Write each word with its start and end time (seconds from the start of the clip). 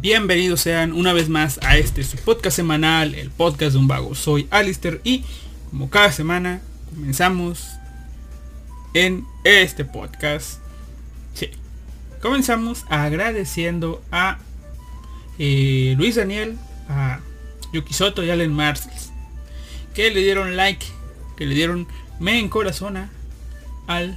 Bienvenidos 0.00 0.60
sean 0.60 0.92
una 0.92 1.12
vez 1.12 1.28
más 1.28 1.58
a 1.60 1.76
este 1.76 2.04
su 2.04 2.16
podcast 2.18 2.54
semanal, 2.54 3.16
el 3.16 3.30
podcast 3.30 3.72
de 3.72 3.78
un 3.78 3.88
vago. 3.88 4.14
Soy 4.14 4.46
Alister 4.50 5.00
y 5.02 5.24
como 5.70 5.90
cada 5.90 6.12
semana 6.12 6.60
comenzamos 6.94 7.66
en 8.94 9.26
este 9.42 9.84
podcast. 9.84 10.60
Sí, 11.34 11.50
comenzamos 12.22 12.84
agradeciendo 12.88 14.00
a 14.12 14.38
eh, 15.40 15.96
Luis 15.98 16.14
Daniel, 16.14 16.56
a 16.88 17.18
Yuki 17.72 17.92
Soto 17.92 18.22
y 18.22 18.30
Allen 18.30 18.52
Marsels 18.52 19.10
que 19.94 20.12
le 20.12 20.20
dieron 20.20 20.54
like, 20.54 20.86
que 21.36 21.44
le 21.44 21.56
dieron 21.56 21.88
me 22.20 22.38
en 22.38 22.48
corazón 22.48 23.10
al 23.88 24.16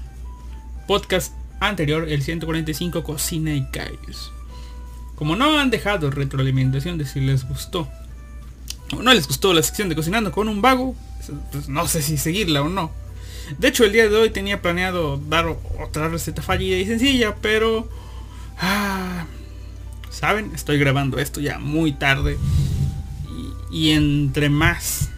podcast 0.86 1.34
anterior, 1.60 2.08
el 2.08 2.22
145 2.22 3.04
Cocina 3.04 3.56
y 3.56 3.66
Callos. 3.72 4.32
Como 5.22 5.36
no 5.36 5.60
han 5.60 5.70
dejado 5.70 6.10
retroalimentación 6.10 6.98
de 6.98 7.06
si 7.06 7.20
les 7.20 7.48
gustó 7.48 7.88
o 8.92 9.04
no 9.04 9.14
les 9.14 9.28
gustó 9.28 9.54
la 9.54 9.62
sección 9.62 9.88
de 9.88 9.96
cocinando 9.96 10.32
con 10.32 10.50
un 10.50 10.64
vago, 10.64 10.96
pues 11.52 11.70
no 11.70 11.88
sé 11.88 12.02
si 12.02 12.18
seguirla 12.18 12.64
o 12.64 12.70
no. 12.70 12.90
De 13.60 13.68
hecho, 13.68 13.84
el 13.86 13.92
día 13.92 14.10
de 14.10 14.16
hoy 14.16 14.32
tenía 14.32 14.64
planeado 14.64 15.18
dar 15.18 15.46
otra 15.80 16.10
receta 16.10 16.42
fallida 16.42 16.76
y 16.78 16.88
sencilla, 16.88 17.36
pero... 17.36 17.88
Ah, 18.60 19.28
Saben, 20.10 20.54
estoy 20.56 20.80
grabando 20.80 21.20
esto 21.20 21.40
ya 21.40 21.60
muy 21.60 21.92
tarde. 21.92 22.40
Y, 23.72 23.90
y 23.90 23.92
entre 23.92 24.50
más, 24.50 25.12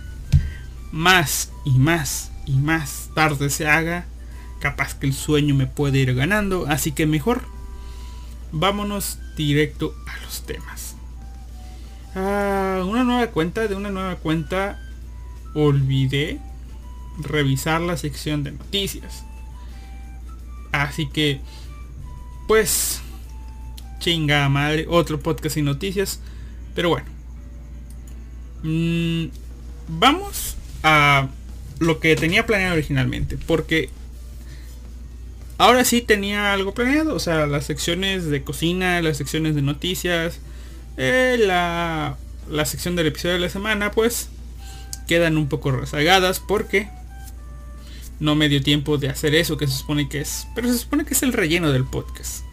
más 0.91 1.49
y 1.63 1.80
más 1.80 2.30
y 2.45 2.58
más 2.58 3.09
tarde 3.16 3.50
se 3.50 3.69
haga, 3.69 4.03
capaz 4.59 4.95
que 4.95 5.08
el 5.08 5.13
sueño 5.13 5.56
me 5.56 5.66
puede 5.66 6.00
ir 6.00 6.13
ganando. 6.13 6.66
Así 6.67 6.91
que 6.91 7.06
mejor 7.06 7.44
vámonos 8.52 9.19
directo 9.36 9.95
a 10.08 10.23
los 10.23 10.44
temas. 10.45 10.95
Ah, 12.16 12.84
una 12.86 13.03
nueva 13.03 13.28
cuenta, 13.28 13.67
de 13.67 13.75
una 13.75 13.90
nueva 13.90 14.16
cuenta 14.17 14.80
olvidé 15.56 16.40
revisar 17.20 17.81
la 17.81 17.98
sección 17.98 18.44
de 18.44 18.52
noticias. 18.52 19.23
Así 20.72 21.08
que, 21.08 21.40
pues, 22.48 23.02
chinga 24.00 24.50
madre, 24.50 24.86
otro 24.90 25.20
podcast 25.20 25.58
y 25.58 25.62
noticias. 25.62 26.20
Pero 26.75 26.90
bueno. 26.90 27.08
Mm, 28.64 29.25
vamos 29.88 30.56
a 30.81 31.28
lo 31.80 32.00
que 32.00 32.16
tenía 32.16 32.45
planeado 32.45 32.73
originalmente. 32.73 33.38
Porque 33.38 33.90
ahora 35.58 35.86
sí 35.86 36.02
tenía 36.02 36.54
algo 36.54 36.73
planeado. 36.73 37.16
O 37.16 37.20
sea, 37.20 37.48
las 37.48 37.66
secciones 37.66 38.26
de 38.26 38.44
cocina, 38.44 39.02
las 39.02 39.18
secciones 39.18 39.56
de 39.56 39.62
noticias, 39.62 40.40
eh, 40.98 41.38
la, 41.40 42.18
la 42.50 42.66
sección 42.66 42.96
del 42.96 43.08
episodio 43.08 43.36
de 43.36 43.42
la 43.42 43.50
semana, 43.50 43.92
pues 43.92 44.30
quedan 45.08 45.38
un 45.38 45.48
poco 45.48 45.72
rezagadas 45.72 46.40
porque 46.40 46.90
no 48.20 48.36
me 48.36 48.50
dio 48.50 48.62
tiempo 48.64 48.98
de 48.98 49.09
hacer 49.09 49.36
eso 49.36 49.58
que 49.58 49.68
se 49.68 49.78
supone 49.78 50.08
que 50.09 50.22
es. 50.22 50.48
Pero 50.56 50.68
se 50.68 50.78
supone 50.78 51.06
que 51.06 51.14
es 51.14 51.24
el 51.24 51.34
relleno 51.34 51.72
del 51.72 51.86
podcast. 51.86 52.44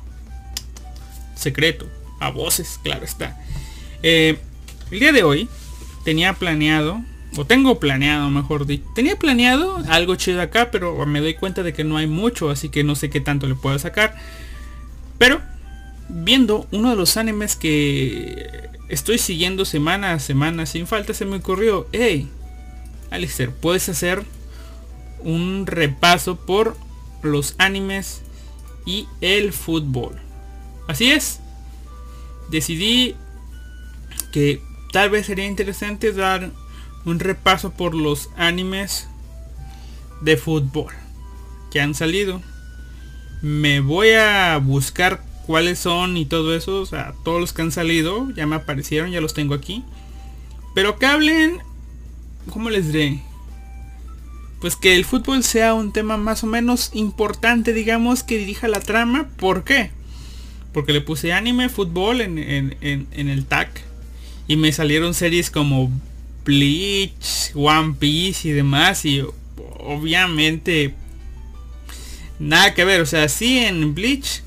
Secreto. 1.34 1.86
A 2.18 2.30
voces, 2.30 2.78
claro 2.82 3.04
está. 3.04 3.40
Eh, 4.02 4.38
el 4.90 5.00
día 5.00 5.12
de 5.12 5.22
hoy 5.22 5.48
tenía 6.04 6.34
planeado 6.34 7.02
o 7.36 7.44
tengo 7.44 7.78
planeado, 7.78 8.28
mejor 8.30 8.66
dicho. 8.66 8.84
Tenía 8.94 9.16
planeado 9.16 9.82
algo 9.88 10.16
chido 10.16 10.40
acá, 10.40 10.70
pero 10.70 11.06
me 11.06 11.20
doy 11.20 11.34
cuenta 11.34 11.62
de 11.62 11.72
que 11.72 11.84
no 11.84 11.96
hay 11.96 12.06
mucho, 12.06 12.50
así 12.50 12.68
que 12.68 12.84
no 12.84 12.94
sé 12.94 13.10
qué 13.10 13.20
tanto 13.20 13.46
le 13.46 13.54
puedo 13.54 13.78
sacar. 13.78 14.16
Pero, 15.18 15.40
viendo 16.08 16.66
uno 16.72 16.90
de 16.90 16.96
los 16.96 17.16
animes 17.16 17.54
que 17.56 18.68
estoy 18.88 19.18
siguiendo 19.18 19.64
semana 19.64 20.12
a 20.12 20.18
semana 20.18 20.66
sin 20.66 20.86
falta, 20.86 21.14
se 21.14 21.24
me 21.24 21.36
ocurrió, 21.36 21.86
hey, 21.92 22.28
Alistair, 23.10 23.50
puedes 23.50 23.88
hacer 23.88 24.24
un 25.22 25.66
repaso 25.66 26.36
por 26.36 26.76
los 27.22 27.54
animes 27.58 28.22
y 28.86 29.06
el 29.20 29.52
fútbol. 29.52 30.16
Así 30.88 31.10
es. 31.12 31.40
Decidí 32.50 33.14
que 34.32 34.60
tal 34.92 35.10
vez 35.10 35.26
sería 35.26 35.46
interesante 35.46 36.12
dar 36.12 36.50
un 37.04 37.18
repaso 37.18 37.70
por 37.70 37.94
los 37.94 38.30
animes 38.36 39.08
de 40.20 40.36
fútbol 40.36 40.92
que 41.70 41.80
han 41.80 41.94
salido. 41.94 42.42
Me 43.42 43.80
voy 43.80 44.10
a 44.10 44.58
buscar 44.58 45.22
cuáles 45.46 45.78
son 45.78 46.16
y 46.16 46.26
todo 46.26 46.54
eso, 46.54 46.80
o 46.80 46.86
sea, 46.86 47.14
todos 47.24 47.40
los 47.40 47.52
que 47.52 47.62
han 47.62 47.72
salido, 47.72 48.30
ya 48.36 48.46
me 48.46 48.56
aparecieron, 48.56 49.10
ya 49.10 49.20
los 49.20 49.34
tengo 49.34 49.54
aquí. 49.54 49.84
Pero 50.74 50.98
que 50.98 51.06
hablen, 51.06 51.58
¿cómo 52.50 52.70
les 52.70 52.92
diré? 52.92 53.22
Pues 54.60 54.76
que 54.76 54.94
el 54.94 55.04
fútbol 55.04 55.42
sea 55.42 55.72
un 55.74 55.92
tema 55.92 56.18
más 56.18 56.44
o 56.44 56.46
menos 56.46 56.90
importante, 56.92 57.72
digamos, 57.72 58.22
que 58.22 58.36
dirija 58.36 58.68
la 58.68 58.80
trama. 58.80 59.28
¿Por 59.38 59.64
qué? 59.64 59.90
Porque 60.72 60.92
le 60.92 61.00
puse 61.00 61.32
anime, 61.32 61.70
fútbol 61.70 62.20
en, 62.20 62.38
en, 62.38 62.76
en, 62.80 63.28
el 63.28 63.46
tag. 63.46 63.70
Y 64.46 64.56
me 64.56 64.72
salieron 64.72 65.14
series 65.14 65.50
como 65.50 65.90
Bleach, 66.44 67.52
One 67.54 67.94
Piece 67.98 68.48
y 68.48 68.52
demás. 68.52 69.04
Y 69.04 69.24
obviamente 69.78 70.94
nada 72.38 72.74
que 72.74 72.84
ver. 72.84 73.00
O 73.00 73.06
sea, 73.06 73.28
sí 73.28 73.58
en 73.58 73.94
Bleach 73.94 74.42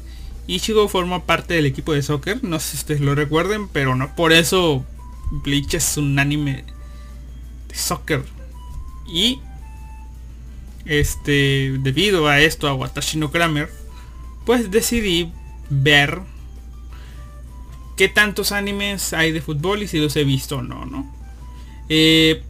Ichigo 0.48 0.90
forma 0.90 1.26
parte 1.26 1.54
del 1.54 1.66
equipo 1.66 1.94
de 1.94 2.02
soccer. 2.02 2.44
No 2.44 2.60
sé 2.60 2.72
si 2.72 2.78
ustedes 2.78 3.02
lo 3.02 3.16
recuerden, 3.16 3.68
pero 3.68 3.96
no 3.96 4.16
por 4.16 4.34
eso 4.34 4.86
Bleach 5.32 5.74
es 5.76 5.98
un 5.98 6.20
anime 6.20 6.66
de 7.70 7.76
soccer. 7.76 8.24
Y 9.08 9.40
este, 10.86 11.78
debido 11.80 12.28
a 12.28 12.42
esto, 12.42 12.68
a 12.68 12.74
Watashi 12.74 13.18
no 13.18 13.32
Kramer, 13.32 13.70
pues 14.46 14.70
decidí 14.70 15.32
ver 15.70 16.20
qué 17.96 18.10
tantos 18.10 18.52
animes 18.52 19.14
hay 19.14 19.32
de 19.32 19.42
fútbol 19.42 19.84
y 19.84 19.88
si 19.88 20.00
los 20.00 20.16
he 20.16 20.24
visto 20.24 20.58
o 20.58 20.62
no, 20.62 20.86
¿no? 20.86 21.13
Eh, 21.96 22.42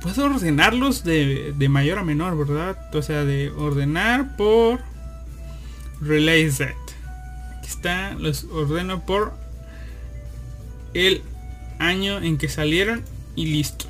puedo 0.00 0.26
ordenarlos 0.26 1.02
de, 1.02 1.52
de, 1.58 1.68
mayor 1.68 1.98
a 1.98 2.04
menor, 2.04 2.38
¿verdad? 2.38 2.78
O 2.94 3.02
sea, 3.02 3.24
de 3.24 3.50
ordenar 3.50 4.36
por 4.36 4.78
Release 6.00 6.52
Set. 6.52 6.76
Aquí 7.58 7.66
está, 7.66 8.14
los 8.14 8.44
ordeno 8.44 9.04
por 9.04 9.32
el 10.94 11.22
año 11.80 12.18
en 12.18 12.38
que 12.38 12.48
salieron 12.48 13.02
y 13.34 13.46
listo. 13.46 13.86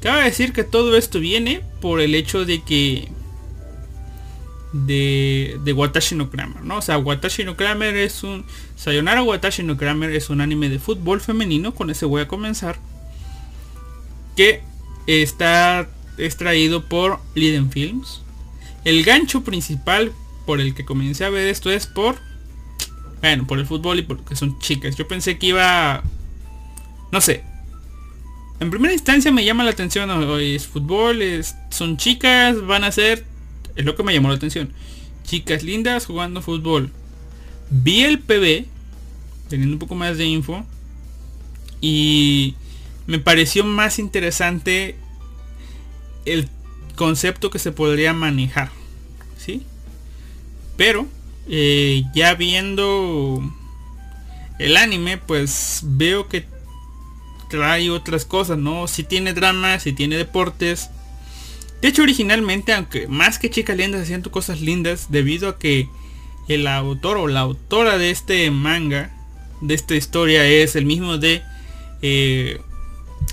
Cabe 0.00 0.22
decir 0.22 0.52
que 0.52 0.62
todo 0.62 0.96
esto 0.96 1.18
viene 1.18 1.64
por 1.80 2.00
el 2.00 2.14
hecho 2.14 2.44
de 2.44 2.62
que 2.62 3.08
de, 4.72 5.58
de 5.64 5.72
Watashi 5.72 6.14
no 6.14 6.30
Kramer. 6.30 6.62
O 6.70 6.80
sea, 6.80 6.96
Watashi 6.98 7.42
no 7.42 7.56
Kramer 7.56 7.96
es 7.96 8.22
un 8.22 8.46
Sayonara 8.76 9.24
Watashi 9.24 9.64
no 9.64 9.76
Kramer 9.76 10.12
es 10.12 10.30
un 10.30 10.40
anime 10.40 10.68
de 10.68 10.78
fútbol 10.78 11.20
femenino, 11.20 11.74
con 11.74 11.90
ese 11.90 12.06
voy 12.06 12.22
a 12.22 12.28
comenzar 12.28 12.78
que 14.36 14.62
está 15.06 15.88
extraído 16.18 16.84
por 16.84 17.20
Liden 17.34 17.70
Films. 17.70 18.22
El 18.84 19.04
gancho 19.04 19.42
principal 19.42 20.12
por 20.46 20.60
el 20.60 20.74
que 20.74 20.84
comencé 20.84 21.24
a 21.24 21.30
ver 21.30 21.48
esto 21.48 21.70
es 21.70 21.86
por 21.86 22.16
bueno, 23.20 23.46
por 23.46 23.58
el 23.58 23.66
fútbol 23.66 24.00
y 24.00 24.02
porque 24.02 24.36
son 24.36 24.58
chicas. 24.58 24.96
Yo 24.96 25.08
pensé 25.08 25.38
que 25.38 25.46
iba 25.46 26.02
no 27.10 27.20
sé. 27.20 27.42
En 28.60 28.70
primera 28.70 28.92
instancia 28.92 29.32
me 29.32 29.44
llama 29.44 29.64
la 29.64 29.70
atención, 29.70 30.10
es 30.40 30.66
fútbol, 30.66 31.22
es, 31.22 31.56
son 31.70 31.96
chicas, 31.96 32.64
van 32.64 32.84
a 32.84 32.92
ser 32.92 33.24
es 33.76 33.84
lo 33.84 33.96
que 33.96 34.02
me 34.02 34.12
llamó 34.12 34.28
la 34.28 34.34
atención. 34.34 34.72
Chicas 35.24 35.62
lindas 35.62 36.06
jugando 36.06 36.42
fútbol. 36.42 36.90
Vi 37.70 38.02
el 38.04 38.20
PB 38.20 38.66
teniendo 39.48 39.74
un 39.74 39.78
poco 39.78 39.94
más 39.94 40.18
de 40.18 40.26
info 40.26 40.64
y 41.80 42.54
me 43.06 43.18
pareció 43.18 43.64
más 43.64 43.98
interesante 43.98 44.96
el 46.24 46.48
concepto 46.96 47.50
que 47.50 47.58
se 47.58 47.72
podría 47.72 48.12
manejar. 48.12 48.70
¿Sí? 49.36 49.62
Pero 50.76 51.06
eh, 51.48 52.04
ya 52.14 52.34
viendo 52.34 53.42
el 54.58 54.76
anime, 54.76 55.18
pues 55.18 55.80
veo 55.82 56.28
que 56.28 56.46
trae 57.50 57.90
otras 57.90 58.24
cosas, 58.24 58.58
¿no? 58.58 58.88
Si 58.88 59.04
tiene 59.04 59.34
drama, 59.34 59.78
si 59.78 59.92
tiene 59.92 60.16
deportes. 60.16 60.90
De 61.82 61.88
hecho, 61.88 62.02
originalmente, 62.02 62.72
aunque 62.72 63.06
más 63.08 63.38
que 63.38 63.50
chicas 63.50 63.76
lindas 63.76 64.02
haciendo 64.02 64.30
cosas 64.30 64.60
lindas, 64.60 65.10
debido 65.10 65.48
a 65.48 65.58
que 65.58 65.88
el 66.48 66.66
autor 66.66 67.18
o 67.18 67.26
la 67.26 67.40
autora 67.40 67.98
de 67.98 68.10
este 68.10 68.50
manga, 68.50 69.10
de 69.60 69.74
esta 69.74 69.94
historia, 69.94 70.46
es 70.46 70.76
el 70.76 70.86
mismo 70.86 71.18
de 71.18 71.42
eh, 72.02 72.60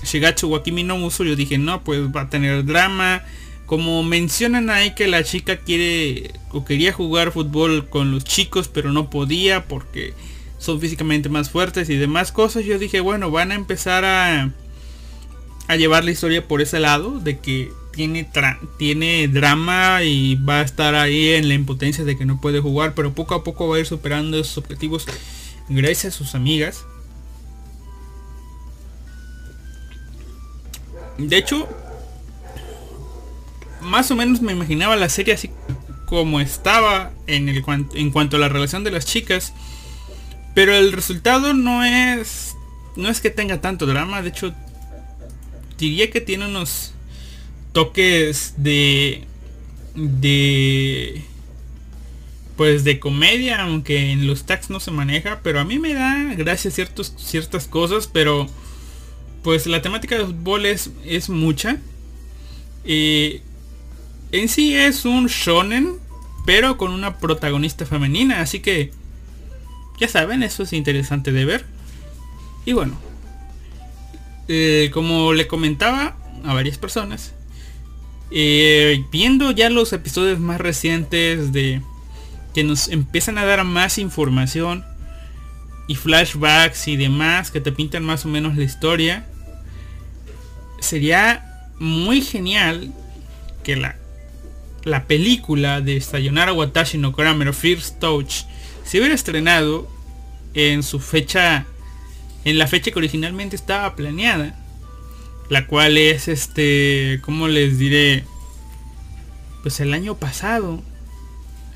Shigatsu 0.04 0.48
Wakimi 0.48 0.82
no 0.82 0.96
Muso, 0.96 1.24
yo 1.24 1.36
dije, 1.36 1.58
no, 1.58 1.82
pues 1.84 2.00
va 2.14 2.22
a 2.22 2.30
tener 2.30 2.64
drama. 2.64 3.22
Como 3.66 4.02
mencionan 4.02 4.70
ahí 4.70 4.94
que 4.94 5.08
la 5.08 5.24
chica 5.24 5.56
quiere 5.56 6.32
o 6.50 6.64
quería 6.64 6.92
jugar 6.92 7.32
fútbol 7.32 7.88
con 7.88 8.10
los 8.10 8.24
chicos, 8.24 8.68
pero 8.68 8.92
no 8.92 9.08
podía 9.08 9.64
porque 9.64 10.14
son 10.58 10.80
físicamente 10.80 11.28
más 11.28 11.50
fuertes 11.50 11.88
y 11.90 11.96
demás 11.96 12.30
cosas, 12.30 12.64
yo 12.64 12.78
dije, 12.78 13.00
bueno, 13.00 13.30
van 13.30 13.50
a 13.50 13.56
empezar 13.56 14.04
a, 14.04 14.52
a 15.68 15.76
llevar 15.76 16.04
la 16.04 16.12
historia 16.12 16.46
por 16.46 16.60
ese 16.60 16.78
lado, 16.78 17.18
de 17.18 17.38
que 17.40 17.72
tiene, 17.92 18.28
tiene 18.78 19.28
drama 19.28 20.02
y 20.02 20.36
va 20.36 20.60
a 20.60 20.62
estar 20.62 20.94
ahí 20.94 21.30
en 21.30 21.48
la 21.48 21.54
impotencia 21.54 22.04
de 22.04 22.16
que 22.16 22.24
no 22.24 22.40
puede 22.40 22.60
jugar, 22.60 22.94
pero 22.94 23.12
poco 23.14 23.34
a 23.34 23.44
poco 23.44 23.68
va 23.68 23.76
a 23.76 23.80
ir 23.80 23.86
superando 23.86 24.38
esos 24.38 24.58
objetivos 24.58 25.06
gracias 25.68 26.14
a 26.14 26.16
sus 26.16 26.34
amigas. 26.34 26.86
De 31.28 31.36
hecho, 31.36 31.68
más 33.80 34.10
o 34.10 34.16
menos 34.16 34.40
me 34.40 34.52
imaginaba 34.52 34.96
la 34.96 35.08
serie 35.08 35.34
así 35.34 35.50
como 36.12 36.40
estaba 36.40 37.10
en, 37.26 37.48
el, 37.48 37.64
en 37.94 38.10
cuanto 38.10 38.36
a 38.36 38.38
la 38.38 38.50
relación 38.50 38.84
de 38.84 38.90
las 38.90 39.06
chicas. 39.06 39.54
Pero 40.54 40.74
el 40.74 40.92
resultado 40.92 41.54
no 41.54 41.82
es. 41.84 42.54
No 42.96 43.08
es 43.08 43.22
que 43.22 43.30
tenga 43.30 43.62
tanto 43.62 43.86
drama. 43.86 44.20
De 44.20 44.28
hecho, 44.28 44.52
diría 45.78 46.10
que 46.10 46.20
tiene 46.20 46.46
unos 46.46 46.92
toques 47.72 48.54
de. 48.58 49.24
De. 49.94 51.24
Pues 52.58 52.84
de 52.84 53.00
comedia, 53.00 53.62
aunque 53.62 54.12
en 54.12 54.26
los 54.26 54.44
tags 54.44 54.68
no 54.68 54.80
se 54.80 54.90
maneja. 54.90 55.40
Pero 55.42 55.60
a 55.60 55.64
mí 55.64 55.78
me 55.78 55.94
da 55.94 56.34
gracias 56.36 56.74
ciertos, 56.74 57.14
ciertas 57.16 57.66
cosas. 57.66 58.06
Pero 58.06 58.50
pues 59.42 59.66
la 59.66 59.82
temática 59.82 60.16
de 60.16 60.26
fútbol 60.26 60.66
es, 60.66 60.90
es 61.04 61.28
mucha. 61.28 61.78
Eh, 62.84 63.42
en 64.30 64.48
sí 64.48 64.74
es 64.74 65.04
un 65.04 65.26
shonen, 65.26 65.94
pero 66.46 66.78
con 66.78 66.92
una 66.92 67.18
protagonista 67.18 67.86
femenina, 67.86 68.40
así 68.40 68.60
que 68.60 68.90
ya 69.98 70.08
saben, 70.08 70.42
eso 70.42 70.62
es 70.62 70.72
interesante 70.72 71.32
de 71.32 71.44
ver. 71.44 71.64
Y 72.64 72.72
bueno, 72.72 72.98
eh, 74.48 74.90
como 74.92 75.32
le 75.32 75.46
comentaba 75.46 76.16
a 76.44 76.54
varias 76.54 76.78
personas, 76.78 77.34
eh, 78.30 79.04
viendo 79.10 79.50
ya 79.50 79.70
los 79.70 79.92
episodios 79.92 80.40
más 80.40 80.60
recientes 80.60 81.52
de 81.52 81.82
que 82.54 82.64
nos 82.64 82.88
empiezan 82.88 83.38
a 83.38 83.44
dar 83.44 83.64
más 83.64 83.98
información 83.98 84.84
y 85.88 85.94
flashbacks 85.96 86.88
y 86.88 86.96
demás 86.96 87.50
que 87.50 87.60
te 87.60 87.72
pintan 87.72 88.04
más 88.04 88.24
o 88.24 88.28
menos 88.28 88.56
la 88.56 88.64
historia, 88.64 89.26
sería 90.82 91.68
muy 91.78 92.20
genial 92.20 92.92
que 93.62 93.76
la, 93.76 93.96
la 94.84 95.04
película 95.04 95.80
de 95.80 96.00
Sayonara 96.00 96.52
Watashi 96.52 96.98
no 96.98 97.12
Kramer 97.12 97.54
First 97.54 97.98
Touch 98.00 98.44
se 98.84 98.98
hubiera 98.98 99.14
estrenado 99.14 99.88
en 100.54 100.82
su 100.82 101.00
fecha 101.00 101.66
en 102.44 102.58
la 102.58 102.66
fecha 102.66 102.90
que 102.90 102.98
originalmente 102.98 103.56
estaba 103.56 103.94
planeada 103.94 104.56
la 105.48 105.66
cual 105.66 105.96
es 105.96 106.28
este 106.28 107.20
como 107.22 107.48
les 107.48 107.78
diré 107.78 108.24
pues 109.62 109.80
el 109.80 109.94
año 109.94 110.16
pasado 110.16 110.82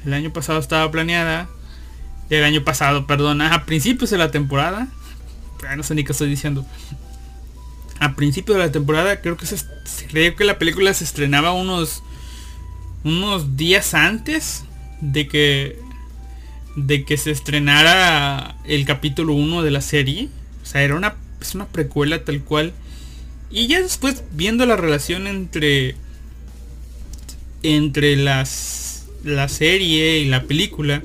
el 0.04 0.14
año 0.14 0.32
pasado 0.32 0.58
estaba 0.58 0.90
planeada 0.90 1.48
el 2.28 2.44
año 2.44 2.64
pasado 2.64 3.06
perdón 3.06 3.40
a 3.40 3.64
principios 3.64 4.10
de 4.10 4.18
la 4.18 4.30
temporada 4.30 4.88
no 5.76 5.82
sé 5.82 5.94
ni 5.94 6.04
qué 6.04 6.12
estoy 6.12 6.28
diciendo 6.28 6.66
a 8.00 8.14
principios 8.14 8.58
de 8.58 8.64
la 8.64 8.72
temporada 8.72 9.20
creo 9.20 9.36
que 9.36 9.46
se, 9.46 9.56
creo 10.08 10.36
que 10.36 10.44
la 10.44 10.58
película 10.58 10.92
se 10.94 11.04
estrenaba 11.04 11.52
unos 11.52 12.02
unos 13.04 13.56
días 13.56 13.94
antes 13.94 14.64
de 15.00 15.28
que 15.28 15.78
de 16.76 17.04
que 17.04 17.16
se 17.16 17.30
estrenara 17.30 18.56
el 18.64 18.84
capítulo 18.84 19.32
1 19.32 19.62
de 19.62 19.70
la 19.70 19.80
serie. 19.80 20.28
O 20.62 20.66
sea, 20.66 20.82
era 20.82 20.94
una 20.94 21.16
es 21.40 21.54
una 21.54 21.66
precuela 21.66 22.24
tal 22.24 22.42
cual. 22.42 22.72
Y 23.50 23.66
ya 23.66 23.80
después 23.80 24.24
viendo 24.32 24.66
la 24.66 24.76
relación 24.76 25.26
entre 25.26 25.94
entre 27.62 28.16
las 28.16 29.06
la 29.24 29.48
serie 29.48 30.18
y 30.18 30.26
la 30.26 30.42
película 30.44 31.02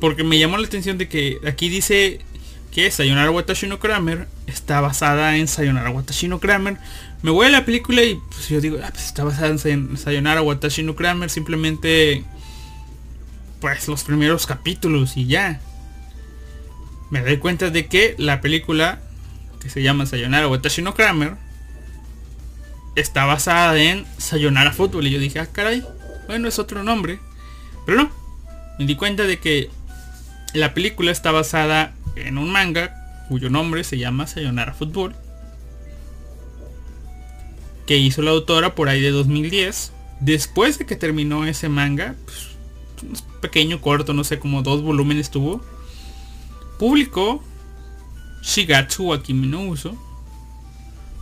porque 0.00 0.22
me 0.22 0.38
llamó 0.38 0.58
la 0.58 0.66
atención 0.66 0.98
de 0.98 1.08
que 1.08 1.38
aquí 1.46 1.68
dice 1.68 2.20
que 2.70 2.90
Sayonara 2.90 3.30
Watashi 3.30 3.66
no 3.66 3.78
Kramer 3.78 4.28
está 4.46 4.80
basada 4.80 5.36
en 5.36 5.48
Sayonara 5.48 5.90
Watashi 5.90 6.28
no 6.28 6.40
Kramer. 6.40 6.76
Me 7.22 7.30
voy 7.30 7.46
a 7.46 7.50
la 7.50 7.64
película 7.64 8.02
y 8.02 8.20
pues 8.30 8.48
yo 8.48 8.60
digo, 8.60 8.78
ah, 8.82 8.88
pues 8.90 9.06
está 9.06 9.24
basada 9.24 9.48
en 9.48 9.96
Sayonara 9.96 10.42
Watashi 10.42 10.82
no 10.82 10.94
Kramer, 10.94 11.30
simplemente 11.30 12.24
pues 13.60 13.88
los 13.88 14.04
primeros 14.04 14.46
capítulos 14.46 15.16
y 15.16 15.26
ya. 15.26 15.60
Me 17.10 17.22
doy 17.22 17.38
cuenta 17.38 17.70
de 17.70 17.86
que 17.86 18.14
la 18.18 18.40
película 18.40 19.00
que 19.60 19.70
se 19.70 19.82
llama 19.82 20.06
Sayonara 20.06 20.48
Watashi 20.48 20.82
no 20.82 20.94
Kramer 20.94 21.34
está 22.94 23.24
basada 23.24 23.76
en 23.78 24.06
Sayonara 24.18 24.72
Fútbol 24.72 25.06
y 25.06 25.10
yo 25.10 25.18
dije, 25.18 25.40
ah 25.40 25.48
caray, 25.50 25.84
bueno 26.26 26.48
es 26.48 26.58
otro 26.58 26.82
nombre. 26.82 27.18
Pero 27.86 27.98
no, 28.02 28.10
me 28.78 28.86
di 28.86 28.94
cuenta 28.94 29.24
de 29.24 29.38
que 29.38 29.70
la 30.54 30.74
película 30.74 31.10
está 31.10 31.32
basada 31.32 31.94
en 32.26 32.38
un 32.38 32.50
manga 32.50 32.94
cuyo 33.28 33.50
nombre 33.50 33.84
se 33.84 33.98
llama 33.98 34.26
Sayonara 34.26 34.72
Fútbol, 34.72 35.14
que 37.86 37.98
hizo 37.98 38.22
la 38.22 38.30
autora 38.30 38.74
por 38.74 38.88
ahí 38.88 39.00
de 39.00 39.10
2010. 39.10 39.92
Después 40.20 40.78
de 40.78 40.86
que 40.86 40.96
terminó 40.96 41.44
ese 41.44 41.68
manga, 41.68 42.16
pues, 42.24 42.48
un 43.02 43.40
pequeño 43.40 43.80
corto, 43.80 44.14
no 44.14 44.24
sé, 44.24 44.38
como 44.38 44.62
dos 44.62 44.82
volúmenes 44.82 45.30
tuvo, 45.30 45.62
publicó 46.78 47.42
Shigatsu 48.42 49.08
wa 49.08 49.22
Uso. 49.68 49.96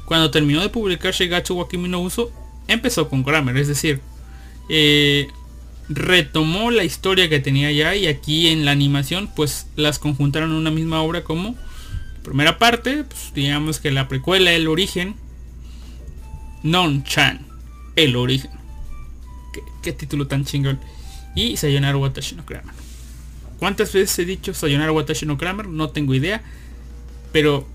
Cuando 0.06 0.31
terminó 0.31 0.60
de 0.60 0.69
publicar 0.69 1.12
Shigatsu 1.12 1.56
wa 1.56 1.99
Uso, 1.99 2.32
empezó 2.69 3.08
con 3.08 3.22
Grammar, 3.22 3.56
es 3.56 3.69
decir, 3.69 4.00
eh, 4.69 5.28
retomó 5.88 6.71
la 6.71 6.85
historia 6.85 7.29
que 7.29 7.41
tenía 7.41 7.71
ya 7.71 7.94
y 7.94 8.06
aquí 8.06 8.49
en 8.49 8.65
la 8.65 8.73
animación 8.73 9.29
pues 9.35 9.69
las 9.77 9.99
conjuntaron 9.99 10.50
en 10.50 10.56
una 10.56 10.71
misma 10.71 11.03
obra 11.03 11.23
como 11.23 11.56
primera 12.23 12.59
parte, 12.59 13.05
pues 13.05 13.33
digamos 13.35 13.79
que 13.79 13.93
la 13.93 14.09
precuela, 14.09 14.53
el 14.53 14.67
origen, 14.67 15.15
Non-chan, 16.64 17.47
el 17.95 18.16
origen. 18.16 18.50
¿Qué, 19.81 19.93
título 19.93 20.26
tan 20.26 20.45
chingón. 20.45 20.81
Y 21.37 21.57
Sayonara 21.57 21.97
Watashi 21.97 22.35
no 22.35 22.45
Kramer. 22.45 22.75
¿Cuántas 23.61 23.93
veces 23.93 24.19
he 24.19 24.25
dicho 24.25 24.52
Sayonara 24.52 24.90
Watashi 24.90 25.26
no 25.26 25.38
Kramer? 25.38 25.69
No 25.69 25.90
tengo 25.90 26.12
idea. 26.12 26.43
Pero, 27.31 27.69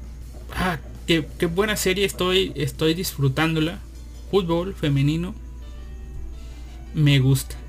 ah, 0.53 0.79
qué, 1.07 1.25
qué 1.39 1.45
buena 1.45 1.77
serie 1.77 2.03
estoy, 2.03 2.51
estoy 2.55 2.93
disfrutándola. 2.93 3.79
Fútbol 4.29 4.75
femenino. 4.75 5.33
Me 6.93 7.19
gusta. 7.19 7.60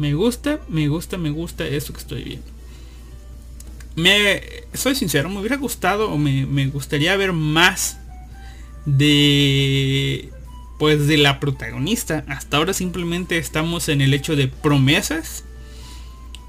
Me 0.00 0.14
gusta, 0.14 0.60
me 0.66 0.88
gusta, 0.88 1.18
me 1.18 1.28
gusta 1.28 1.66
eso 1.66 1.92
que 1.92 1.98
estoy 1.98 2.24
viendo. 2.24 2.46
Me, 3.96 4.40
soy 4.72 4.94
sincero, 4.94 5.28
me 5.28 5.40
hubiera 5.40 5.58
gustado 5.58 6.10
o 6.10 6.16
me, 6.16 6.66
gustaría 6.68 7.14
ver 7.18 7.34
más 7.34 7.98
de 8.86 10.30
pues 10.78 11.06
de 11.06 11.18
la 11.18 11.38
protagonista. 11.38 12.24
Hasta 12.28 12.56
ahora 12.56 12.72
simplemente 12.72 13.36
estamos 13.36 13.90
en 13.90 14.00
el 14.00 14.14
hecho 14.14 14.36
de 14.36 14.48
promesas. 14.48 15.44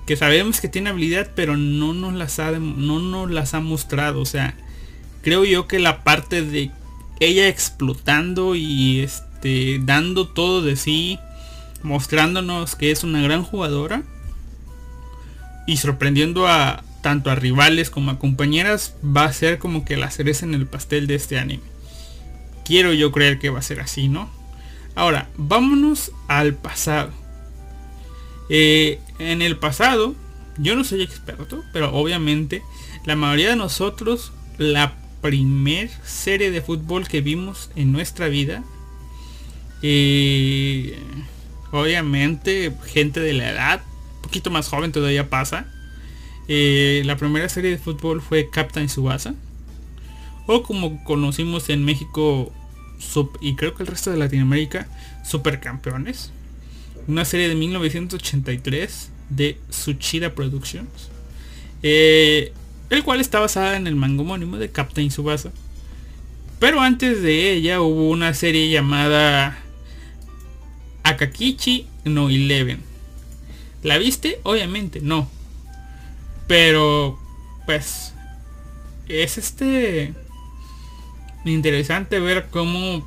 Que 0.08 0.15
sabemos 0.15 0.62
que 0.62 0.70
tiene 0.70 0.89
habilidad, 0.89 1.31
pero 1.36 1.58
no 1.58 1.93
nos 1.93 2.13
las 2.13 2.39
ha, 2.39 2.51
no 2.51 3.00
nos 3.00 3.29
las 3.29 3.53
ha 3.53 3.60
mostrado. 3.60 4.22
O 4.22 4.25
sea, 4.25 4.55
creo 5.24 5.43
yo 5.43 5.67
que 5.67 5.79
la 5.79 6.05
parte 6.05 6.41
de 6.41 6.72
ella 7.20 7.50
explotando 7.50 8.55
y 8.55 9.01
este 9.01 9.81
dando 9.84 10.29
todo 10.29 10.62
de 10.62 10.77
sí 10.77 11.20
mostrándonos 11.83 12.75
que 12.75 12.91
es 12.91 13.03
una 13.03 13.21
gran 13.21 13.43
jugadora 13.43 14.03
y 15.67 15.77
sorprendiendo 15.77 16.47
a 16.47 16.83
tanto 17.01 17.31
a 17.31 17.35
rivales 17.35 17.89
como 17.89 18.11
a 18.11 18.19
compañeras 18.19 18.95
va 19.03 19.25
a 19.25 19.33
ser 19.33 19.57
como 19.57 19.85
que 19.85 19.97
la 19.97 20.11
cereza 20.11 20.45
en 20.45 20.53
el 20.53 20.67
pastel 20.67 21.07
de 21.07 21.15
este 21.15 21.39
anime. 21.39 21.63
Quiero 22.63 22.93
yo 22.93 23.11
creer 23.11 23.39
que 23.39 23.50
va 23.50 23.59
a 23.59 23.63
ser 23.63 23.79
así, 23.79 24.07
¿no? 24.07 24.29
Ahora, 24.95 25.29
vámonos 25.38 26.11
al 26.27 26.53
pasado. 26.53 27.11
Eh, 28.50 29.00
en 29.19 29.41
el 29.41 29.57
pasado, 29.57 30.15
yo 30.57 30.75
no 30.75 30.83
soy 30.83 31.01
experto, 31.01 31.63
pero 31.73 31.93
obviamente 31.93 32.61
la 33.05 33.15
mayoría 33.15 33.50
de 33.50 33.55
nosotros, 33.55 34.31
la 34.57 34.95
primer 35.21 35.89
serie 36.03 36.51
de 36.51 36.61
fútbol 36.61 37.07
que 37.07 37.21
vimos 37.21 37.69
en 37.75 37.91
nuestra 37.91 38.27
vida, 38.27 38.63
eh, 39.81 41.00
Obviamente, 41.71 42.73
gente 42.85 43.19
de 43.19 43.33
la 43.33 43.49
edad, 43.49 43.81
un 44.15 44.21
poquito 44.23 44.49
más 44.49 44.67
joven 44.67 44.91
todavía 44.91 45.29
pasa. 45.29 45.65
Eh, 46.47 47.03
la 47.05 47.15
primera 47.17 47.47
serie 47.49 47.71
de 47.71 47.77
fútbol 47.77 48.21
fue 48.21 48.49
Captain 48.49 48.89
Subasa. 48.89 49.33
O 50.47 50.63
como 50.63 51.03
conocimos 51.03 51.69
en 51.69 51.85
México 51.85 52.51
y 53.39 53.55
creo 53.55 53.73
que 53.73 53.83
el 53.83 53.87
resto 53.87 54.11
de 54.11 54.17
Latinoamérica, 54.17 54.87
Supercampeones. 55.25 56.31
Una 57.07 57.25
serie 57.25 57.49
de 57.49 57.55
1983 57.55 59.09
de 59.29 59.57
Suchida 59.69 60.35
Productions. 60.35 61.09
Eh, 61.83 62.53
el 62.89 63.03
cual 63.03 63.21
está 63.21 63.39
basada 63.39 63.77
en 63.77 63.87
el 63.87 63.95
manga 63.95 64.21
homónimo 64.21 64.57
de 64.57 64.69
Captain 64.69 65.09
Subasa. 65.09 65.51
Pero 66.59 66.81
antes 66.81 67.21
de 67.23 67.53
ella 67.53 67.81
hubo 67.81 68.09
una 68.09 68.33
serie 68.33 68.69
llamada 68.69 69.57
Akakichi 71.03 71.88
no 72.05 72.29
Eleven. 72.29 72.81
¿La 73.84 73.98
viste? 73.98 74.39
Obviamente 74.43 75.01
no. 75.01 75.29
Pero 76.48 77.20
pues 77.65 78.13
es 79.08 79.38
este 79.38 80.13
interesante 81.46 82.20
ver 82.20 82.48
cómo 82.50 83.05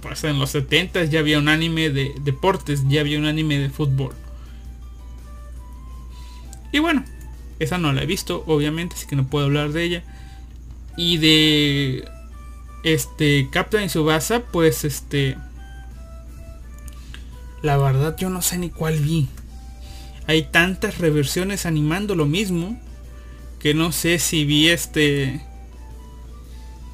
pues 0.00 0.22
en 0.24 0.38
los 0.38 0.50
70 0.50 1.04
ya 1.04 1.20
había 1.20 1.38
un 1.38 1.48
anime 1.48 1.90
de 1.90 2.14
deportes, 2.20 2.84
ya 2.88 3.00
había 3.00 3.18
un 3.18 3.24
anime 3.24 3.58
de 3.58 3.70
fútbol. 3.70 4.14
Y 6.72 6.78
bueno, 6.80 7.04
esa 7.58 7.78
no 7.78 7.92
la 7.92 8.02
he 8.02 8.06
visto, 8.06 8.44
obviamente, 8.46 8.96
así 8.96 9.06
que 9.06 9.16
no 9.16 9.26
puedo 9.26 9.46
hablar 9.46 9.72
de 9.72 9.84
ella. 9.84 10.02
Y 10.96 11.16
de 11.18 12.04
este 12.82 13.48
Captain 13.50 13.88
Subasa, 13.88 14.40
pues 14.40 14.84
este 14.84 15.38
la 17.64 17.78
verdad 17.78 18.14
yo 18.18 18.28
no 18.28 18.42
sé 18.42 18.58
ni 18.58 18.68
cuál 18.68 19.00
vi. 19.00 19.26
Hay 20.26 20.42
tantas 20.42 20.98
reversiones 20.98 21.64
animando 21.64 22.14
lo 22.14 22.26
mismo 22.26 22.78
que 23.58 23.72
no 23.72 23.90
sé 23.90 24.18
si 24.18 24.44
vi 24.44 24.68
este 24.68 25.40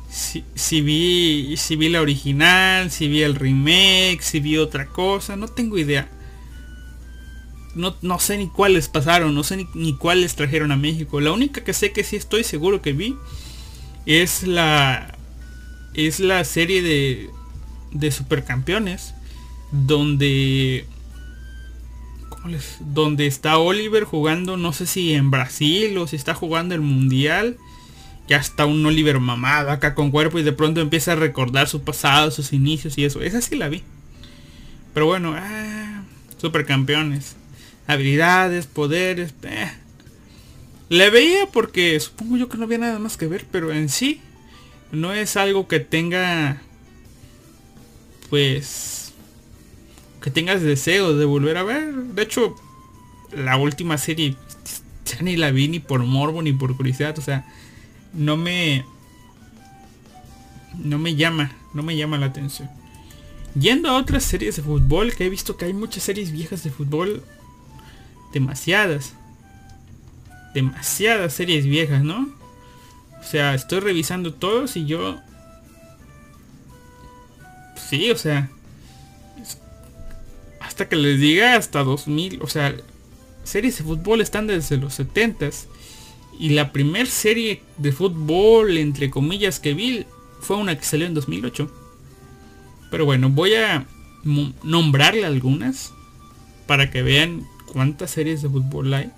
si, 0.09 0.81
vi 0.81 1.57
si 1.57 1.75
vi 1.75 1.89
la 1.89 2.01
original, 2.01 2.93
si 2.93 3.09
vi 3.09 3.23
el 3.23 3.35
remake, 3.35 4.21
si 4.21 4.39
vi 4.39 4.59
otra 4.59 4.87
cosa, 4.87 5.35
no 5.35 5.49
tengo 5.49 5.77
idea. 5.77 6.09
No, 7.75 7.97
no 8.01 8.21
sé 8.21 8.39
ni 8.39 8.47
cuáles 8.49 8.89
pasaron, 8.89 9.35
no 9.35 9.43
sé 9.43 9.57
ni, 9.57 9.67
ni, 9.75 9.97
cuáles 9.97 10.37
trajeron 10.37 10.71
a 10.71 10.77
México. 10.77 11.21
La 11.21 11.33
única 11.33 11.65
que 11.65 11.73
sé 11.73 11.91
que 11.91 12.05
sí 12.05 12.15
estoy 12.15 12.45
seguro 12.45 12.81
que 12.81 12.93
vi 12.93 13.17
es 14.07 14.45
la 14.45 15.19
es 15.95 16.21
la 16.21 16.45
serie 16.45 16.81
de 16.81 17.29
de 17.91 18.13
supercampeones 18.13 19.15
donde 19.73 20.87
donde 22.81 23.27
está 23.27 23.59
Oliver 23.59 24.05
jugando 24.05 24.57
no 24.57 24.73
sé 24.73 24.87
si 24.87 25.13
en 25.13 25.31
Brasil 25.31 25.97
o 25.99 26.07
si 26.07 26.17
está 26.17 26.35
jugando 26.35 26.75
el 26.75 26.81
mundial 26.81 27.59
ya 28.31 28.37
está 28.37 28.65
un 28.65 28.87
Oliver 28.87 29.19
mamado 29.19 29.73
acá 29.73 29.97
con 29.97 30.13
cuerpo 30.13 30.39
y 30.39 30.45
de 30.45 30.53
pronto 30.53 30.81
empieza 30.81 31.13
a 31.13 31.17
recordar 31.17 31.69
su 31.69 31.83
pasado, 31.83 32.31
sus 32.31 32.53
inicios 32.53 32.97
y 32.97 33.05
eso. 33.05 33.21
Esa 33.23 33.41
sí 33.41 33.57
la 33.57 33.69
vi. 33.69 33.83
Pero 34.95 35.07
bueno, 35.07 35.35
ah, 35.37 36.05
supercampeones. 36.37 37.35
Habilidades, 37.89 38.67
poderes. 38.67 39.35
Eh. 39.43 39.73
Le 40.91 41.11
veía 41.11 41.47
porque 41.47 41.99
supongo 41.99 42.37
yo 42.37 42.49
que 42.49 42.57
no 42.57 42.67
había 42.67 42.79
nada 42.79 43.01
más 43.01 43.17
que 43.17 43.27
ver, 43.27 43.47
pero 43.51 43.73
en 43.73 43.89
sí 43.89 44.21
no 44.93 45.13
es 45.13 45.37
algo 45.37 45.67
que 45.67 45.81
tenga 45.81 46.63
pues 48.29 49.00
que 50.21 50.31
tengas 50.31 50.63
deseo 50.63 51.17
de 51.17 51.25
volver 51.25 51.57
a 51.57 51.63
ver. 51.63 51.95
De 51.95 52.23
hecho, 52.23 52.57
la 53.33 53.57
última 53.57 53.99
serie 53.99 54.37
ya 55.05 55.23
ni 55.23 55.37
la 55.37 55.51
vi 55.51 55.69
ni 55.69 55.81
por 55.81 56.03
morbo 56.05 56.43
ni 56.43 56.53
por 56.53 56.77
curiosidad, 56.77 57.19
o 57.19 57.23
sea, 57.23 57.47
no 58.13 58.37
me 58.37 58.85
no 60.79 60.99
me 60.99 61.15
llama, 61.17 61.53
no 61.75 61.83
me 61.83 61.97
llama 61.97 62.19
la 62.19 62.27
atención. 62.27 62.71
Yendo 63.59 63.91
a 63.91 63.97
otras 63.97 64.23
series 64.23 64.57
de 64.57 64.63
fútbol, 64.63 65.15
que 65.15 65.27
he 65.27 65.31
visto 65.31 65.57
que 65.57 65.65
hay 65.65 65.73
muchas 65.73 66.05
series 66.05 66.31
viejas 66.31 66.63
de 66.63 66.71
fútbol, 66.71 67.25
demasiadas. 68.33 69.15
Demasiadas 70.55 71.33
series 71.33 71.65
viejas, 71.65 72.03
¿no? 72.03 72.29
O 73.21 73.25
sea, 73.25 73.55
estoy 73.55 73.81
revisando 73.81 74.35
todos 74.35 74.77
y 74.77 74.87
yo... 74.87 75.19
Sí, 77.89 78.11
o 78.11 78.17
sea... 78.17 78.51
Hasta 80.71 80.89
que 80.89 80.95
les 80.95 81.19
diga 81.19 81.57
hasta 81.57 81.83
2000, 81.83 82.43
o 82.43 82.47
sea, 82.47 82.73
series 83.43 83.79
de 83.79 83.83
fútbol 83.83 84.21
están 84.21 84.47
desde 84.47 84.77
los 84.77 85.01
70s 85.01 85.65
y 86.39 86.51
la 86.51 86.71
primer 86.71 87.09
serie 87.09 87.65
de 87.77 87.91
fútbol, 87.91 88.79
entre 88.79 89.11
comillas, 89.11 89.59
que 89.59 89.75
vi 89.75 90.07
fue 90.41 90.57
una 90.57 90.79
que 90.79 90.85
salió 90.85 91.09
en 91.09 91.15
2008. 91.15 91.69
Pero 92.89 93.05
bueno, 93.05 93.31
voy 93.31 93.55
a 93.55 93.85
nombrarle 94.63 95.27
algunas 95.27 95.93
para 96.69 96.93
que 96.93 97.03
vean 97.03 97.45
cuántas 97.67 98.13
series 98.13 98.41
de 98.41 98.49
fútbol 98.49 98.95
hay. 98.95 99.11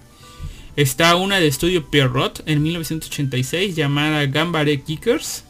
Está 0.75 1.17
una 1.17 1.39
de 1.39 1.49
estudio 1.49 1.91
Pierrot 1.91 2.43
en 2.47 2.63
1986 2.63 3.77
llamada 3.77 4.25
Gambare 4.25 4.81
Kickers. 4.81 5.45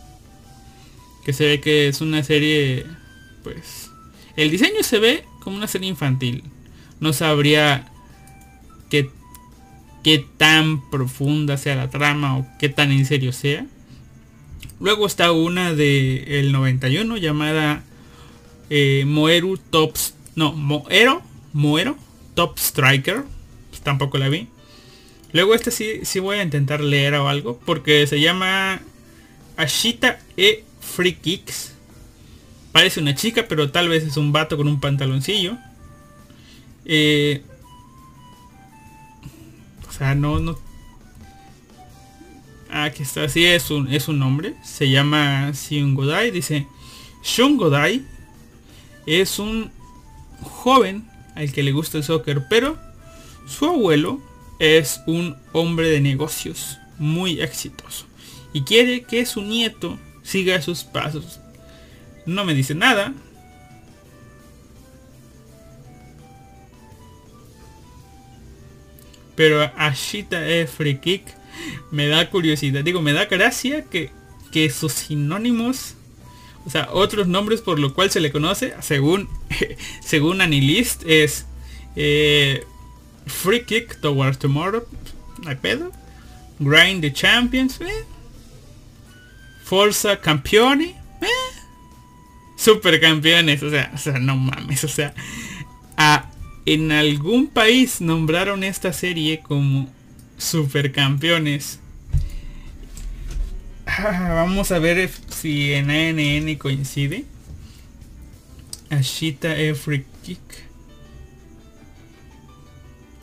Que 1.24 1.32
se 1.32 1.46
ve 1.46 1.60
que 1.60 1.86
es 1.86 2.00
una 2.00 2.24
serie, 2.24 2.86
pues... 3.44 3.88
El 4.34 4.50
diseño 4.50 4.82
se 4.82 4.98
ve 4.98 5.31
como 5.42 5.56
una 5.56 5.66
serie 5.66 5.88
infantil. 5.88 6.44
No 7.00 7.12
sabría 7.12 7.90
qué 8.90 9.10
qué 10.02 10.24
tan 10.36 10.90
profunda 10.90 11.56
sea 11.56 11.76
la 11.76 11.90
trama 11.90 12.38
o 12.38 12.46
qué 12.58 12.68
tan 12.68 12.90
en 12.90 13.06
serio 13.06 13.32
sea. 13.32 13.66
Luego 14.80 15.06
está 15.06 15.32
una 15.32 15.74
de 15.74 16.40
el 16.40 16.52
91 16.52 17.16
llamada 17.16 17.84
eh, 18.68 19.04
Moeru 19.06 19.58
Tops. 19.58 20.14
No, 20.34 20.52
Moero. 20.52 21.22
Moero 21.52 21.96
Top 22.34 22.58
Striker. 22.58 23.24
Pues 23.70 23.82
tampoco 23.82 24.18
la 24.18 24.28
vi. 24.28 24.48
Luego 25.32 25.54
este 25.54 25.70
sí, 25.70 26.00
sí 26.02 26.18
voy 26.18 26.38
a 26.38 26.42
intentar 26.42 26.80
leer 26.80 27.14
o 27.14 27.28
algo. 27.28 27.60
Porque 27.64 28.06
se 28.06 28.20
llama 28.20 28.80
Ashita 29.56 30.18
E 30.36 30.64
Free 30.80 31.14
Kicks. 31.14 31.71
Parece 32.72 33.00
una 33.00 33.14
chica, 33.14 33.46
pero 33.48 33.70
tal 33.70 33.88
vez 33.88 34.04
es 34.04 34.16
un 34.16 34.32
vato 34.32 34.56
con 34.56 34.66
un 34.66 34.80
pantaloncillo. 34.80 35.58
Eh, 36.84 37.42
o 39.88 39.92
sea, 39.92 40.14
no, 40.14 40.40
no. 40.40 40.58
Aquí 42.70 43.02
está, 43.02 43.28
sí 43.28 43.44
es 43.44 43.70
un, 43.70 43.92
es 43.92 44.08
un 44.08 44.18
nombre. 44.18 44.54
Se 44.64 44.88
llama 44.88 45.52
Shun 45.52 45.94
Godai. 45.94 46.30
Dice, 46.30 46.66
Shun 47.22 47.58
Godai 47.58 48.02
es 49.06 49.38
un 49.38 49.70
joven 50.40 51.06
al 51.34 51.52
que 51.52 51.62
le 51.62 51.72
gusta 51.72 51.98
el 51.98 52.04
soccer, 52.04 52.46
pero 52.48 52.78
su 53.46 53.66
abuelo 53.66 54.20
es 54.58 55.00
un 55.06 55.36
hombre 55.52 55.90
de 55.90 56.00
negocios 56.00 56.78
muy 56.98 57.40
exitoso 57.40 58.06
y 58.52 58.62
quiere 58.62 59.02
que 59.02 59.26
su 59.26 59.42
nieto 59.42 59.98
siga 60.22 60.60
sus 60.62 60.84
pasos. 60.84 61.40
No 62.26 62.44
me 62.44 62.54
dice 62.54 62.74
nada, 62.74 63.12
Pero 69.34 69.62
Ashita 69.76 70.46
E 70.46 70.66
Free 70.66 70.98
Kick 70.98 71.24
me 71.90 72.06
da 72.08 72.28
curiosidad. 72.30 72.84
Digo, 72.84 73.00
me 73.02 73.12
da 73.12 73.26
gracia 73.26 73.84
que, 73.84 74.10
que 74.50 74.70
sus 74.70 74.92
sinónimos, 74.92 75.94
o 76.66 76.70
sea, 76.70 76.88
otros 76.92 77.26
nombres 77.26 77.60
por 77.60 77.78
lo 77.78 77.94
cual 77.94 78.10
se 78.10 78.20
le 78.20 78.30
conoce, 78.30 78.74
según, 78.80 79.28
según 80.04 80.40
Anilist, 80.40 81.02
es 81.06 81.46
eh, 81.96 82.64
Free 83.26 83.64
Kick 83.64 84.00
Towards 84.00 84.38
Tomorrow. 84.38 84.86
No 85.42 85.48
hay 85.48 85.56
pedo. 85.56 85.92
Grind 86.58 87.00
the 87.00 87.12
Champions. 87.12 87.80
Eh. 87.80 88.04
Forza 89.64 90.20
Campione. 90.20 90.94
Eh. 91.20 91.51
Super 92.62 93.00
campeones. 93.00 93.62
O 93.62 93.70
sea, 93.70 93.90
o 93.92 93.98
sea, 93.98 94.18
no 94.18 94.36
mames. 94.36 94.84
O 94.84 94.88
sea, 94.88 95.14
a 95.96 96.30
en 96.64 96.92
algún 96.92 97.48
país 97.48 98.00
nombraron 98.00 98.62
esta 98.62 98.92
serie 98.92 99.40
como 99.40 99.88
supercampeones. 100.38 101.80
Ah, 103.84 104.32
vamos 104.34 104.70
a 104.70 104.78
ver 104.78 105.10
si 105.28 105.72
en 105.72 105.90
ANN 105.90 106.56
coincide. 106.56 107.24
Ashita 108.90 109.56
Every 109.56 110.04
Kick. 110.22 110.40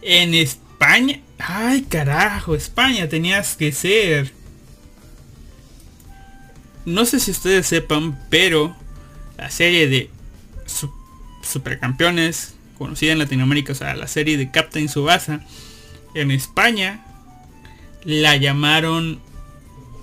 En 0.01 0.34
España. 0.34 1.22
Ay, 1.38 1.84
carajo, 1.84 2.55
España 2.55 3.08
tenías 3.08 3.55
que 3.55 3.72
ser. 3.72 4.34
No 6.86 7.05
sé 7.05 7.19
si 7.19 7.31
ustedes 7.31 7.67
sepan, 7.67 8.19
pero 8.29 8.75
la 9.39 9.50
serie 9.50 9.88
de 9.88 10.10
Supercampeones 11.41 12.55
conocida 12.77 13.13
en 13.13 13.19
Latinoamérica, 13.19 13.72
o 13.72 13.75
sea, 13.75 13.96
la 13.96 14.08
serie 14.08 14.38
de 14.38 14.51
Captain 14.51 14.89
Subasa, 14.89 15.41
en 16.13 16.31
España 16.31 17.05
la 18.03 18.36
llamaron 18.36 19.19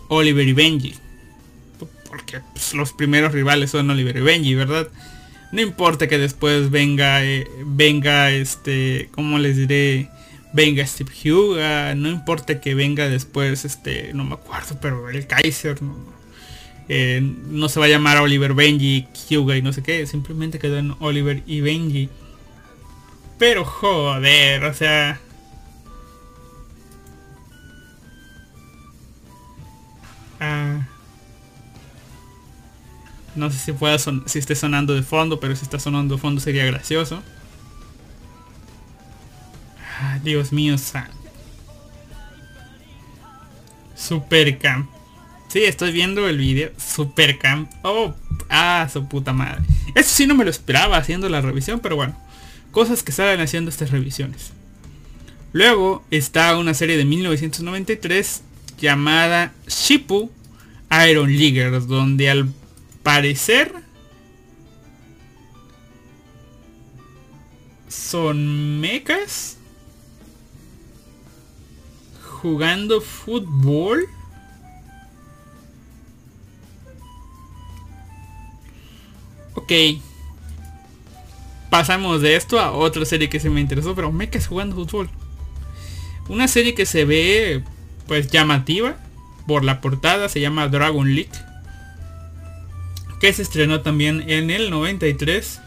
Oliver 0.08 0.46
y 0.46 0.52
Benji. 0.52 0.94
Porque 2.08 2.40
pues, 2.52 2.74
los 2.74 2.92
primeros 2.92 3.32
rivales 3.32 3.70
son 3.70 3.90
Oliver 3.90 4.16
y 4.16 4.20
Benji, 4.20 4.54
¿verdad? 4.54 4.88
No 5.52 5.60
importa 5.60 6.08
que 6.08 6.18
después 6.18 6.70
venga, 6.70 7.24
eh, 7.24 7.46
venga 7.64 8.30
este, 8.30 9.08
¿cómo 9.12 9.38
les 9.38 9.56
diré? 9.56 10.10
venga 10.52 10.86
Steve 10.86 11.12
Huga, 11.30 11.94
no 11.94 12.08
importa 12.08 12.60
que 12.62 12.74
venga 12.74 13.10
después, 13.10 13.66
este, 13.66 14.12
no 14.14 14.24
me 14.24 14.34
acuerdo, 14.34 14.78
pero 14.80 15.10
el 15.10 15.26
Kaiser, 15.26 15.82
no, 15.82 16.15
eh, 16.88 17.20
no 17.48 17.68
se 17.68 17.80
va 17.80 17.86
a 17.86 17.88
llamar 17.88 18.18
Oliver 18.18 18.54
Benji, 18.54 19.08
Huga 19.30 19.56
y 19.56 19.62
no 19.62 19.72
sé 19.72 19.82
qué, 19.82 20.06
simplemente 20.06 20.58
quedó 20.58 20.78
en 20.78 20.94
Oliver 21.00 21.42
y 21.46 21.60
Benji. 21.60 22.08
Pero 23.38 23.64
joder, 23.64 24.64
o 24.64 24.74
sea... 24.74 25.20
Ah, 30.38 30.86
no 33.34 33.50
sé 33.50 33.58
si 33.58 33.72
pueda 33.72 33.98
si 33.98 34.38
esté 34.38 34.54
sonando 34.54 34.94
de 34.94 35.02
fondo, 35.02 35.40
pero 35.40 35.56
si 35.56 35.62
está 35.62 35.78
sonando 35.78 36.16
de 36.16 36.20
fondo 36.20 36.40
sería 36.40 36.64
gracioso. 36.64 37.22
Ah, 40.00 40.18
Dios 40.22 40.52
mío, 40.52 40.76
Super 43.94 44.58
Camp. 44.58 44.95
Sí, 45.56 45.64
estoy 45.64 45.90
viendo 45.90 46.28
el 46.28 46.36
video. 46.36 46.70
Super 46.76 47.38
Camp. 47.38 47.72
Oh, 47.82 48.14
ah, 48.50 48.86
su 48.92 49.08
puta 49.08 49.32
madre. 49.32 49.64
Eso 49.94 50.10
sí 50.14 50.26
no 50.26 50.34
me 50.34 50.44
lo 50.44 50.50
esperaba 50.50 50.98
haciendo 50.98 51.30
la 51.30 51.40
revisión, 51.40 51.80
pero 51.80 51.96
bueno. 51.96 52.14
Cosas 52.72 53.02
que 53.02 53.10
salen 53.10 53.40
haciendo 53.40 53.70
estas 53.70 53.90
revisiones. 53.90 54.52
Luego 55.54 56.04
está 56.10 56.58
una 56.58 56.74
serie 56.74 56.98
de 56.98 57.06
1993 57.06 58.42
llamada 58.78 59.54
Shipu 59.66 60.30
Iron 61.08 61.34
Leaguers, 61.34 61.86
donde 61.86 62.28
al 62.28 62.52
parecer 63.02 63.72
son 67.88 68.78
mechas 68.78 69.56
jugando 72.42 73.00
fútbol. 73.00 74.06
Ok. 79.56 79.72
Pasamos 81.70 82.22
de 82.22 82.36
esto 82.36 82.60
a 82.60 82.70
otra 82.70 83.04
serie 83.04 83.28
que 83.28 83.40
se 83.40 83.50
me 83.50 83.60
interesó, 83.60 83.94
pero 83.94 84.12
mechas 84.12 84.46
jugando 84.46 84.76
fútbol. 84.76 85.10
Una 86.28 86.48
serie 86.48 86.74
que 86.74 86.86
se 86.86 87.04
ve 87.04 87.64
pues 88.06 88.30
llamativa 88.30 88.96
por 89.46 89.64
la 89.64 89.80
portada, 89.80 90.28
se 90.28 90.40
llama 90.40 90.68
Dragon 90.68 91.14
League 91.14 91.30
que 93.20 93.32
se 93.32 93.42
estrenó 93.42 93.80
también 93.80 94.24
en 94.28 94.50
el 94.50 94.70
93 94.70 95.60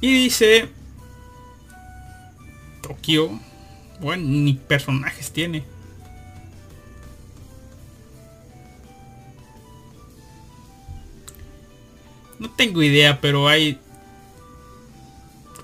y 0.00 0.12
dice 0.24 0.68
Tokio 2.82 3.40
bueno 4.00 4.24
ni 4.26 4.54
personajes 4.54 5.32
tiene 5.32 5.64
no 12.44 12.50
tengo 12.50 12.82
idea 12.82 13.20
pero 13.20 13.48
hay 13.48 13.78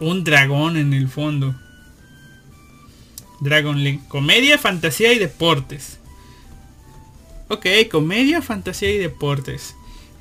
un 0.00 0.24
dragón 0.24 0.76
en 0.76 0.94
el 0.94 1.08
fondo 1.08 1.54
Dragon 3.40 3.82
League 3.82 4.00
comedia 4.08 4.58
fantasía 4.58 5.12
y 5.12 5.18
deportes 5.18 5.98
ok 7.48 7.66
comedia 7.90 8.42
fantasía 8.42 8.90
y 8.90 8.98
deportes 8.98 9.74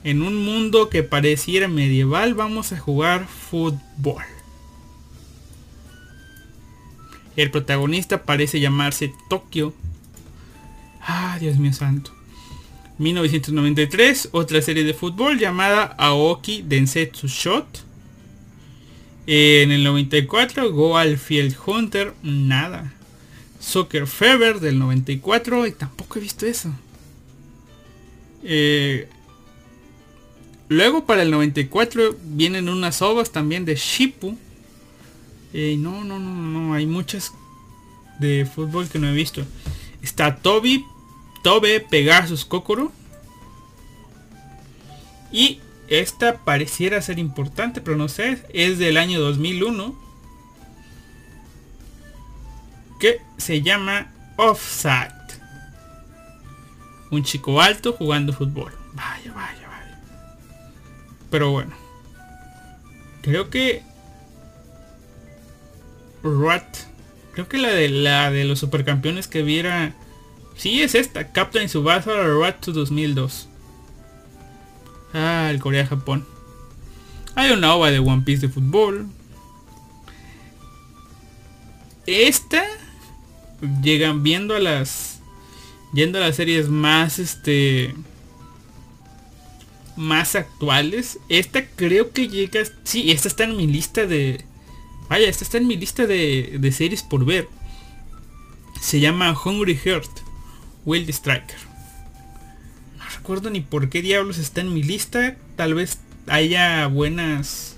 en 0.04 0.22
un 0.22 0.36
mundo 0.36 0.90
que 0.90 1.04
pareciera 1.04 1.68
medieval 1.68 2.34
vamos 2.34 2.72
a 2.72 2.80
jugar 2.80 3.28
fútbol. 3.28 4.24
El 7.36 7.52
protagonista 7.52 8.24
parece 8.24 8.60
llamarse 8.60 9.14
Tokio. 9.30 9.74
Ah, 11.02 11.38
Dios 11.40 11.58
mío 11.58 11.74
santo. 11.74 12.12
1993, 13.00 14.30
otra 14.32 14.62
serie 14.62 14.84
de 14.84 14.94
fútbol 14.94 15.40
llamada 15.40 15.84
Aoki 15.98 16.62
Densetsu 16.62 17.28
Shot. 17.28 17.86
En 19.26 19.72
el 19.72 19.84
94, 19.84 20.72
Goal 20.72 21.18
Field 21.18 21.56
Hunter, 21.66 22.14
nada. 22.22 22.94
Soccer 23.60 24.08
Fever 24.08 24.60
del 24.60 24.80
94 24.80 25.68
y 25.68 25.72
tampoco 25.72 26.20
he 26.20 26.22
visto 26.22 26.46
eso. 26.46 26.72
Eh, 28.44 29.08
Luego 30.70 31.06
para 31.06 31.24
el 31.24 31.32
94 31.32 32.16
vienen 32.24 32.70
unas 32.70 33.02
ovas 33.02 33.32
también 33.32 33.66
de 33.66 33.76
Shipu. 33.76 34.38
Eh, 35.52 35.76
no, 35.80 36.04
no, 36.04 36.20
no, 36.20 36.32
no, 36.32 36.74
hay 36.76 36.86
muchas 36.86 37.34
de 38.20 38.46
fútbol 38.46 38.88
que 38.88 39.00
no 39.00 39.10
he 39.10 39.14
visto. 39.14 39.42
Está 40.04 40.36
Toby, 40.36 40.86
Tobe 41.44 41.80
Pegasus 41.80 42.46
Kokoro. 42.46 42.92
Y 45.32 45.60
esta 45.88 46.38
pareciera 46.38 47.02
ser 47.02 47.20
importante, 47.20 47.82
pero 47.82 47.98
no 47.98 48.08
sé, 48.08 48.44
es 48.54 48.78
del 48.80 48.98
año 48.98 49.20
2001. 49.20 49.98
Que 53.00 53.22
se 53.38 53.62
llama 53.62 54.12
Offside. 54.38 55.14
Un 57.12 57.24
chico 57.24 57.62
alto 57.62 57.94
jugando 57.94 58.34
fútbol. 58.34 58.74
Vaya, 58.94 59.34
vaya. 59.34 59.60
Pero 61.30 61.52
bueno. 61.52 61.74
Creo 63.22 63.50
que... 63.50 63.84
Rat. 66.24 66.78
Creo 67.34 67.48
que 67.48 67.58
la 67.58 67.70
de 67.70 67.90
la 67.90 68.32
de 68.32 68.46
los 68.46 68.60
supercampeones 68.60 69.28
que 69.28 69.44
viera... 69.44 69.94
Sí, 70.60 70.82
es 70.82 70.94
esta. 70.94 71.32
Captain 71.32 71.70
Subasa 71.70 72.12
Rat 72.12 72.60
to 72.60 72.74
2002. 72.74 73.48
Ah, 75.14 75.48
el 75.50 75.60
Corea-Japón. 75.62 76.28
Hay 77.36 77.52
una 77.52 77.74
ova 77.74 77.92
de 77.92 78.00
One 78.00 78.24
Piece 78.24 78.46
de 78.46 78.54
fútbol. 78.54 79.08
Esta... 82.06 82.66
Llegan 83.82 84.22
viendo 84.22 84.54
a 84.54 84.60
las... 84.60 85.22
Yendo 85.94 86.18
a 86.18 86.22
las 86.22 86.36
series 86.36 86.68
más 86.68 87.20
este 87.20 87.96
más 89.96 90.36
actuales. 90.36 91.20
Esta 91.30 91.66
creo 91.68 92.12
que 92.12 92.28
llega... 92.28 92.64
Sí, 92.84 93.12
esta 93.12 93.30
está 93.30 93.46
en 93.46 93.56
mi 93.56 93.66
lista 93.66 94.06
de... 94.06 94.44
Vaya, 95.08 95.30
esta 95.30 95.46
está 95.46 95.58
en 95.58 95.68
mi 95.68 95.78
lista 95.78 96.06
de, 96.06 96.58
de 96.60 96.72
series 96.74 97.02
por 97.02 97.24
ver. 97.24 97.48
Se 98.82 99.00
llama 99.00 99.34
Hungry 99.42 99.78
Heart. 99.78 100.29
Wild 100.86 101.10
Striker. 101.10 101.58
No 102.98 103.06
recuerdo 103.16 103.50
ni 103.50 103.62
por 103.62 103.90
qué 103.90 104.02
diablos 104.02 104.38
está 104.38 104.62
en 104.62 104.74
mi 104.74 104.84
lista. 104.84 105.36
Tal 105.56 105.74
vez 105.74 106.00
haya 106.28 106.88
buenas 106.88 107.76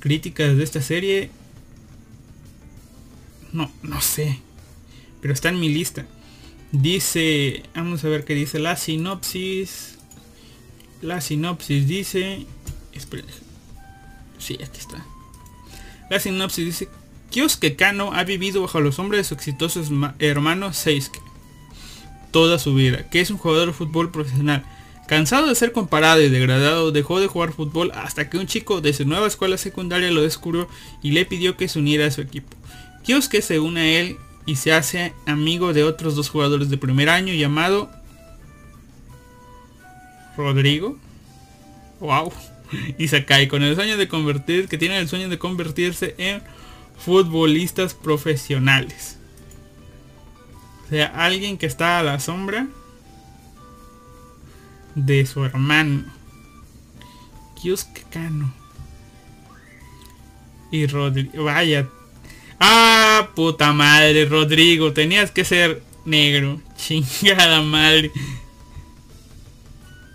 críticas 0.00 0.56
de 0.56 0.64
esta 0.64 0.82
serie. 0.82 1.30
No, 3.52 3.70
no 3.82 4.00
sé. 4.00 4.40
Pero 5.20 5.32
está 5.32 5.48
en 5.48 5.60
mi 5.60 5.68
lista. 5.68 6.06
Dice, 6.72 7.62
vamos 7.74 8.04
a 8.04 8.08
ver 8.08 8.24
qué 8.24 8.34
dice 8.34 8.58
la 8.58 8.76
sinopsis. 8.76 9.98
La 11.00 11.20
sinopsis 11.20 11.86
dice... 11.86 12.46
Esperen. 12.92 13.26
Sí, 14.38 14.54
aquí 14.54 14.78
está. 14.78 15.04
La 16.10 16.18
sinopsis 16.20 16.64
dice... 16.64 16.88
Kyosuke 17.30 17.76
Kano 17.76 18.12
ha 18.12 18.24
vivido 18.24 18.60
bajo 18.60 18.80
los 18.80 18.98
hombres 18.98 19.20
de 19.20 19.24
su 19.24 19.34
exitoso 19.34 19.82
hermano 20.18 20.74
Seisuke 20.74 21.31
toda 22.32 22.58
su 22.58 22.74
vida, 22.74 23.08
que 23.10 23.20
es 23.20 23.30
un 23.30 23.38
jugador 23.38 23.68
de 23.68 23.74
fútbol 23.74 24.10
profesional. 24.10 24.64
Cansado 25.06 25.46
de 25.46 25.54
ser 25.54 25.72
comparado 25.72 26.20
y 26.22 26.28
degradado, 26.28 26.90
dejó 26.90 27.20
de 27.20 27.26
jugar 27.26 27.52
fútbol 27.52 27.92
hasta 27.94 28.30
que 28.30 28.38
un 28.38 28.46
chico 28.46 28.80
de 28.80 28.92
su 28.92 29.04
nueva 29.04 29.26
escuela 29.26 29.58
secundaria 29.58 30.10
lo 30.10 30.22
descubrió 30.22 30.68
y 31.02 31.12
le 31.12 31.26
pidió 31.26 31.56
que 31.56 31.68
se 31.68 31.78
uniera 31.78 32.06
a 32.06 32.10
su 32.10 32.20
equipo. 32.20 32.56
Kyosuke 33.04 33.42
se 33.42 33.60
une 33.60 33.80
a 33.80 34.00
él 34.00 34.16
y 34.46 34.56
se 34.56 34.72
hace 34.72 35.12
amigo 35.26 35.72
de 35.72 35.84
otros 35.84 36.16
dos 36.16 36.30
jugadores 36.30 36.70
de 36.70 36.78
primer 36.78 37.08
año 37.08 37.34
llamado 37.34 37.90
Rodrigo. 40.36 40.96
Wow. 42.00 42.32
Y 42.98 43.08
cae 43.08 43.48
con 43.48 43.62
el 43.62 43.74
sueño 43.74 43.98
de 43.98 44.08
convertir, 44.08 44.66
que 44.66 44.78
tiene 44.78 44.98
el 44.98 45.08
sueño 45.08 45.28
de 45.28 45.38
convertirse 45.38 46.14
en 46.16 46.42
futbolistas 46.96 47.92
profesionales. 47.92 49.18
Sea, 50.92 51.06
alguien 51.06 51.56
que 51.56 51.64
está 51.64 52.00
a 52.00 52.02
la 52.02 52.20
sombra 52.20 52.66
de 54.94 55.24
su 55.24 55.42
hermano. 55.42 56.04
Kiosk 57.58 57.88
Cano. 58.10 58.52
Y 60.70 60.86
Rodrigo. 60.86 61.44
Vaya. 61.44 61.88
Ah, 62.60 63.30
puta 63.34 63.72
madre, 63.72 64.26
Rodrigo. 64.26 64.92
Tenías 64.92 65.30
que 65.30 65.46
ser 65.46 65.82
negro. 66.04 66.60
Chingada 66.76 67.62
madre. 67.62 68.10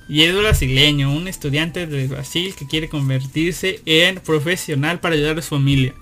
Y 0.08 0.22
es 0.26 0.36
brasileño, 0.36 1.12
un 1.12 1.28
estudiante 1.28 1.88
de 1.88 2.08
Brasil 2.08 2.54
que 2.54 2.68
quiere 2.68 2.88
convertirse 2.88 3.82
en 3.88 4.20
profesional 4.20 5.00
para 5.00 5.16
ayudar 5.16 5.40
a 5.40 5.42
su 5.42 5.56
familia. 5.56 5.96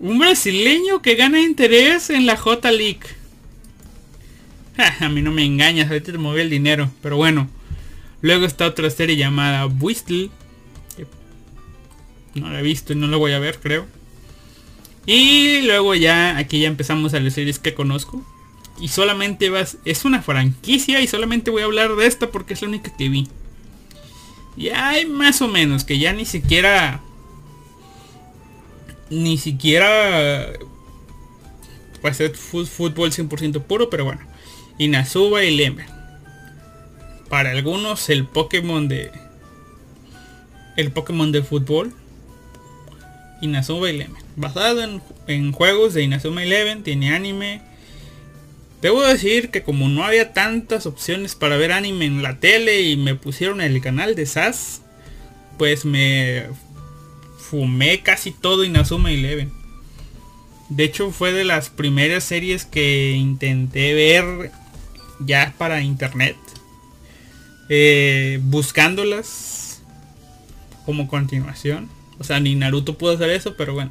Un 0.00 0.18
brasileño 0.18 1.02
que 1.02 1.14
gana 1.14 1.40
interés 1.40 2.10
en 2.10 2.26
la 2.26 2.36
J 2.36 2.72
League. 2.72 3.00
a 5.00 5.08
mí 5.10 5.20
no 5.20 5.30
me 5.30 5.44
engañas, 5.44 5.88
ahorita 5.88 6.12
te 6.12 6.18
moví 6.18 6.40
el 6.40 6.50
dinero. 6.50 6.90
Pero 7.02 7.16
bueno. 7.16 7.48
Luego 8.22 8.44
está 8.44 8.66
otra 8.66 8.90
serie 8.90 9.16
llamada 9.16 9.66
Whistle. 9.66 10.30
No 12.34 12.50
la 12.50 12.60
he 12.60 12.62
visto 12.62 12.92
y 12.92 12.96
no 12.96 13.06
la 13.06 13.16
voy 13.16 13.32
a 13.32 13.38
ver, 13.38 13.58
creo. 13.60 13.86
Y 15.06 15.62
luego 15.62 15.94
ya, 15.94 16.36
aquí 16.36 16.60
ya 16.60 16.68
empezamos 16.68 17.14
a 17.14 17.20
las 17.20 17.34
series 17.34 17.58
que 17.58 17.74
conozco. 17.74 18.24
Y 18.80 18.88
solamente 18.88 19.50
vas, 19.50 19.78
es 19.84 20.04
una 20.04 20.22
franquicia 20.22 21.00
y 21.00 21.06
solamente 21.06 21.50
voy 21.50 21.62
a 21.62 21.66
hablar 21.66 21.96
de 21.96 22.06
esta 22.06 22.30
porque 22.30 22.54
es 22.54 22.62
la 22.62 22.68
única 22.68 22.94
que 22.96 23.08
vi. 23.08 23.28
Y 24.56 24.68
hay 24.68 25.06
más 25.06 25.42
o 25.42 25.48
menos, 25.48 25.84
que 25.84 25.98
ya 25.98 26.12
ni 26.12 26.24
siquiera... 26.24 27.02
Ni 29.10 29.38
siquiera... 29.38 30.52
Puede 32.00 32.14
ser 32.14 32.34
fútbol 32.34 33.10
100% 33.10 33.62
puro, 33.62 33.90
pero 33.90 34.04
bueno. 34.04 34.22
Inazuba 34.78 35.44
y 35.44 35.54
Lemon. 35.54 35.84
Para 37.28 37.50
algunos 37.50 38.08
el 38.08 38.26
Pokémon 38.26 38.88
de... 38.88 39.10
El 40.76 40.92
Pokémon 40.92 41.30
de 41.30 41.42
fútbol. 41.42 41.92
Inazuma 43.40 43.90
Eleven. 43.90 44.14
Basado 44.36 44.82
en, 44.82 45.02
en, 45.26 45.52
juegos 45.52 45.94
de 45.94 46.02
Inazuma 46.02 46.42
Eleven, 46.42 46.82
tiene 46.82 47.14
anime. 47.14 47.62
Debo 48.82 49.02
decir 49.02 49.50
que 49.50 49.62
como 49.62 49.88
no 49.88 50.04
había 50.04 50.32
tantas 50.32 50.86
opciones 50.86 51.34
para 51.34 51.56
ver 51.56 51.72
anime 51.72 52.06
en 52.06 52.22
la 52.22 52.38
tele 52.38 52.82
y 52.82 52.96
me 52.96 53.14
pusieron 53.14 53.60
el 53.60 53.80
canal 53.80 54.14
de 54.14 54.26
SAS, 54.26 54.82
pues 55.58 55.84
me 55.84 56.46
fumé 57.50 58.00
casi 58.00 58.30
todo 58.30 58.64
Inazuma 58.64 59.10
Eleven. 59.10 59.52
De 60.68 60.84
hecho 60.84 61.10
fue 61.10 61.32
de 61.32 61.44
las 61.44 61.68
primeras 61.68 62.22
series 62.22 62.64
que 62.64 63.12
intenté 63.12 63.92
ver 63.92 64.52
ya 65.18 65.52
para 65.58 65.82
internet. 65.82 66.36
Eh, 67.68 68.38
buscándolas 68.42 69.82
como 70.86 71.08
continuación. 71.08 71.88
O 72.18 72.24
sea, 72.24 72.38
ni 72.38 72.54
Naruto 72.54 72.96
pudo 72.96 73.14
hacer 73.14 73.30
eso, 73.30 73.56
pero 73.56 73.74
bueno. 73.74 73.90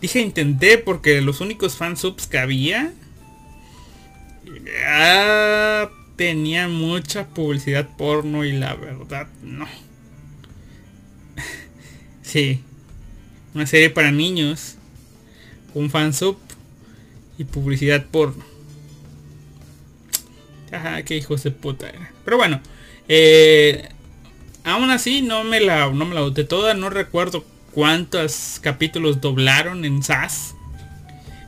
Dije 0.00 0.20
intenté 0.20 0.78
porque 0.78 1.20
los 1.20 1.40
únicos 1.40 1.76
fansubs 1.76 2.26
que 2.26 2.38
había 2.38 2.92
ya 4.80 5.90
tenía 6.16 6.68
mucha 6.68 7.26
publicidad 7.28 7.88
porno 7.96 8.44
y 8.44 8.52
la 8.52 8.74
verdad 8.74 9.26
no. 9.42 9.66
sí. 12.22 12.62
Una 13.54 13.66
serie 13.66 13.90
para 13.90 14.10
niños. 14.10 14.76
Un 15.74 15.90
fansub 15.90 16.36
y 17.38 17.44
publicidad 17.44 18.06
porno. 18.06 18.44
Ajá, 20.70 21.02
qué 21.02 21.16
hijos 21.16 21.42
de 21.42 21.50
puta 21.50 21.88
era. 21.88 22.12
Pero 22.24 22.36
bueno. 22.36 22.60
Eh, 23.08 23.88
aún 24.64 24.90
así 24.90 25.22
no 25.22 25.44
me 25.44 25.60
la 25.60 25.90
no 25.90 26.04
me 26.04 26.14
la 26.14 26.22
boté 26.22 26.44
toda. 26.44 26.74
No 26.74 26.88
recuerdo 26.90 27.44
cuántos 27.72 28.58
capítulos 28.60 29.20
doblaron 29.20 29.84
en 29.84 30.02
SAS. 30.02 30.54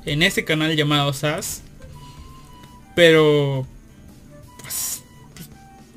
En 0.05 0.23
este 0.23 0.45
canal 0.45 0.77
llamado 0.77 1.13
SAS. 1.13 1.63
Pero 2.95 3.67
pues, 4.63 5.03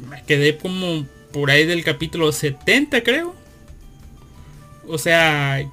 me 0.10 0.24
quedé 0.24 0.58
como 0.58 1.06
por 1.34 1.52
ahí 1.52 1.66
del 1.66 1.84
capítulo 1.84 2.32
70 2.32 3.04
creo. 3.04 3.36
O 4.88 4.98
sea, 4.98 5.70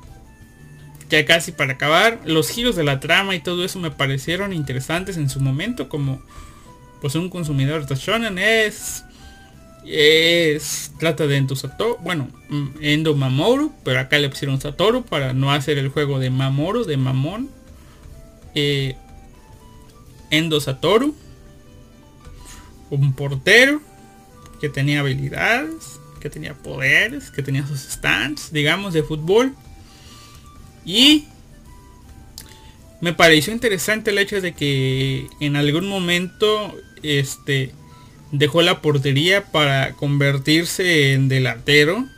ya 1.08 1.24
casi 1.24 1.52
para 1.52 1.74
acabar. 1.74 2.20
Los 2.24 2.50
giros 2.50 2.76
de 2.76 2.84
la 2.84 3.00
trama 3.00 3.34
y 3.34 3.40
todo 3.40 3.64
eso 3.64 3.78
me 3.78 3.90
parecieron 3.90 4.52
interesantes 4.52 5.16
en 5.16 5.28
su 5.28 5.40
momento 5.40 5.88
como 5.88 6.22
pues 7.00 7.14
un 7.14 7.28
consumidor 7.28 7.86
de 7.86 7.94
shonen 7.96 8.38
es 8.38 9.04
es 9.86 10.92
trata 10.98 11.26
de 11.26 11.36
Endo 11.36 11.56
Satoru, 11.56 11.98
bueno, 12.02 12.28
mm, 12.48 12.68
Endo 12.80 13.14
Mamoru, 13.14 13.72
pero 13.84 14.00
acá 14.00 14.18
le 14.18 14.30
pusieron 14.30 14.60
Satoru 14.60 15.04
para 15.04 15.32
no 15.34 15.52
hacer 15.52 15.78
el 15.78 15.88
juego 15.88 16.18
de 16.18 16.30
Mamoru, 16.30 16.84
de 16.84 16.96
Mamón. 16.96 17.50
Eh, 18.54 18.96
Endo 20.30 20.60
Satoru, 20.60 21.14
un 22.90 23.12
portero 23.12 23.80
que 24.60 24.68
tenía 24.68 25.00
habilidades, 25.00 26.00
que 26.20 26.30
tenía 26.30 26.54
poderes, 26.54 27.30
que 27.30 27.42
tenía 27.42 27.66
sus 27.66 27.80
stands, 27.80 28.52
digamos, 28.52 28.94
de 28.94 29.02
fútbol. 29.02 29.54
Y 30.84 31.26
me 33.00 33.12
pareció 33.12 33.52
interesante 33.52 34.10
el 34.10 34.18
hecho 34.18 34.40
de 34.40 34.54
que 34.54 35.26
en 35.40 35.56
algún 35.56 35.88
momento 35.88 36.74
este 37.02 37.72
dejó 38.32 38.62
la 38.62 38.80
portería 38.80 39.44
para 39.44 39.92
convertirse 39.92 41.12
en 41.12 41.28
delantero 41.28 42.08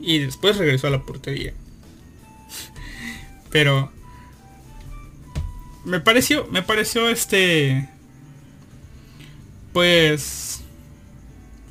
y 0.00 0.18
después 0.18 0.56
regresó 0.56 0.88
a 0.88 0.90
la 0.90 1.02
portería. 1.02 1.54
Pero 3.50 3.90
me 5.84 6.00
pareció, 6.00 6.46
me 6.48 6.62
pareció 6.62 7.08
este 7.08 7.88
pues 9.72 10.60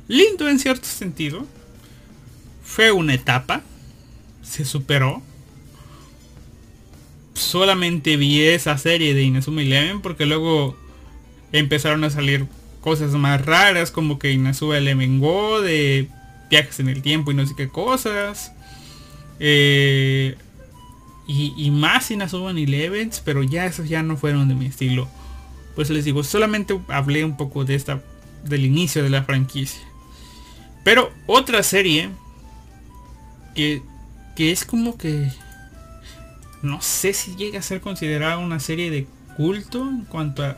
lindo 0.08 0.48
en 0.48 0.58
cierto 0.58 0.86
sentido. 0.86 1.46
Fue 2.64 2.90
una 2.90 3.14
etapa, 3.14 3.62
se 4.42 4.64
superó. 4.64 5.22
Solamente 7.34 8.16
vi 8.16 8.42
esa 8.42 8.76
serie 8.78 9.14
de 9.14 9.22
Inazuma 9.22 9.62
Eleven 9.62 10.02
porque 10.02 10.26
luego 10.26 10.76
empezaron 11.52 12.04
a 12.04 12.10
salir 12.10 12.46
cosas 12.80 13.12
más 13.12 13.44
raras 13.44 13.90
como 13.90 14.18
que 14.18 14.32
Inazuma 14.32 14.80
le 14.80 14.94
vengó 14.94 15.60
de 15.60 16.08
viajes 16.50 16.80
en 16.80 16.88
el 16.88 17.00
tiempo 17.00 17.30
y 17.30 17.34
no 17.34 17.46
sé 17.46 17.54
qué 17.56 17.68
cosas. 17.68 18.52
Eh, 19.40 20.36
y, 21.26 21.54
y, 21.56 21.70
más 21.70 22.10
Inazuma 22.10 22.50
Elevens, 22.50 23.22
pero 23.24 23.42
ya 23.42 23.66
esos 23.66 23.88
ya 23.88 24.02
no 24.02 24.16
fueron 24.16 24.48
de 24.48 24.54
mi 24.54 24.66
estilo. 24.66 25.08
Pues 25.74 25.88
les 25.88 26.04
digo, 26.04 26.22
solamente 26.22 26.78
hablé 26.88 27.24
un 27.24 27.36
poco 27.36 27.64
de 27.64 27.74
esta, 27.74 28.02
del 28.44 28.66
inicio 28.66 29.02
de 29.02 29.10
la 29.10 29.24
franquicia. 29.24 29.80
Pero 30.84 31.10
otra 31.26 31.62
serie 31.62 32.10
que, 33.54 33.82
que 34.36 34.52
es 34.52 34.64
como 34.64 34.96
que 34.96 35.30
no 36.62 36.80
sé 36.80 37.12
si 37.12 37.34
llega 37.36 37.58
a 37.58 37.62
ser 37.62 37.80
considerada 37.80 38.38
una 38.38 38.60
serie 38.60 38.90
de 38.90 39.06
culto 39.36 39.88
en 39.88 40.04
cuanto 40.04 40.44
a 40.44 40.56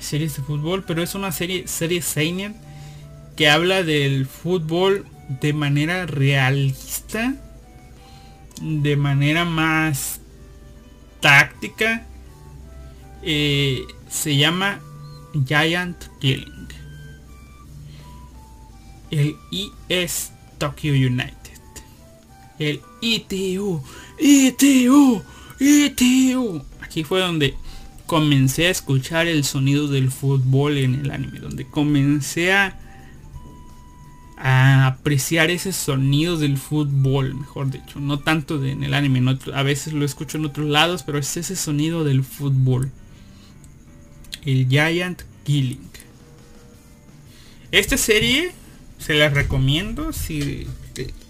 series 0.00 0.36
de 0.36 0.42
fútbol, 0.42 0.84
pero 0.84 1.02
es 1.02 1.14
una 1.14 1.30
serie, 1.32 1.68
serie 1.68 2.02
Seinen 2.02 2.56
que 3.36 3.48
habla 3.48 3.82
del 3.82 4.26
fútbol 4.26 5.06
de 5.40 5.52
manera 5.52 6.06
realista, 6.06 7.34
de 8.60 8.96
manera 8.96 9.44
más 9.44 10.20
táctica. 11.20 12.06
Eh, 13.22 13.84
se 14.08 14.36
llama 14.36 14.80
Giant 15.46 15.96
Killing. 16.20 16.68
El 19.10 19.36
IS 19.50 20.32
Tokyo 20.58 20.92
United. 20.92 21.60
El 22.58 22.82
ITU, 23.00 23.82
ITU, 24.18 25.22
ITU. 25.58 26.62
Aquí 26.80 27.04
fue 27.04 27.20
donde 27.20 27.54
comencé 28.06 28.66
a 28.66 28.70
escuchar 28.70 29.28
el 29.28 29.44
sonido 29.44 29.86
del 29.86 30.10
fútbol 30.10 30.78
en 30.78 30.96
el 30.96 31.10
anime, 31.12 31.38
donde 31.38 31.64
comencé 31.64 32.52
a, 32.52 32.76
apreciar 34.36 35.50
ese 35.50 35.72
sonido 35.72 36.38
del 36.38 36.56
fútbol, 36.56 37.34
mejor 37.34 37.70
dicho, 37.70 38.00
no 38.00 38.18
tanto 38.18 38.64
en 38.64 38.82
el 38.82 38.94
anime, 38.94 39.38
a 39.52 39.62
veces 39.62 39.92
lo 39.92 40.04
escucho 40.04 40.38
en 40.38 40.46
otros 40.46 40.66
lados, 40.66 41.02
pero 41.02 41.18
es 41.18 41.36
ese 41.36 41.54
sonido 41.54 42.02
del 42.02 42.24
fútbol. 42.24 42.90
El 44.44 44.66
Giant 44.66 45.22
Killing. 45.44 45.90
Esta 47.70 47.96
serie 47.96 48.50
se 48.98 49.14
la 49.14 49.28
recomiendo 49.28 50.12
si 50.12 50.66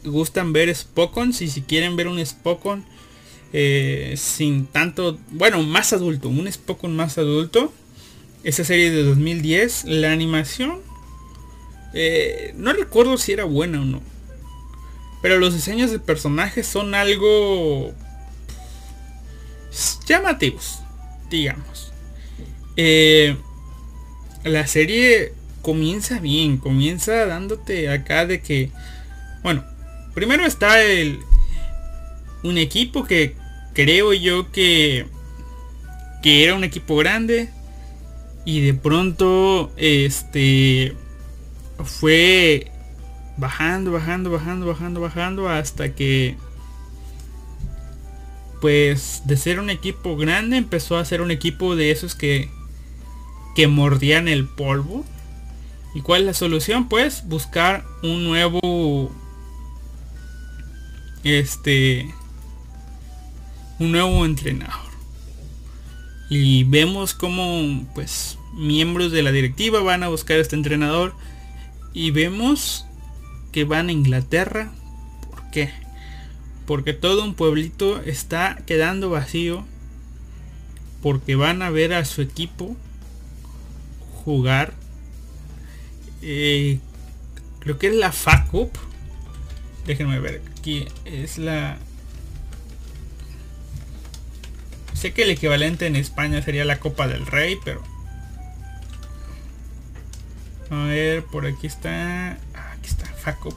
gustan 0.05 0.53
ver 0.53 0.75
Spokon, 0.75 1.33
si, 1.33 1.49
si 1.49 1.63
quieren 1.63 1.97
ver 1.97 2.09
un 2.09 2.25
Spokon 2.25 2.85
eh, 3.53 4.15
sin 4.17 4.67
tanto, 4.67 5.19
bueno, 5.31 5.63
más 5.63 5.93
adulto, 5.93 6.29
un 6.29 6.49
poco 6.65 6.89
más 6.89 7.19
adulto. 7.19 7.73
Esa 8.43 8.65
serie 8.65 8.91
de 8.91 9.03
2010, 9.03 9.85
la 9.85 10.13
animación, 10.13 10.81
eh, 11.93 12.55
no 12.57 12.73
recuerdo 12.73 13.19
si 13.19 13.33
era 13.33 13.45
buena 13.45 13.81
o 13.83 13.85
no. 13.85 14.01
Pero 15.21 15.39
los 15.39 15.53
diseños 15.53 15.91
de 15.91 15.99
personajes 15.99 16.67
son 16.67 16.95
algo 16.95 17.93
llamativos, 20.07 20.79
digamos. 21.29 21.93
Eh, 22.77 23.37
la 24.45 24.67
serie 24.67 25.35
comienza 25.61 26.19
bien, 26.21 26.57
comienza 26.57 27.27
dándote 27.27 27.91
acá 27.91 28.25
de 28.25 28.41
que, 28.41 28.71
bueno, 29.43 29.65
primero 30.15 30.45
está 30.45 30.83
el 30.83 31.19
un 32.43 32.59
equipo 32.59 33.05
que 33.05 33.37
creo 33.75 34.13
yo 34.13 34.51
que 34.51 35.07
que 36.23 36.45
era 36.45 36.55
un 36.55 36.65
equipo 36.65 36.97
grande 36.97 37.51
y 38.45 38.61
de 38.61 38.75
pronto 38.75 39.73
este 39.77 40.97
fue 41.85 42.71
bajando, 43.37 43.93
bajando, 43.93 44.31
bajando, 44.31 44.67
bajando, 44.67 45.01
bajando 45.01 45.49
hasta 45.49 45.95
que 45.95 46.37
pues 48.61 49.23
de 49.25 49.37
ser 49.37 49.61
un 49.61 49.71
equipo 49.71 50.17
grande 50.17 50.59
empezó 50.59 50.99
a 50.99 51.05
ser 51.05 51.23
un 51.23 51.31
equipo 51.31 51.77
de 51.77 51.91
esos 51.91 52.15
que 52.15 52.51
que 53.55 53.67
mordían 53.67 54.29
el 54.29 54.47
polvo. 54.47 55.05
¿Y 55.95 56.03
cuál 56.03 56.23
es 56.23 56.27
la 56.27 56.35
solución? 56.35 56.89
Pues 56.89 57.27
buscar 57.27 57.85
un 58.03 58.25
nuevo 58.25 59.11
este 61.25 62.13
un 63.79 63.93
nuevo 63.93 64.25
entrenador. 64.25 64.91
Y 66.29 66.65
vemos 66.65 67.15
como 67.15 67.85
pues 67.95 68.39
miembros 68.55 69.11
de 69.13 69.23
la 69.23 69.33
directiva 69.33 69.81
van 69.81 70.03
a 70.03 70.09
buscar 70.09 70.37
a 70.37 70.41
este 70.41 70.57
entrenador 70.57 71.15
y 71.93 72.11
vemos 72.11 72.87
que 73.53 73.65
van 73.65 73.89
a 73.89 73.93
Inglaterra. 73.93 74.71
¿Por 75.29 75.51
qué? 75.51 75.73
Porque 76.67 76.93
todo 76.93 77.25
un 77.25 77.35
pueblito 77.35 78.01
está 78.03 78.63
quedando 78.67 79.11
vacío 79.11 79.65
porque 81.03 81.35
van 81.35 81.63
a 81.63 81.71
ver 81.71 81.95
a 81.95 82.05
su 82.05 82.23
equipo 82.23 82.77
jugar. 84.25 84.75
Eh, 86.23 86.79
creo 87.61 87.79
que 87.79 87.89
es 87.89 87.95
la 87.95 88.13
FACUP. 88.13 88.77
Déjenme 89.91 90.21
ver. 90.21 90.41
Aquí 90.57 90.87
es 91.05 91.37
la 91.37 91.77
Sé 94.95 95.13
que 95.13 95.25
el 95.25 95.31
equivalente 95.31 95.89
en 95.89 95.97
España 95.97 96.41
sería 96.43 96.65
la 96.65 96.79
Copa 96.79 97.09
del 97.09 97.27
Rey, 97.27 97.59
pero... 97.65 97.83
A 100.71 100.85
ver, 100.85 101.25
por 101.25 101.45
aquí 101.45 101.67
está... 101.67 102.39
Ah, 102.55 102.73
aquí 102.79 102.87
está, 102.87 103.07
FACOP. 103.07 103.55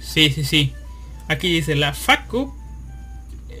Sí, 0.00 0.30
sí, 0.32 0.44
sí. 0.44 0.74
Aquí 1.28 1.50
dice 1.50 1.76
la 1.76 1.94
FACOP 1.94 2.59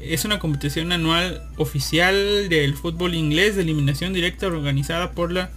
es 0.02 0.24
una 0.24 0.38
competición 0.38 0.92
anual 0.92 1.42
oficial 1.56 2.48
del 2.48 2.74
fútbol 2.74 3.14
inglés 3.14 3.56
de 3.56 3.62
eliminación 3.62 4.12
directa 4.12 4.46
organizada 4.46 5.12
por 5.12 5.32
la 5.32 5.50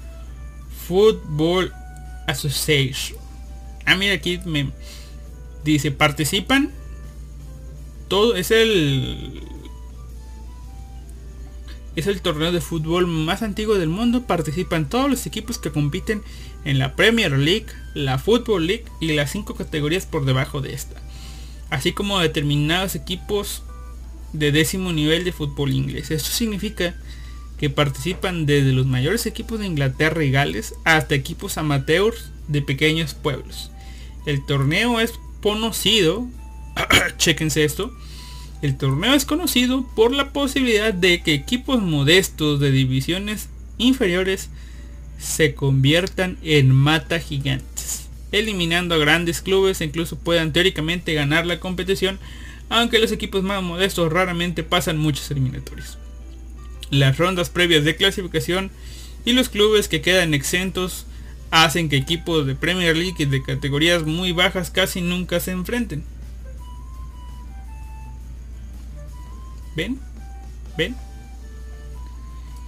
Football 0.88 1.74
Association. 2.28 3.20
Ah, 3.86 3.96
mira, 3.96 4.14
aquí 4.14 4.40
me 4.46 4.72
dice, 5.64 5.92
participan. 5.92 6.72
Todo 8.08 8.36
es 8.36 8.52
el 8.52 9.44
es 11.96 12.08
el 12.08 12.22
torneo 12.22 12.52
de 12.52 12.60
fútbol 12.60 13.08
más 13.08 13.42
antiguo 13.44 13.76
del 13.76 13.90
mundo. 13.90 14.24
Participan 14.24 14.90
todos 14.90 15.10
los 15.10 15.26
equipos 15.26 15.58
que 15.58 15.72
compiten 15.72 16.22
en 16.66 16.80
la 16.80 16.96
Premier 16.96 17.32
League, 17.32 17.68
la 17.94 18.18
Football 18.18 18.68
League 18.68 18.86
y 19.00 19.14
las 19.14 19.32
cinco 19.32 19.56
categorías 19.56 20.06
por 20.06 20.26
debajo 20.26 20.62
de 20.62 20.74
esta. 20.74 21.02
Así 21.70 21.92
como 21.92 22.20
determinados 22.20 22.96
equipos 22.96 23.64
de 24.34 24.52
décimo 24.52 24.92
nivel 24.92 25.24
de 25.24 25.32
fútbol 25.32 25.72
inglés. 25.72 26.12
Esto 26.12 26.30
significa 26.32 26.96
que 27.58 27.70
participan 27.70 28.46
desde 28.46 28.74
los 28.74 28.86
mayores 28.86 29.26
equipos 29.26 29.60
de 29.60 29.68
Inglaterra 29.68 30.24
y 30.24 30.32
Gales 30.32 30.76
hasta 30.84 31.16
equipos 31.16 31.58
amateurs 31.58 32.32
de 32.48 32.62
pequeños 32.62 33.14
pueblos. 33.14 33.72
El 34.26 34.46
torneo 34.46 35.00
es 35.00 35.14
conocido, 35.42 36.28
chequense 37.18 37.64
esto, 37.64 37.94
el 38.62 38.78
torneo 38.78 39.14
es 39.14 39.26
conocido 39.26 39.86
por 39.96 40.14
la 40.14 40.32
posibilidad 40.32 40.94
de 40.94 41.22
que 41.22 41.34
equipos 41.34 41.82
modestos 41.82 42.60
de 42.60 42.72
divisiones 42.72 43.50
inferiores 43.78 44.50
se 45.20 45.54
conviertan 45.54 46.38
en 46.44 46.72
mata 46.72 47.20
gigantes, 47.20 48.08
eliminando 48.32 48.96
a 48.96 49.00
grandes 49.00 49.42
clubes 49.42 49.82
e 49.82 49.86
incluso 49.86 50.18
puedan 50.18 50.54
teóricamente 50.54 51.14
ganar 51.14 51.46
la 51.46 51.60
competición, 51.60 52.20
aunque 52.70 53.00
los 53.00 53.12
equipos 53.12 53.44
más 53.44 53.62
modestos 53.62 54.12
raramente 54.12 54.64
pasan 54.64 54.98
muchos 54.98 55.30
eliminatorios. 55.32 55.98
Las 56.90 57.18
rondas 57.18 57.50
previas 57.50 57.84
de 57.84 57.96
clasificación 57.96 58.72
y 59.26 59.34
los 59.34 59.50
clubes 59.50 59.88
que 59.88 60.02
quedan 60.02 60.34
exentos 60.34 61.06
hacen 61.52 61.88
que 61.88 61.98
equipos 61.98 62.46
de 62.46 62.56
Premier 62.56 62.98
League 62.98 63.16
y 63.20 63.26
de 63.26 63.44
categorías 63.44 64.04
muy 64.04 64.32
bajas 64.32 64.72
casi 64.72 65.02
nunca 65.02 65.40
se 65.40 65.52
enfrenten. 65.52 66.04
¿Ven? 69.76 70.00
¿Ven? 70.78 70.96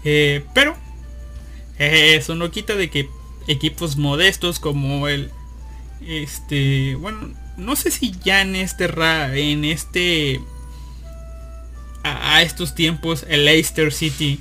Eh, 0.03 0.43
pero 0.53 0.75
eso 1.77 2.35
no 2.35 2.51
quita 2.51 2.75
de 2.75 2.89
que 2.89 3.09
equipos 3.47 3.97
modestos 3.97 4.59
como 4.59 5.07
el 5.07 5.31
este 6.01 6.95
bueno 6.95 7.33
no 7.57 7.75
sé 7.75 7.91
si 7.91 8.13
ya 8.23 8.41
en 8.41 8.55
este 8.55 8.85
en 9.33 9.65
este 9.65 10.41
a, 12.03 12.35
a 12.35 12.41
estos 12.41 12.75
tiempos 12.75 13.25
el 13.29 13.45
Leicester 13.45 13.91
City 13.91 14.39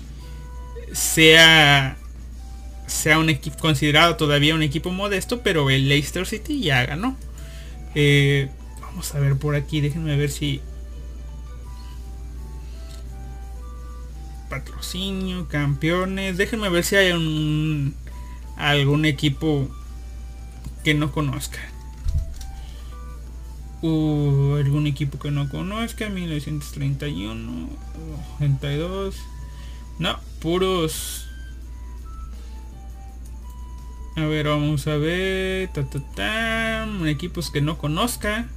sea 0.93 1.97
sea 2.87 3.19
un 3.19 3.29
equipo 3.29 3.59
considerado 3.59 4.17
todavía 4.17 4.55
un 4.55 4.63
equipo 4.63 4.91
modesto, 4.91 5.43
pero 5.43 5.71
el 5.71 5.89
Leicester 5.89 6.27
City 6.27 6.61
ya 6.61 6.85
ganó. 6.85 7.17
Eh, 7.95 8.49
vamos 8.81 9.15
a 9.15 9.21
ver 9.21 9.37
por 9.37 9.55
aquí, 9.55 9.81
déjenme 9.81 10.17
ver 10.17 10.31
si 10.31 10.61
patrocinio, 14.49 15.49
campeones, 15.49 16.37
déjenme 16.37 16.69
ver 16.69 16.85
si 16.85 16.97
hay 16.97 17.13
un 17.13 17.95
algún 18.57 19.05
equipo 19.05 19.69
que 20.85 20.95
no 20.95 21.11
conozca. 21.11 21.59
Uh, 23.87 24.57
algún 24.57 24.87
equipo 24.87 25.19
que 25.19 25.31
no 25.31 25.49
conozca, 25.51 26.09
1931, 26.09 27.69
82. 28.41 29.17
No, 29.99 30.19
puros 30.41 31.25
a 34.17 34.27
ver, 34.27 34.47
vamos 34.47 34.87
a 34.87 34.97
ver. 34.97 35.69
Ta, 35.73 35.85
ta, 35.85 36.01
ta, 36.15 37.09
equipos 37.09 37.51
que 37.51 37.61
no 37.61 37.79
conozca. 37.79 38.49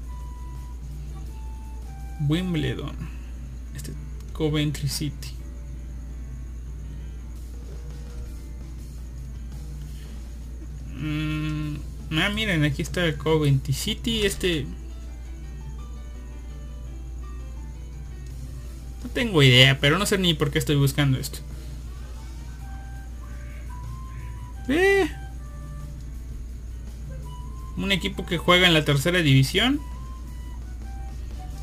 Wimbledon. 2.27 2.95
Este 3.75 3.91
Coventry 4.33 4.87
City. 4.87 5.29
Mm, 10.95 11.75
ah, 12.19 12.29
miren, 12.29 12.63
aquí 12.63 12.83
está 12.83 13.05
el 13.05 13.17
Coventry 13.17 13.73
City. 13.73 14.27
Este. 14.27 14.67
No 19.03 19.10
tengo 19.10 19.43
idea, 19.43 19.79
pero 19.79 19.97
no 19.97 20.05
sé 20.05 20.17
ni 20.17 20.33
por 20.33 20.51
qué 20.51 20.60
estoy 20.60 20.75
buscando 20.75 21.17
esto. 21.19 21.39
Eh 24.69 25.10
un 27.77 27.91
equipo 27.91 28.25
que 28.25 28.38
juega 28.38 28.67
en 28.67 28.73
la 28.73 28.83
tercera 28.83 29.21
división, 29.21 29.79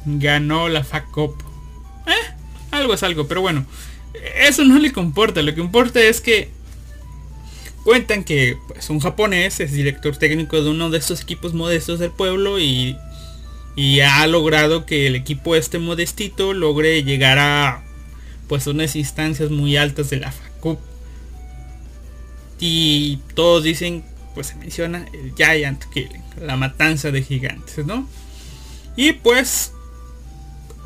ganó 0.07 0.69
la 0.69 0.85
FA 0.85 1.05
Cup. 1.07 1.35
Eh, 2.07 2.35
algo 2.71 2.95
es 2.95 3.03
algo, 3.03 3.27
pero 3.27 3.41
bueno, 3.41 3.67
eso 4.37 4.65
no 4.65 4.79
le 4.79 4.93
importa. 4.97 5.43
Lo 5.43 5.55
que 5.55 5.61
importa 5.61 6.01
es 6.01 6.21
que 6.21 6.51
cuentan 7.83 8.25
que 8.25 8.57
pues, 8.69 8.89
un 8.91 9.01
japonés 9.01 9.61
es 9.61 9.73
director 9.73 10.17
técnico 10.17 10.63
de 10.63 10.71
uno 10.71 10.91
de 10.91 10.99
estos 10.99 11.23
equipos 11.23 11.53
modestos 11.53 11.99
del 11.99 12.11
pueblo 12.11 12.59
y, 12.61 12.97
y 13.77 14.01
ha 14.01 14.27
logrado 14.27 14.87
que 14.87 15.07
el 15.07 15.17
equipo 15.17 15.57
este 15.57 15.79
modestito 15.79 16.53
logre 16.53 17.03
llegar 17.03 17.39
a 17.39 17.83
pues 18.49 18.67
unas 18.67 18.95
instancias 18.95 19.51
muy 19.51 19.77
altas 19.77 20.11
de 20.11 20.19
la 20.19 20.31
FA 20.31 20.51
Cup. 20.61 20.79
Y 22.61 23.19
todos 23.35 23.65
dicen 23.65 24.05
pues 24.35 24.49
se 24.49 24.57
menciona 24.57 25.07
el 25.13 25.33
Giant 25.37 25.85
Killing, 25.93 26.23
la 26.41 26.57
matanza 26.57 27.11
de 27.11 27.23
gigantes, 27.23 27.87
¿no? 27.87 28.09
Y 28.97 29.13
pues 29.13 29.73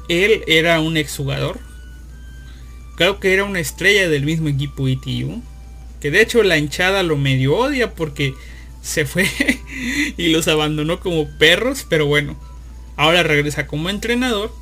él 0.09 0.43
era 0.47 0.81
un 0.81 0.97
exjugador. 0.97 1.59
Creo 2.97 3.21
que 3.21 3.33
era 3.33 3.45
una 3.45 3.61
estrella 3.61 4.09
del 4.09 4.25
mismo 4.25 4.49
equipo 4.49 4.89
ITU. 4.89 5.43
Que 6.01 6.11
de 6.11 6.21
hecho 6.21 6.43
la 6.43 6.59
hinchada 6.59 7.03
lo 7.03 7.17
medio 7.17 7.57
odia 7.57 7.95
porque 7.95 8.35
se 8.83 9.05
fue 9.05 9.29
y 10.17 10.29
los 10.29 10.49
abandonó 10.49 11.01
como 11.01 11.29
perros. 11.39 11.87
Pero 11.89 12.07
bueno, 12.07 12.37
ahora 12.99 13.23
regresa 13.23 13.67
como 13.67 13.89
entrenador. 13.89 14.55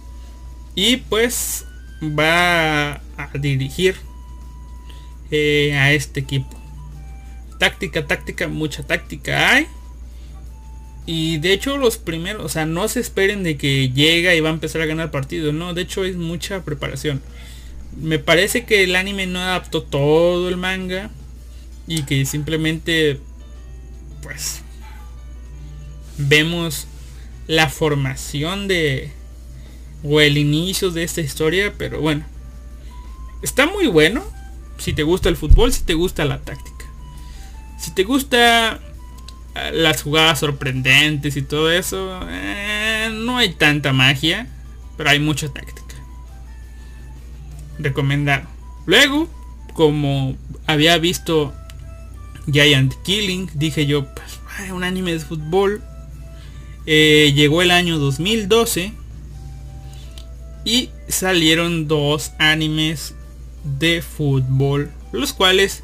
Y 0.77 0.99
pues 0.99 1.65
va 2.01 3.01
a 3.17 3.31
dirigir 3.35 3.97
eh, 5.33 5.75
a 5.75 5.93
este 5.93 6.21
equipo 6.21 6.57
táctica, 7.59 8.07
táctica, 8.07 8.49
mucha 8.49 8.83
táctica 8.83 9.53
hay. 9.53 9.67
Y 11.07 11.39
de 11.39 11.53
hecho 11.53 11.77
los 11.77 11.99
primeros, 11.99 12.45
o 12.45 12.49
sea, 12.49 12.67
no 12.67 12.89
se 12.89 13.01
esperen 13.01 13.43
de 13.43 13.57
que 13.57 13.91
llega 13.91 14.35
y 14.35 14.41
va 14.41 14.51
a 14.51 14.53
empezar 14.53 14.83
a 14.83 14.87
ganar 14.87 15.11
partidos, 15.11 15.55
no, 15.55 15.73
de 15.73 15.83
hecho 15.83 16.05
es 16.05 16.17
mucha 16.17 16.65
preparación. 16.65 17.23
Me 17.97 18.19
parece 18.19 18.65
que 18.65 18.83
el 18.83 18.97
anime 18.97 19.27
no 19.27 19.39
adaptó 19.39 19.83
todo 19.83 20.49
el 20.49 20.57
manga 20.57 21.11
y 21.87 22.03
que 22.03 22.27
simplemente 22.27 23.21
pues 24.23 24.63
vemos 26.19 26.89
la 27.47 27.69
formación 27.69 28.69
de 28.69 29.13
o 30.03 30.21
el 30.21 30.39
inicio 30.39 30.91
de 30.91 31.03
esta 31.03 31.21
historia, 31.21 31.73
pero 31.77 32.01
bueno. 32.01 32.25
Está 33.43 33.67
muy 33.67 33.87
bueno 33.87 34.25
si 34.79 34.93
te 34.93 35.03
gusta 35.03 35.29
el 35.29 35.37
fútbol, 35.37 35.73
si 35.73 35.83
te 35.83 35.95
gusta 35.95 36.25
la 36.25 36.41
táctica. 36.41 36.87
Si 37.79 37.91
te 37.93 38.05
gusta 38.05 38.81
eh, 39.55 39.71
las 39.73 40.03
jugadas 40.03 40.41
sorprendentes 40.41 41.37
y 41.37 41.43
todo 41.43 41.71
eso, 41.71 42.21
eh, 42.29 43.11
no 43.13 43.39
hay 43.39 43.51
tanta 43.55 43.93
magia, 43.93 44.49
pero 44.97 45.11
hay 45.11 45.21
mucha 45.21 45.49
táctica. 45.49 45.95
Recomendado. 47.79 48.47
Luego, 48.87 49.29
como 49.75 50.37
había 50.67 50.97
visto 50.99 51.53
Giant 52.51 52.95
Killing, 53.03 53.51
dije 53.55 53.87
yo, 53.87 54.07
pues, 54.15 54.41
un 54.73 54.85
anime 54.85 55.13
de 55.13 55.21
fútbol. 55.21 55.83
Eh, 56.87 57.33
llegó 57.35 57.63
el 57.63 57.73
año 57.73 57.99
2012 57.99 58.93
y 60.65 60.91
salieron 61.09 61.89
dos 61.89 62.33
animes 62.39 63.15
de 63.79 64.03
fútbol, 64.03 64.91
los 65.13 65.33
cuales 65.33 65.83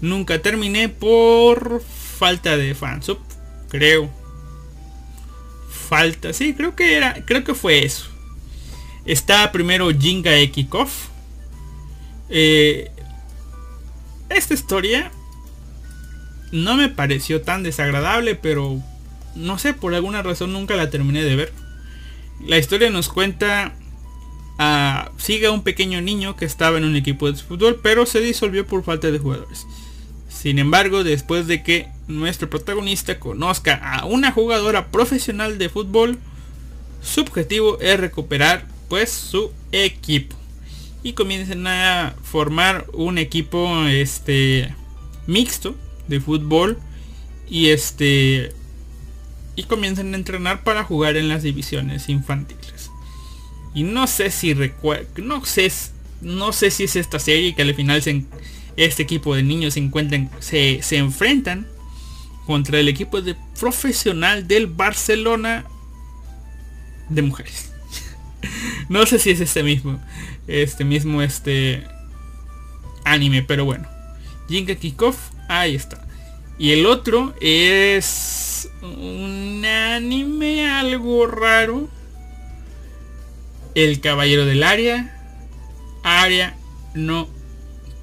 nunca 0.00 0.40
terminé 0.40 0.88
por 0.88 1.82
falta 1.82 2.56
de 2.56 2.74
fansub, 2.74 3.18
creo. 3.68 4.10
Falta, 5.88 6.32
sí, 6.32 6.54
creo 6.54 6.76
que 6.76 6.96
era, 6.96 7.24
creo 7.24 7.44
que 7.44 7.54
fue 7.54 7.84
eso. 7.84 8.06
Está 9.04 9.50
primero 9.52 9.90
Jinga 9.90 10.36
Ekikov. 10.36 10.88
Eh, 12.28 12.90
esta 14.28 14.54
historia 14.54 15.10
no 16.50 16.76
me 16.76 16.88
pareció 16.88 17.42
tan 17.42 17.62
desagradable, 17.62 18.34
pero 18.34 18.82
no 19.34 19.58
sé, 19.58 19.74
por 19.74 19.94
alguna 19.94 20.22
razón 20.22 20.52
nunca 20.52 20.76
la 20.76 20.90
terminé 20.90 21.22
de 21.22 21.36
ver. 21.36 21.52
La 22.44 22.58
historia 22.58 22.90
nos 22.90 23.08
cuenta 23.08 23.74
sigue 25.18 25.46
a 25.46 25.50
un 25.50 25.62
pequeño 25.62 26.00
niño 26.00 26.36
que 26.36 26.44
estaba 26.44 26.78
en 26.78 26.84
un 26.84 26.96
equipo 26.96 27.30
de 27.30 27.38
fútbol, 27.38 27.80
pero 27.82 28.06
se 28.06 28.20
disolvió 28.20 28.66
por 28.66 28.84
falta 28.84 29.10
de 29.10 29.18
jugadores. 29.18 29.66
Sin 30.28 30.58
embargo, 30.58 31.04
después 31.04 31.46
de 31.46 31.62
que 31.62 31.88
nuestro 32.08 32.48
protagonista 32.48 33.18
conozca 33.18 33.74
a 33.76 34.04
una 34.04 34.32
jugadora 34.32 34.88
profesional 34.88 35.58
de 35.58 35.68
fútbol, 35.68 36.18
su 37.02 37.20
objetivo 37.22 37.78
es 37.80 37.98
recuperar 37.98 38.66
pues 38.88 39.10
su 39.10 39.52
equipo. 39.72 40.36
Y 41.02 41.14
comienzan 41.14 41.66
a 41.66 42.14
formar 42.22 42.86
un 42.92 43.18
equipo 43.18 43.86
este 43.86 44.74
mixto 45.26 45.74
de 46.06 46.20
fútbol 46.20 46.78
y 47.48 47.70
este 47.70 48.52
y 49.54 49.64
comienzan 49.64 50.12
a 50.12 50.16
entrenar 50.16 50.62
para 50.62 50.84
jugar 50.84 51.16
en 51.16 51.28
las 51.28 51.42
divisiones 51.42 52.08
infantiles. 52.08 52.90
Y 53.74 53.84
no 53.84 54.06
sé 54.06 54.30
si 54.30 54.54
no 55.16 55.44
sé, 55.44 55.72
no 56.20 56.52
sé 56.52 56.70
si 56.70 56.84
es 56.84 56.96
esta 56.96 57.18
serie 57.18 57.54
que 57.54 57.62
al 57.62 57.74
final 57.74 58.02
este 58.76 59.02
equipo 59.02 59.34
de 59.34 59.42
niños 59.42 59.74
se 59.74 59.80
encuentran, 59.80 60.30
se, 60.40 60.80
enfrentan 60.96 61.66
contra 62.46 62.78
el 62.78 62.88
equipo 62.88 63.22
de 63.22 63.36
profesional 63.58 64.46
del 64.46 64.66
Barcelona 64.66 65.64
de 67.08 67.22
mujeres. 67.22 67.72
no 68.88 69.06
sé 69.06 69.18
si 69.18 69.30
es 69.30 69.40
este 69.40 69.62
mismo, 69.62 70.00
este 70.46 70.84
mismo 70.84 71.22
este 71.22 71.86
anime, 73.04 73.42
pero 73.42 73.64
bueno. 73.64 73.86
Jinga 74.48 74.74
Kickoff, 74.74 75.16
ahí 75.48 75.74
está. 75.74 76.06
Y 76.58 76.72
el 76.72 76.84
otro 76.84 77.34
es 77.40 78.41
un 78.82 79.64
anime 79.64 80.70
algo 80.70 81.26
raro 81.26 81.88
el 83.74 84.00
caballero 84.00 84.44
del 84.44 84.62
área, 84.62 85.14
área 86.02 86.56
no 86.94 87.28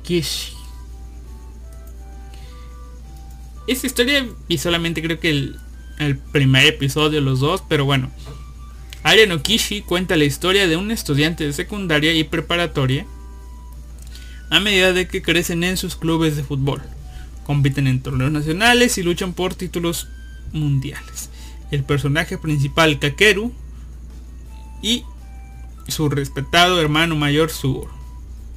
Kishi. 0.04 0.54
Esta 3.68 3.86
historia 3.86 4.28
y 4.48 4.58
solamente 4.58 5.02
creo 5.04 5.20
que 5.20 5.30
el, 5.30 5.60
el 6.00 6.18
primer 6.18 6.66
episodio, 6.66 7.22
los 7.22 7.40
dos, 7.40 7.64
pero 7.68 7.86
bueno. 7.86 8.10
Aria 9.04 9.28
no 9.28 9.42
Kishi 9.42 9.82
cuenta 9.82 10.16
la 10.16 10.26
historia 10.26 10.68
de 10.68 10.76
un 10.76 10.92
estudiante 10.92 11.46
de 11.46 11.54
secundaria 11.54 12.14
y 12.14 12.24
preparatoria 12.24 13.06
a 14.50 14.60
medida 14.60 14.92
de 14.92 15.08
que 15.08 15.22
crecen 15.22 15.64
en 15.64 15.78
sus 15.78 15.96
clubes 15.96 16.36
de 16.36 16.44
fútbol. 16.44 16.82
Compiten 17.46 17.88
en 17.88 18.02
torneos 18.02 18.32
nacionales 18.32 18.98
y 18.98 19.04
luchan 19.04 19.34
por 19.34 19.54
títulos 19.54 20.08
mundiales. 20.54 21.30
El 21.72 21.84
personaje 21.84 22.38
principal 22.38 23.00
Kakeru 23.00 23.54
y 24.82 25.04
su 25.88 26.10
respetado 26.10 26.80
hermano 26.82 27.16
mayor 27.16 27.50
Sugoro. 27.50 27.92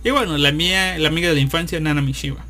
Y 0.05 0.11
bueno, 0.11 0.37
la 0.39 0.53
mía, 0.53 0.99
la 0.99 1.09
amiga 1.09 1.29
de 1.29 1.35
la 1.35 1.41
infancia 1.41 1.79
Nana 1.81 2.03
Mishiba. 2.03 2.45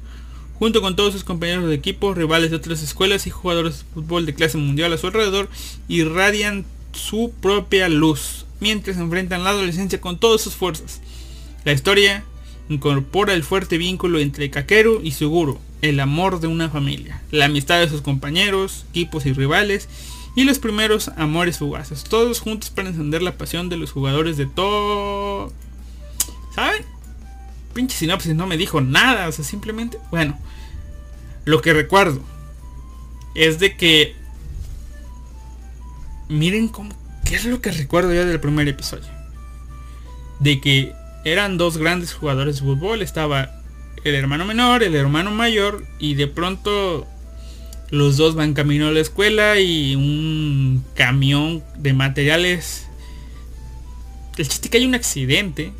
Junto 0.58 0.80
con 0.80 0.96
todos 0.96 1.12
sus 1.12 1.24
compañeros 1.24 1.68
de 1.68 1.74
equipo, 1.74 2.14
rivales 2.14 2.50
de 2.50 2.56
otras 2.56 2.82
escuelas 2.82 3.26
y 3.26 3.30
jugadores 3.30 3.78
de 3.78 3.84
fútbol 3.94 4.26
de 4.26 4.34
clase 4.34 4.58
mundial 4.58 4.92
a 4.92 4.98
su 4.98 5.08
alrededor, 5.08 5.48
irradian 5.88 6.64
su 6.92 7.32
propia 7.40 7.88
luz, 7.88 8.46
mientras 8.60 8.96
enfrentan 8.96 9.44
la 9.44 9.50
adolescencia 9.50 10.00
con 10.00 10.18
todas 10.18 10.40
sus 10.40 10.54
fuerzas. 10.54 11.00
La 11.64 11.72
historia 11.72 12.24
incorpora 12.68 13.34
el 13.34 13.42
fuerte 13.42 13.76
vínculo 13.76 14.18
entre 14.18 14.50
Kakeru 14.50 15.00
y 15.02 15.12
Suguro, 15.12 15.58
el 15.82 16.00
amor 16.00 16.40
de 16.40 16.46
una 16.46 16.70
familia, 16.70 17.20
la 17.30 17.46
amistad 17.46 17.80
de 17.80 17.88
sus 17.88 18.00
compañeros, 18.00 18.86
equipos 18.90 19.26
y 19.26 19.32
rivales, 19.32 19.88
y 20.34 20.44
los 20.44 20.58
primeros 20.58 21.08
amores 21.16 21.58
fugaces. 21.58 22.04
Todos 22.04 22.40
juntos 22.40 22.70
para 22.70 22.88
encender 22.88 23.20
la 23.20 23.36
pasión 23.36 23.68
de 23.68 23.76
los 23.76 23.92
jugadores 23.92 24.36
de 24.36 24.46
todo... 24.46 25.52
¿Saben? 26.54 26.84
Pinche 27.74 27.96
sinopsis 27.96 28.34
no 28.34 28.46
me 28.46 28.56
dijo 28.56 28.80
nada. 28.80 29.28
O 29.28 29.32
sea, 29.32 29.44
simplemente... 29.44 29.98
Bueno. 30.10 30.38
Lo 31.44 31.60
que 31.60 31.74
recuerdo. 31.74 32.22
Es 33.34 33.58
de 33.58 33.76
que... 33.76 34.16
Miren 36.28 36.68
cómo... 36.68 36.94
¿Qué 37.26 37.36
es 37.36 37.44
lo 37.44 37.60
que 37.60 37.70
recuerdo 37.70 38.14
yo 38.14 38.24
del 38.24 38.40
primer 38.40 38.68
episodio? 38.68 39.08
De 40.38 40.60
que 40.62 40.94
eran 41.24 41.58
dos 41.58 41.76
grandes 41.76 42.14
jugadores 42.14 42.56
de 42.56 42.62
fútbol. 42.62 43.02
Estaba 43.02 43.61
el 44.04 44.14
hermano 44.14 44.44
menor, 44.44 44.82
el 44.82 44.94
hermano 44.94 45.30
mayor. 45.30 45.84
Y 45.98 46.14
de 46.14 46.26
pronto 46.26 47.06
los 47.90 48.16
dos 48.16 48.34
van 48.34 48.54
camino 48.54 48.88
a 48.88 48.92
la 48.92 49.00
escuela 49.00 49.60
y 49.60 49.94
un 49.94 50.84
camión 50.94 51.62
de 51.76 51.92
materiales. 51.92 52.86
El 54.36 54.48
chiste 54.48 54.70
que 54.70 54.78
hay 54.78 54.86
un 54.86 54.94
accidente 54.94 55.72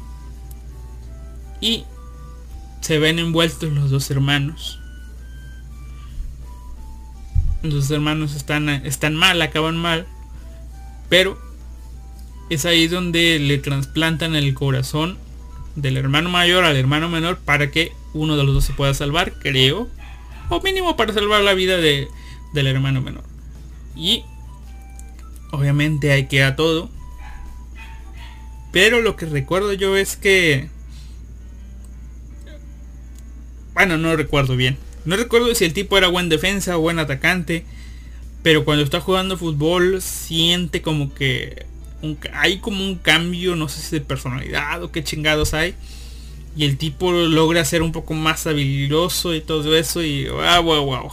y 1.61 1.85
se 2.81 2.99
ven 2.99 3.19
envueltos 3.19 3.73
los 3.73 3.91
dos 3.91 4.11
hermanos. 4.11 4.79
Los 7.62 7.91
hermanos 7.91 8.35
están, 8.35 8.68
están 8.68 9.14
mal, 9.14 9.41
acaban 9.41 9.77
mal. 9.77 10.07
Pero 11.09 11.41
es 12.51 12.66
ahí 12.66 12.89
donde 12.89 13.39
le 13.39 13.59
trasplantan 13.59 14.35
el 14.35 14.53
corazón 14.53 15.16
del 15.75 15.97
hermano 15.97 16.29
mayor 16.31 16.64
al 16.64 16.77
hermano 16.77 17.09
menor 17.09 17.39
para 17.39 17.70
que 17.70 17.93
uno 18.14 18.37
de 18.37 18.45
los 18.45 18.55
dos 18.55 18.64
se 18.64 18.73
pueda 18.73 18.95
salvar, 18.95 19.35
creo. 19.35 19.89
O 20.49 20.61
mínimo 20.61 20.97
para 20.97 21.12
salvar 21.12 21.43
la 21.43 21.55
vida 21.55 21.79
de, 21.79 22.09
del 22.53 22.66
hermano 22.66 23.01
menor. 23.01 23.25
Y 23.97 24.25
obviamente 25.51 26.12
hay 26.12 26.27
que 26.27 26.43
a 26.43 26.57
todo. 26.57 26.91
Pero 28.70 29.01
lo 29.01 29.16
que 29.16 29.27
recuerdo 29.27 29.73
yo 29.73 29.97
es 29.97 30.16
que... 30.16 30.68
Bueno, 33.75 33.99
no 33.99 34.16
recuerdo 34.16 34.57
bien. 34.57 34.79
No 35.05 35.16
recuerdo 35.16 35.55
si 35.55 35.64
el 35.64 35.73
tipo 35.73 35.97
era 35.97 36.09
buen 36.09 36.29
defensa 36.29 36.77
o 36.77 36.81
buen 36.81 36.99
atacante. 36.99 37.64
Pero 38.43 38.64
cuando 38.64 38.83
está 38.83 39.01
jugando 39.01 39.39
fútbol 39.39 40.03
siente 40.03 40.83
como 40.83 41.14
que 41.14 41.66
hay 42.32 42.59
como 42.59 42.84
un 42.84 42.96
cambio, 42.96 43.57
no 43.57 43.68
sé 43.68 43.80
si 43.80 43.90
de 43.96 44.00
personalidad 44.00 44.82
o 44.82 44.90
qué 44.90 45.05
chingados 45.05 45.55
hay 45.55 45.74
y 46.55 46.64
el 46.64 46.76
tipo 46.76 47.12
logra 47.12 47.64
ser 47.64 47.82
un 47.82 47.92
poco 47.92 48.14
más 48.14 48.46
habilidoso 48.46 49.34
y 49.34 49.40
todo 49.40 49.76
eso 49.76 50.03
y 50.03 50.28
wow, 50.28 50.62
wow, 50.62 50.84
wow. 50.84 51.12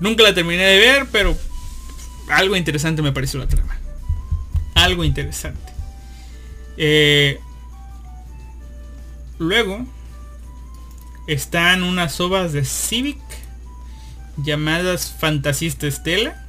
Nunca 0.00 0.22
la 0.24 0.34
terminé 0.34 0.62
de 0.62 0.78
ver, 0.78 1.06
pero 1.10 1.36
algo 2.28 2.56
interesante 2.56 3.02
me 3.02 3.12
pareció 3.12 3.38
la 3.38 3.46
trama. 3.46 3.78
Algo 4.74 5.04
interesante. 5.04 5.72
Eh, 6.76 7.40
luego 9.38 9.86
están 11.26 11.82
unas 11.82 12.20
ovas 12.20 12.52
de 12.52 12.64
Civic 12.64 13.18
llamadas 14.36 15.14
Fantasista 15.18 15.86
Estela. 15.86 16.44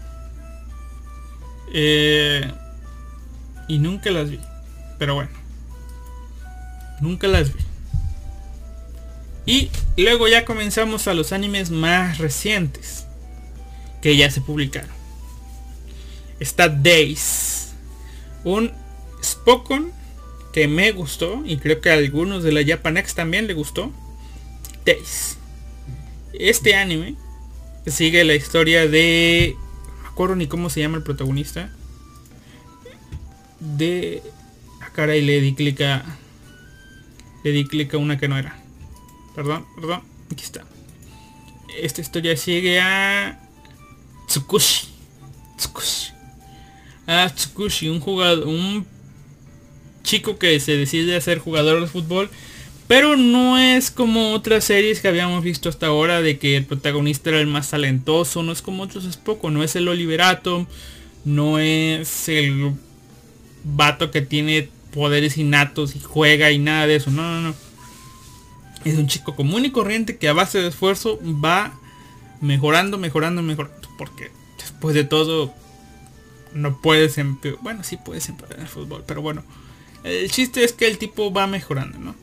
Eh, 1.71 2.51
y 3.67 3.79
nunca 3.79 4.11
las 4.11 4.29
vi. 4.29 4.39
Pero 4.97 5.15
bueno. 5.15 5.31
Nunca 7.01 7.27
las 7.27 7.53
vi. 7.53 7.61
Y 9.45 9.69
luego 9.95 10.27
ya 10.27 10.45
comenzamos 10.45 11.07
a 11.07 11.13
los 11.13 11.31
animes 11.31 11.69
más 11.69 12.17
recientes. 12.17 13.05
Que 14.01 14.17
ya 14.17 14.29
se 14.29 14.41
publicaron. 14.41 14.91
Está 16.39 16.69
Days. 16.69 17.73
Un 18.43 18.71
Spokon 19.23 19.91
que 20.53 20.67
me 20.67 20.91
gustó. 20.91 21.43
Y 21.45 21.57
creo 21.57 21.81
que 21.81 21.91
a 21.91 21.93
algunos 21.93 22.43
de 22.43 22.51
la 22.51 22.65
Japanex 22.65 23.15
también 23.15 23.47
le 23.47 23.53
gustó. 23.53 23.91
Days. 24.85 25.37
Este 26.33 26.75
anime 26.75 27.15
sigue 27.85 28.23
la 28.23 28.35
historia 28.35 28.87
de... 28.87 29.55
No 29.55 30.03
me 30.03 30.07
acuerdo 30.09 30.35
ni 30.35 30.47
cómo 30.47 30.69
se 30.69 30.81
llama 30.81 30.97
el 30.97 31.03
protagonista. 31.03 31.71
De... 33.59 34.21
A 34.81 34.91
cara 34.91 35.15
y 35.15 35.21
le 35.21 35.41
di 35.41 35.53
clic 35.53 35.81
a... 35.81 36.03
Le 37.43 37.51
di 37.51 37.65
clic 37.65 37.93
a 37.93 37.97
una 37.97 38.17
que 38.17 38.27
no 38.27 38.37
era. 38.37 38.59
Perdón, 39.35 39.65
perdón. 39.75 40.01
Aquí 40.31 40.43
está. 40.43 40.65
Esta 41.81 42.01
historia 42.01 42.35
sigue 42.37 42.79
a... 42.79 43.39
Tsukushi. 44.27 44.87
Tsukushi. 45.57 46.11
A 47.07 47.29
Tsukushi, 47.29 47.89
un 47.89 47.99
jugador... 47.99 48.47
Un 48.47 48.85
chico 50.03 50.37
que 50.37 50.59
se 50.59 50.77
decide 50.77 51.17
a 51.17 51.21
ser 51.21 51.39
jugador 51.39 51.81
de 51.81 51.87
fútbol 51.87 52.29
pero 52.87 53.17
no 53.17 53.57
es 53.57 53.91
como 53.91 54.33
otras 54.33 54.63
series 54.63 55.01
que 55.01 55.09
habíamos 55.09 55.43
visto 55.43 55.67
hasta 55.67 55.87
ahora 55.87 56.21
de 56.21 56.39
que 56.39 56.55
el 56.55 56.65
protagonista 56.65 57.29
era 57.29 57.41
el 57.41 57.47
más 57.47 57.69
talentoso. 57.69 58.43
No 58.43 58.53
es 58.53 58.61
como 58.61 58.83
otros 58.83 59.03
es 59.03 59.17
poco. 59.17 59.51
No 59.51 59.61
es 59.61 59.75
el 59.75 59.89
Oliverato. 59.89 60.65
No 61.25 61.59
es 61.59 62.29
el 62.29 62.73
vato 63.63 64.11
que 64.11 64.21
tiene 64.21 64.69
poderes 64.93 65.37
innatos 65.37 65.95
y 65.95 65.99
juega 65.99 66.51
y 66.51 66.59
nada 66.59 66.87
de 66.87 66.95
eso. 66.95 67.11
No, 67.11 67.23
no, 67.23 67.41
no. 67.49 67.55
Es 68.85 68.97
un 68.97 69.07
chico 69.07 69.35
común 69.35 69.65
y 69.65 69.71
corriente 69.71 70.17
que 70.17 70.29
a 70.29 70.33
base 70.33 70.59
de 70.59 70.67
esfuerzo 70.67 71.19
va 71.23 71.73
mejorando, 72.41 72.97
mejorando, 72.97 73.41
mejorando. 73.41 73.87
Porque 73.97 74.31
después 74.57 74.95
de 74.95 75.03
todo 75.03 75.53
no 76.53 76.81
puedes 76.81 77.17
empeorar. 77.17 77.61
Bueno, 77.63 77.83
sí 77.83 77.97
puedes 77.97 78.29
empeorar 78.29 78.57
en 78.57 78.63
el 78.63 78.69
fútbol. 78.69 79.03
Pero 79.07 79.21
bueno. 79.21 79.43
El 80.03 80.31
chiste 80.31 80.63
es 80.63 80.73
que 80.73 80.87
el 80.87 80.99
tipo 80.99 81.33
va 81.33 81.47
mejorando, 81.47 81.97
¿no? 81.97 82.15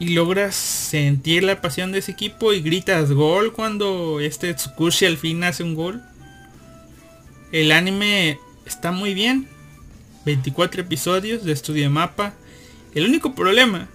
y 0.00 0.14
logras 0.14 0.54
sentir 0.54 1.44
la 1.44 1.60
pasión 1.60 1.92
de 1.92 1.98
ese 1.98 2.12
equipo 2.12 2.54
y 2.54 2.62
gritas 2.62 3.12
gol 3.12 3.52
cuando 3.52 4.18
este 4.18 4.52
Tsukushi 4.54 5.04
al 5.04 5.18
fin 5.18 5.44
hace 5.44 5.62
un 5.62 5.74
gol. 5.74 6.02
El 7.52 7.70
anime 7.70 8.38
está 8.70 8.92
muy 8.92 9.14
bien. 9.14 9.48
24 10.24 10.82
episodios 10.82 11.44
de 11.44 11.52
estudio 11.52 11.90
mapa. 11.90 12.34
El 12.94 13.06
único 13.06 13.34
problema 13.34 13.88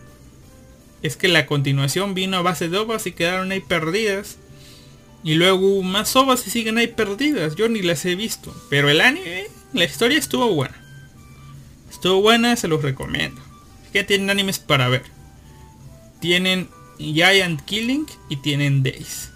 es 1.01 1.17
que 1.17 1.27
la 1.27 1.45
continuación 1.45 2.13
vino 2.13 2.37
a 2.37 2.41
base 2.41 2.69
de 2.69 2.77
ovas 2.77 3.05
y 3.07 3.11
quedaron 3.11 3.51
ahí 3.51 3.61
perdidas. 3.61 4.37
Y 5.23 5.35
luego 5.35 5.81
más 5.81 6.15
ovas 6.15 6.45
y 6.45 6.51
siguen 6.51 6.77
ahí 6.77 6.87
perdidas. 6.87 7.55
Yo 7.55 7.67
ni 7.69 7.81
las 7.81 8.05
he 8.05 8.15
visto. 8.15 8.55
Pero 8.69 8.89
el 8.89 9.01
anime, 9.01 9.47
la 9.73 9.85
historia 9.85 10.17
estuvo 10.17 10.53
buena. 10.53 10.75
Estuvo 11.89 12.21
buena, 12.21 12.55
se 12.55 12.67
los 12.67 12.81
recomiendo. 12.81 13.41
que 13.91 14.03
tienen 14.03 14.29
animes 14.29 14.59
para 14.59 14.89
ver 14.89 15.15
tienen 16.25 16.69
Giant 16.97 17.61
Killing 17.65 18.07
y 18.29 18.37
tienen 18.37 18.81
Days. 18.81 19.29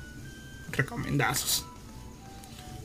Recomendazos. 0.72 1.64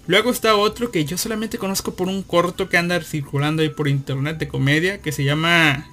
Luego 0.07 0.31
está 0.31 0.57
otro 0.57 0.91
que 0.91 1.05
yo 1.05 1.17
solamente 1.17 1.59
conozco 1.59 1.95
por 1.95 2.09
un 2.09 2.23
corto 2.23 2.69
que 2.69 2.77
anda 2.77 3.01
circulando 3.03 3.63
ahí 3.63 3.71
por 3.71 3.89
internet 3.89 4.39
de 4.39 4.49
comedia 4.49 5.01
que 5.01 5.13
se 5.13 5.25
llama 5.25 5.87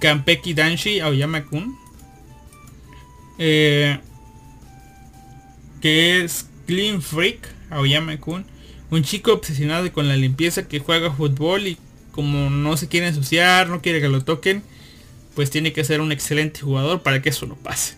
Kampeki 0.00 0.54
Danshi 0.54 1.00
Aoyama-kun. 1.00 1.76
Eh, 3.38 3.98
que 5.80 6.22
es 6.22 6.46
Clean 6.66 7.00
Freak 7.00 7.48
Aoyama-kun. 7.70 8.44
Un 8.90 9.02
chico 9.02 9.32
obsesionado 9.32 9.90
con 9.92 10.08
la 10.08 10.16
limpieza 10.16 10.68
que 10.68 10.78
juega 10.78 11.12
fútbol 11.12 11.66
y 11.66 11.78
como 12.10 12.50
no 12.50 12.76
se 12.76 12.88
quiere 12.88 13.06
ensuciar, 13.06 13.68
no 13.68 13.80
quiere 13.80 14.00
que 14.00 14.08
lo 14.08 14.24
toquen, 14.24 14.62
pues 15.34 15.50
tiene 15.50 15.72
que 15.72 15.84
ser 15.84 16.00
un 16.00 16.10
excelente 16.10 16.60
jugador 16.60 17.02
para 17.02 17.22
que 17.22 17.28
eso 17.28 17.46
no 17.46 17.54
pase. 17.54 17.94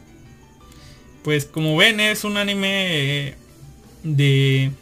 Pues 1.23 1.47
como 1.47 1.77
ven 1.77 2.01
es 2.01 2.25
un 2.25 2.37
anime 2.37 3.29
eh, 3.29 3.35
de... 4.03 4.73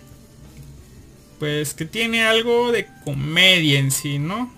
Pues 1.38 1.74
que 1.74 1.84
tiene 1.84 2.24
algo 2.24 2.72
de 2.72 2.88
comedia 3.04 3.78
en 3.78 3.90
sí, 3.90 4.18
¿no? 4.18 4.52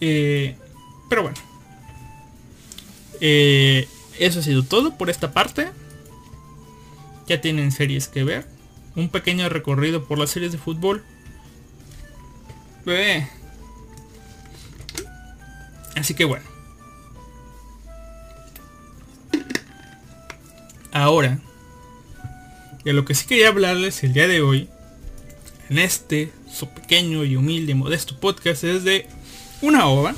Eh, 0.00 0.56
pero 1.10 1.24
bueno. 1.24 1.36
Eh, 3.20 3.86
eso 4.18 4.40
ha 4.40 4.42
sido 4.42 4.62
todo 4.62 4.96
por 4.96 5.10
esta 5.10 5.32
parte. 5.32 5.68
Ya 7.26 7.40
tienen 7.40 7.70
series 7.70 8.08
que 8.08 8.24
ver. 8.24 8.46
Un 8.96 9.10
pequeño 9.10 9.48
recorrido 9.48 10.04
por 10.06 10.18
las 10.18 10.30
series 10.30 10.52
de 10.52 10.58
fútbol. 10.58 11.04
Así 15.94 16.14
que 16.14 16.24
bueno. 16.24 16.44
Ahora, 20.92 21.38
de 22.84 22.92
lo 22.92 23.04
que 23.04 23.14
sí 23.14 23.26
quería 23.26 23.48
hablarles 23.48 24.02
el 24.04 24.12
día 24.12 24.28
de 24.28 24.40
hoy, 24.40 24.68
en 25.68 25.78
este 25.78 26.32
su 26.50 26.68
pequeño 26.68 27.24
y 27.24 27.36
humilde 27.36 27.72
y 27.72 27.74
modesto 27.74 28.18
podcast, 28.18 28.64
es 28.64 28.84
de 28.84 29.06
una 29.62 29.86
ova. 29.86 30.14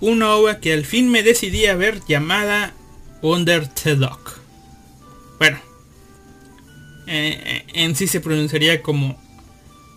Una 0.00 0.34
ova 0.36 0.60
que 0.60 0.72
al 0.72 0.84
fin 0.84 1.10
me 1.10 1.24
decidí 1.24 1.66
a 1.66 1.74
ver 1.74 2.00
llamada 2.06 2.72
Under 3.20 3.66
the 3.66 3.96
Dog. 3.96 4.20
Bueno, 5.38 5.58
eh, 7.08 7.40
eh, 7.44 7.66
en 7.74 7.96
sí 7.96 8.06
se 8.06 8.20
pronunciaría 8.20 8.80
como 8.80 9.20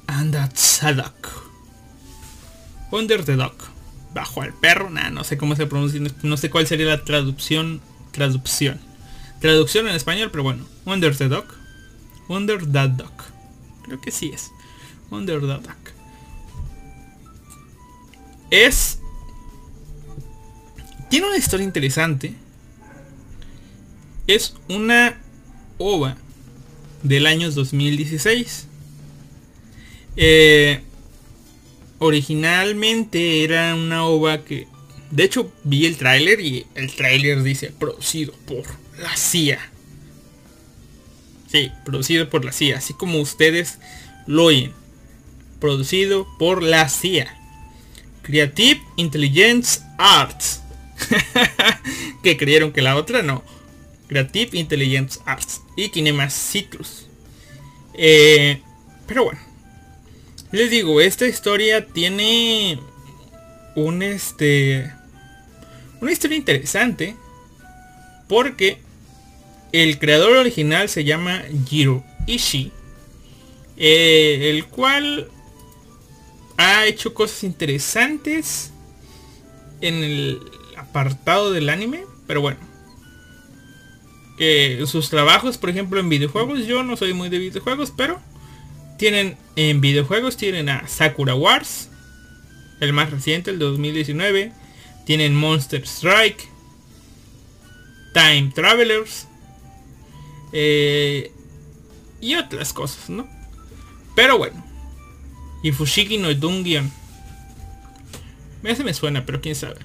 Under 0.08 0.50
the 0.50 0.94
Dog. 0.94 1.14
Under 2.92 3.24
the 3.24 3.36
Dog 3.36 3.54
bajo 4.14 4.42
al 4.42 4.54
perro, 4.54 4.89
nada, 4.89 5.10
no 5.10 5.24
sé 5.24 5.38
cómo 5.38 5.56
se 5.56 5.68
pronuncia, 5.68 6.02
no 6.24 6.38
sé 6.38 6.50
cuál 6.50 6.68
sería 6.68 6.88
la 6.88 7.04
traducción, 7.04 7.82
traducción. 8.12 8.80
Traducción 9.39 9.88
en 9.88 9.96
español, 9.96 10.30
pero 10.32 10.44
bueno, 10.44 10.66
Under 10.86 11.16
the 11.16 11.28
Dog. 11.28 11.46
Under 12.28 12.60
the 12.60 12.88
Dog. 12.88 13.12
Creo 13.84 14.00
que 14.00 14.12
sí 14.12 14.32
es. 14.34 14.52
Under 15.10 15.40
the 15.40 15.48
Dog. 15.48 15.62
Es... 18.50 19.00
Tiene 21.10 21.28
una 21.28 21.38
historia 21.38 21.66
interesante. 21.66 22.34
Es 24.28 24.54
una 24.70 25.18
ova 25.78 26.16
del 27.04 27.26
año 27.28 27.50
2016. 27.52 28.68
Eh, 30.16 30.82
originalmente 32.00 33.44
era 33.44 33.76
una 33.76 34.06
ova 34.06 34.44
que... 34.44 34.68
De 35.10 35.24
hecho, 35.24 35.52
vi 35.64 35.86
el 35.86 35.98
tráiler 35.98 36.40
y 36.40 36.66
el 36.76 36.94
tráiler 36.96 37.44
dice 37.44 37.74
producido 37.78 38.34
por 38.46 38.64
la 38.98 39.16
CIA. 39.18 39.71
Sí, 41.52 41.72
producido 41.84 42.30
por 42.30 42.45
la 42.45 42.54
CIA, 42.54 42.78
así 42.78 42.93
como 42.93 43.20
ustedes 43.20 43.80
lo 44.26 44.45
oyen. 44.45 44.72
Producido 45.60 46.26
por 46.39 46.64
la 46.64 46.88
CIA. 46.88 47.38
Creative 48.22 48.82
Intelligence 48.95 49.82
Arts. 49.97 50.62
que 52.24 52.38
creyeron 52.38 52.72
que 52.72 52.82
la 52.82 52.95
otra 52.95 53.22
no. 53.22 53.43
Creative 54.08 54.58
Intelligence 54.58 55.20
Arts. 55.26 55.62
Y 55.76 55.89
Kinema 55.89 56.30
Citrus. 56.30 57.08
Eh, 57.95 58.62
pero 59.06 59.26
bueno. 59.26 59.39
Les 60.52 60.70
digo, 60.70 61.02
esta 61.02 61.28
historia 61.28 61.86
tiene 61.86 62.80
un 63.76 64.04
este 64.04 64.91
una 66.02 66.12
historia 66.12 66.36
interesante 66.36 67.16
porque 68.28 68.80
el 69.72 70.00
creador 70.00 70.38
original 70.38 70.90
se 70.90 71.04
llama 71.04 71.44
Jiro 71.68 72.04
Ishii, 72.28 72.72
eh, 73.78 74.50
el 74.50 74.66
cual 74.66 75.30
ha 76.58 76.86
hecho 76.86 77.14
cosas 77.14 77.44
interesantes 77.44 78.72
en 79.82 79.96
el 80.04 80.40
apartado 80.78 81.52
del 81.52 81.70
anime, 81.70 82.04
pero 82.28 82.42
bueno. 82.42 82.60
sus 84.86 85.10
trabajos, 85.10 85.58
por 85.58 85.70
ejemplo, 85.70 86.00
en 86.00 86.10
videojuegos, 86.10 86.66
yo 86.66 86.84
no 86.84 86.98
soy 86.98 87.14
muy 87.14 87.30
de 87.30 87.38
videojuegos, 87.38 87.94
pero 87.96 88.20
tienen 88.98 89.38
en 89.56 89.82
videojuegos, 89.82 90.38
tienen 90.38 90.70
a 90.70 90.88
Sakura 90.88 91.36
Wars, 91.36 91.90
el 92.80 92.94
más 92.94 93.12
reciente, 93.12 93.52
el 93.52 93.60
2019. 93.60 94.52
Tienen 95.06 95.36
Monster 95.36 95.82
Strike, 95.84 96.48
Time 98.14 98.52
Travelers 98.54 99.28
eh, 100.54 101.32
y 102.20 102.36
otras 102.36 102.74
cosas, 102.74 103.10
¿no? 103.10 103.28
Pero 104.16 104.38
bueno. 104.38 104.64
Y 105.64 105.72
Fushigi 105.72 106.18
no 106.18 106.34
Dungion. 106.34 106.91
Ese 108.64 108.84
me 108.84 108.93
suena, 108.93 109.26
pero 109.26 109.41
quién 109.41 109.56
sabe. 109.56 109.78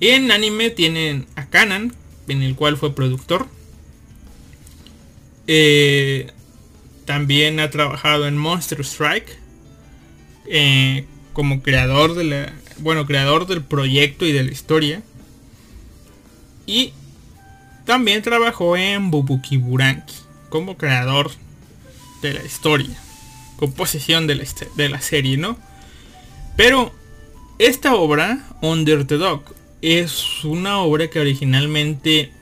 Y 0.00 0.08
en 0.08 0.30
anime 0.30 0.70
tienen 0.70 1.26
a 1.36 1.46
Kanan, 1.46 1.94
en 2.28 2.42
el 2.42 2.54
cual 2.56 2.76
fue 2.76 2.94
productor. 2.94 3.46
Eh, 5.46 6.30
también 7.04 7.60
ha 7.60 7.70
trabajado 7.70 8.26
en 8.26 8.36
Monster 8.36 8.80
Strike. 8.80 9.38
Eh, 10.46 11.06
como 11.32 11.62
creador 11.62 12.14
de 12.14 12.24
la. 12.24 12.52
Bueno, 12.78 13.06
creador 13.06 13.46
del 13.46 13.62
proyecto 13.62 14.26
y 14.26 14.32
de 14.32 14.44
la 14.44 14.50
historia. 14.50 15.02
Y 16.66 16.92
también 17.84 18.22
trabajó 18.22 18.76
en 18.76 19.10
Bubuki 19.10 19.56
Buranki. 19.56 20.14
Como 20.48 20.76
creador 20.76 21.30
de 22.22 22.34
la 22.34 22.44
historia. 22.44 22.96
Composición 23.56 24.26
de 24.26 24.36
la, 24.36 24.44
de 24.76 24.88
la 24.88 25.00
serie, 25.00 25.36
¿no? 25.36 25.58
Pero 26.56 26.92
esta 27.58 27.94
obra, 27.94 28.40
Under 28.62 29.06
the 29.06 29.16
Dog, 29.16 29.42
es 29.82 30.44
una 30.44 30.78
obra 30.78 31.08
que 31.08 31.20
originalmente 31.20 32.32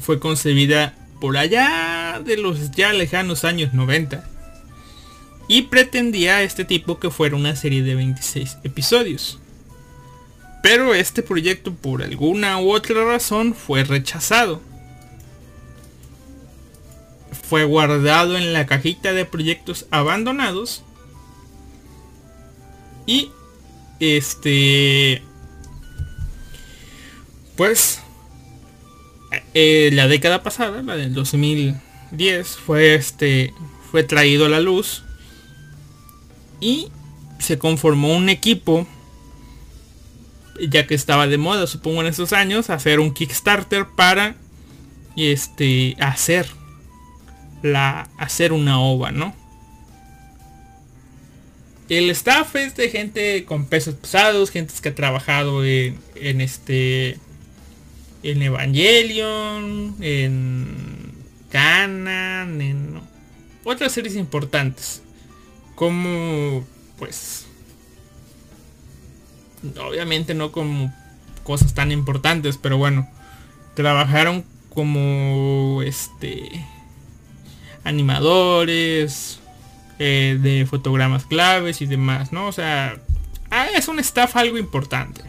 fue 0.00 0.18
concebida 0.18 0.94
por 1.20 1.36
allá 1.36 2.20
de 2.24 2.36
los 2.36 2.70
ya 2.70 2.92
lejanos 2.92 3.44
años 3.44 3.74
90 3.74 4.24
y 5.48 5.62
pretendía 5.62 6.36
a 6.36 6.42
este 6.42 6.64
tipo 6.64 6.98
que 6.98 7.10
fuera 7.10 7.36
una 7.36 7.56
serie 7.56 7.82
de 7.82 7.94
26 7.94 8.58
episodios. 8.62 9.40
Pero 10.62 10.94
este 10.94 11.22
proyecto 11.22 11.74
por 11.74 12.02
alguna 12.02 12.58
u 12.58 12.70
otra 12.70 13.04
razón 13.04 13.54
fue 13.54 13.82
rechazado. 13.84 14.60
Fue 17.32 17.64
guardado 17.64 18.36
en 18.36 18.52
la 18.52 18.66
cajita 18.66 19.12
de 19.12 19.24
proyectos 19.24 19.86
abandonados. 19.90 20.82
Y 23.06 23.30
este 23.98 25.22
pues 27.56 28.00
eh, 29.52 29.90
la 29.92 30.08
década 30.08 30.42
pasada, 30.42 30.82
la 30.82 30.96
del 30.96 31.12
2010, 31.12 32.56
fue 32.56 32.94
este 32.94 33.52
fue 33.90 34.02
traído 34.02 34.46
a 34.46 34.48
la 34.48 34.60
luz 34.60 35.02
y 36.60 36.88
se 37.38 37.58
conformó 37.58 38.16
un 38.16 38.28
equipo 38.28 38.86
ya 40.60 40.86
que 40.86 40.94
estaba 40.94 41.26
de 41.26 41.38
moda 41.38 41.66
supongo 41.66 42.00
en 42.00 42.06
esos 42.06 42.32
años 42.32 42.70
hacer 42.70 43.00
un 43.00 43.12
Kickstarter 43.12 43.86
para 43.86 44.36
este 45.16 45.96
hacer 46.00 46.46
la 47.62 48.08
hacer 48.18 48.52
una 48.52 48.80
ova, 48.80 49.12
¿no? 49.12 49.34
El 51.88 52.08
staff 52.10 52.54
es 52.54 52.76
de 52.76 52.88
gente 52.88 53.44
con 53.44 53.64
pesos 53.66 53.96
pesados, 53.96 54.50
gente 54.50 54.72
que 54.80 54.90
ha 54.90 54.94
trabajado 54.94 55.64
en 55.64 56.40
este 56.40 57.18
en 58.22 58.42
Evangelion, 58.42 59.96
en 60.00 61.12
Canon, 61.50 62.60
en 62.60 63.00
otras 63.64 63.92
series 63.92 64.16
importantes. 64.16 65.02
Como, 65.74 66.64
pues, 66.98 67.46
obviamente 69.78 70.34
no 70.34 70.52
como 70.52 70.92
cosas 71.42 71.74
tan 71.74 71.90
importantes, 71.90 72.58
pero 72.58 72.76
bueno, 72.76 73.08
trabajaron 73.74 74.44
como, 74.68 75.82
este, 75.84 76.48
animadores, 77.84 79.40
eh, 79.98 80.38
de 80.40 80.66
fotogramas 80.66 81.24
claves 81.26 81.82
y 81.82 81.86
demás, 81.86 82.32
¿no? 82.32 82.46
O 82.46 82.52
sea, 82.52 82.98
ah, 83.50 83.66
es 83.74 83.88
un 83.88 83.98
staff 83.98 84.36
algo 84.36 84.58
importante. 84.58 85.22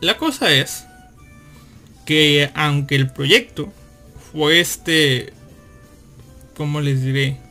La 0.00 0.18
cosa 0.18 0.52
es 0.52 0.86
que 2.04 2.50
aunque 2.54 2.94
el 2.94 3.10
proyecto 3.10 3.72
fue 4.32 4.60
este, 4.60 5.32
¿cómo 6.56 6.80
les 6.80 7.02
diré? 7.02 7.45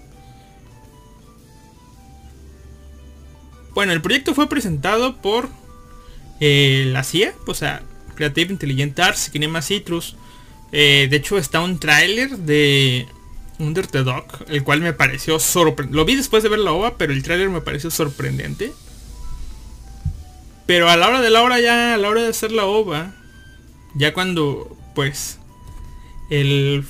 Bueno, 3.75 3.91
el 3.91 4.01
proyecto 4.01 4.33
fue 4.33 4.47
presentado 4.47 5.17
por 5.17 5.49
eh, 6.39 6.85
la 6.87 7.03
CIA, 7.03 7.35
o 7.45 7.53
sea, 7.53 7.83
Creative 8.15 8.53
Intelligent 8.53 8.97
Arts, 8.97 9.29
Kinema 9.29 9.61
Citrus. 9.61 10.15
Eh, 10.71 11.07
de 11.09 11.17
hecho 11.17 11.37
está 11.37 11.59
un 11.59 11.77
tráiler 11.77 12.37
de 12.37 13.05
Under 13.59 13.85
the 13.85 14.03
Dog, 14.03 14.25
el 14.47 14.63
cual 14.63 14.79
me 14.79 14.93
pareció 14.93 15.39
sorprendente. 15.39 15.95
Lo 15.95 16.05
vi 16.05 16.15
después 16.15 16.41
de 16.41 16.49
ver 16.49 16.59
la 16.59 16.71
OVA, 16.71 16.97
pero 16.97 17.11
el 17.11 17.21
tráiler 17.21 17.49
me 17.49 17.59
pareció 17.59 17.91
sorprendente. 17.91 18.71
Pero 20.65 20.89
a 20.89 20.95
la 20.95 21.09
hora 21.09 21.21
de 21.21 21.29
la 21.29 21.43
hora 21.43 21.59
ya, 21.59 21.93
a 21.93 21.97
la 21.97 22.09
hora 22.09 22.23
de 22.23 22.29
hacer 22.29 22.53
la 22.53 22.65
ova, 22.65 23.13
ya 23.93 24.13
cuando 24.13 24.75
pues 24.95 25.37
el 26.29 26.85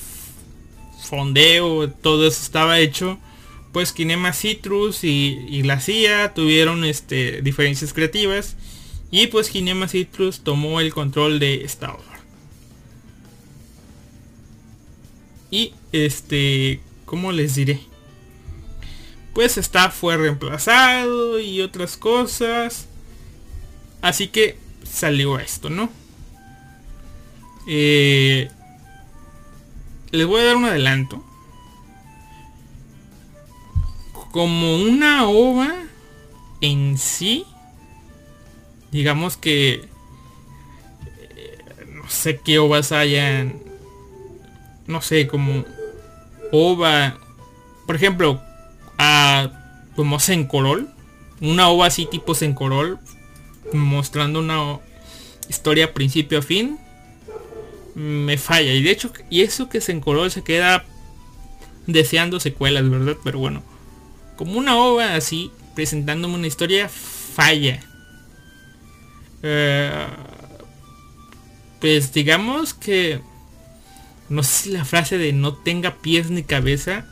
fondeo, 1.01 1.89
todo 1.89 2.27
eso 2.27 2.41
estaba 2.41 2.79
hecho, 2.79 3.17
pues 3.75 3.91
Kinema 3.91 4.31
Citrus 4.31 5.03
y, 5.03 5.61
la 5.63 5.81
CIA 5.81 6.33
tuvieron 6.33 6.85
este, 6.85 7.41
diferencias 7.41 7.91
creativas 7.91 8.55
y 9.11 9.27
pues 9.27 9.49
Kinema 9.49 9.89
Citrus 9.89 10.45
tomó 10.45 10.79
el 10.79 10.93
control 10.93 11.39
de 11.39 11.65
esta 11.65 11.93
obra. 11.93 12.21
Y 15.51 15.73
este, 15.91 16.79
¿cómo 17.03 17.33
les 17.33 17.55
diré? 17.55 17.81
Pues 19.33 19.57
está 19.57 19.91
fue 19.91 20.15
reemplazado 20.15 21.41
y 21.41 21.59
otras 21.59 21.97
cosas. 21.97 22.87
Así 24.01 24.29
que 24.29 24.57
salió 24.89 25.37
esto, 25.37 25.69
¿no? 25.69 25.89
Eh, 27.67 28.47
les 30.11 30.25
voy 30.25 30.39
a 30.39 30.45
dar 30.45 30.55
un 30.55 30.63
adelanto. 30.63 31.25
Como 34.35 34.75
una 34.75 35.29
ova 35.29 35.73
en 36.59 36.97
sí, 36.97 37.45
digamos 38.91 39.37
que 39.37 39.87
eh, 41.05 41.57
no 41.87 42.09
sé 42.09 42.41
qué 42.43 42.59
ovas 42.59 42.91
hayan, 42.91 43.55
no 44.87 44.99
sé, 44.99 45.27
como 45.27 45.63
ova, 46.51 47.17
por 47.87 47.95
ejemplo, 47.95 48.41
a, 48.97 49.53
como 49.95 50.19
Sencorol, 50.19 50.89
una 51.39 51.69
ova 51.69 51.87
así 51.87 52.05
tipo 52.05 52.35
Sencorol 52.35 52.99
mostrando 53.71 54.39
una 54.39 54.79
historia 55.47 55.93
principio 55.93 56.39
a 56.39 56.41
fin, 56.41 56.77
me 57.93 58.37
falla. 58.37 58.73
Y 58.73 58.83
de 58.83 58.91
hecho, 58.91 59.13
y 59.29 59.43
eso 59.43 59.69
que 59.69 59.79
se 59.79 59.93
encoló 59.93 60.29
se 60.29 60.43
queda 60.43 60.83
deseando 61.87 62.41
secuelas, 62.41 62.89
¿verdad? 62.89 63.15
Pero 63.23 63.39
bueno, 63.39 63.63
como 64.35 64.57
una 64.57 64.77
obra 64.77 65.15
así, 65.15 65.51
presentándome 65.75 66.35
una 66.35 66.47
historia, 66.47 66.89
falla. 66.89 67.81
Eh, 69.43 70.07
pues 71.79 72.13
digamos 72.13 72.73
que 72.73 73.21
no 74.29 74.41
sé 74.43 74.63
si 74.63 74.69
la 74.71 74.85
frase 74.85 75.17
de 75.17 75.33
no 75.33 75.53
tenga 75.53 75.95
pies 75.97 76.29
ni 76.29 76.43
cabeza 76.43 77.05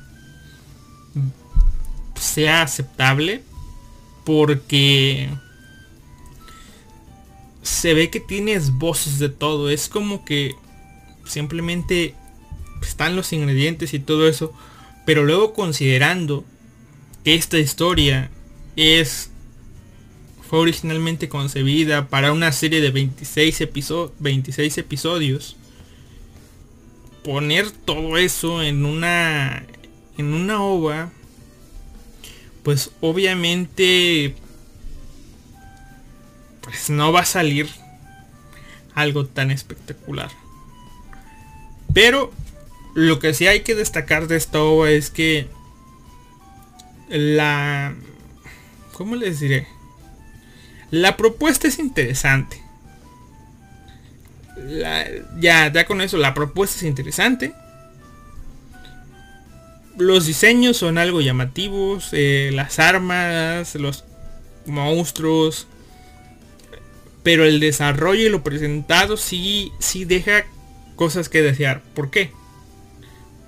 sea 2.19 2.63
aceptable 2.63 3.43
porque 4.23 5.29
se 7.61 7.93
ve 7.93 8.09
que 8.09 8.19
tienes 8.19 8.71
voces 8.71 9.19
de 9.19 9.29
todo. 9.29 9.69
Es 9.69 9.89
como 9.89 10.25
que 10.25 10.55
simplemente 11.25 12.15
están 12.81 13.15
los 13.15 13.31
ingredientes 13.33 13.93
y 13.93 13.99
todo 13.99 14.27
eso. 14.27 14.53
Pero 15.05 15.23
luego 15.23 15.53
considerando 15.53 16.45
esta 17.25 17.57
historia 17.57 18.29
es 18.75 19.29
fue 20.49 20.59
originalmente 20.59 21.29
concebida 21.29 22.09
para 22.09 22.31
una 22.31 22.51
serie 22.51 22.81
de 22.81 22.91
26, 22.91 23.69
26 24.19 24.77
episodios. 24.77 25.55
Poner 27.23 27.71
todo 27.71 28.17
eso 28.17 28.61
en 28.61 28.85
una 28.85 29.65
en 30.17 30.33
una 30.33 30.61
ova 30.61 31.11
pues 32.63 32.91
obviamente 33.01 34.35
pues 36.61 36.89
no 36.89 37.11
va 37.11 37.21
a 37.21 37.25
salir 37.25 37.69
algo 38.95 39.25
tan 39.25 39.51
espectacular. 39.51 40.31
Pero 41.93 42.31
lo 42.95 43.19
que 43.19 43.33
sí 43.33 43.47
hay 43.47 43.61
que 43.61 43.75
destacar 43.75 44.27
de 44.27 44.37
esta 44.37 44.61
obra 44.61 44.91
es 44.91 45.09
que 45.09 45.47
la... 47.13 47.95
¿Cómo 48.93 49.15
les 49.15 49.39
diré? 49.39 49.67
La 50.91 51.17
propuesta 51.17 51.67
es 51.67 51.79
interesante. 51.79 52.61
ya, 55.39 55.71
ya 55.71 55.85
con 55.85 56.01
eso 56.01 56.17
la 56.17 56.33
propuesta 56.33 56.77
es 56.77 56.83
interesante. 56.83 57.53
Los 59.97 60.25
diseños 60.25 60.77
son 60.77 60.97
algo 60.97 61.21
llamativos, 61.21 62.09
eh, 62.13 62.51
las 62.53 62.79
armas, 62.79 63.75
los 63.75 64.03
monstruos, 64.65 65.67
pero 67.21 67.45
el 67.45 67.59
desarrollo 67.59 68.27
y 68.27 68.29
lo 68.29 68.43
presentado 68.43 69.17
sí, 69.17 69.71
sí 69.79 70.05
deja 70.05 70.45
cosas 70.95 71.29
que 71.29 71.41
desear. 71.41 71.81
¿Por 71.93 72.09
qué? 72.09 72.31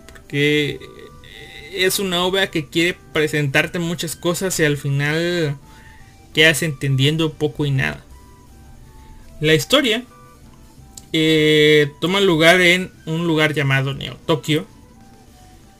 Porque 0.07 0.79
es 1.75 1.99
una 1.99 2.23
obra 2.23 2.49
que 2.49 2.67
quiere 2.67 2.97
presentarte 3.13 3.79
muchas 3.79 4.15
cosas 4.15 4.59
y 4.59 4.63
al 4.63 4.77
final 4.77 5.57
quedas 6.33 6.63
entendiendo 6.63 7.33
poco 7.33 7.65
y 7.65 7.71
nada. 7.71 8.03
La 9.41 9.53
historia 9.53 10.03
eh, 11.13 11.91
toma 12.01 12.19
lugar 12.21 12.61
en 12.61 12.91
un 13.05 13.27
lugar 13.27 13.53
llamado 13.53 13.93
Neo 13.93 14.17
Tokio. 14.25 14.65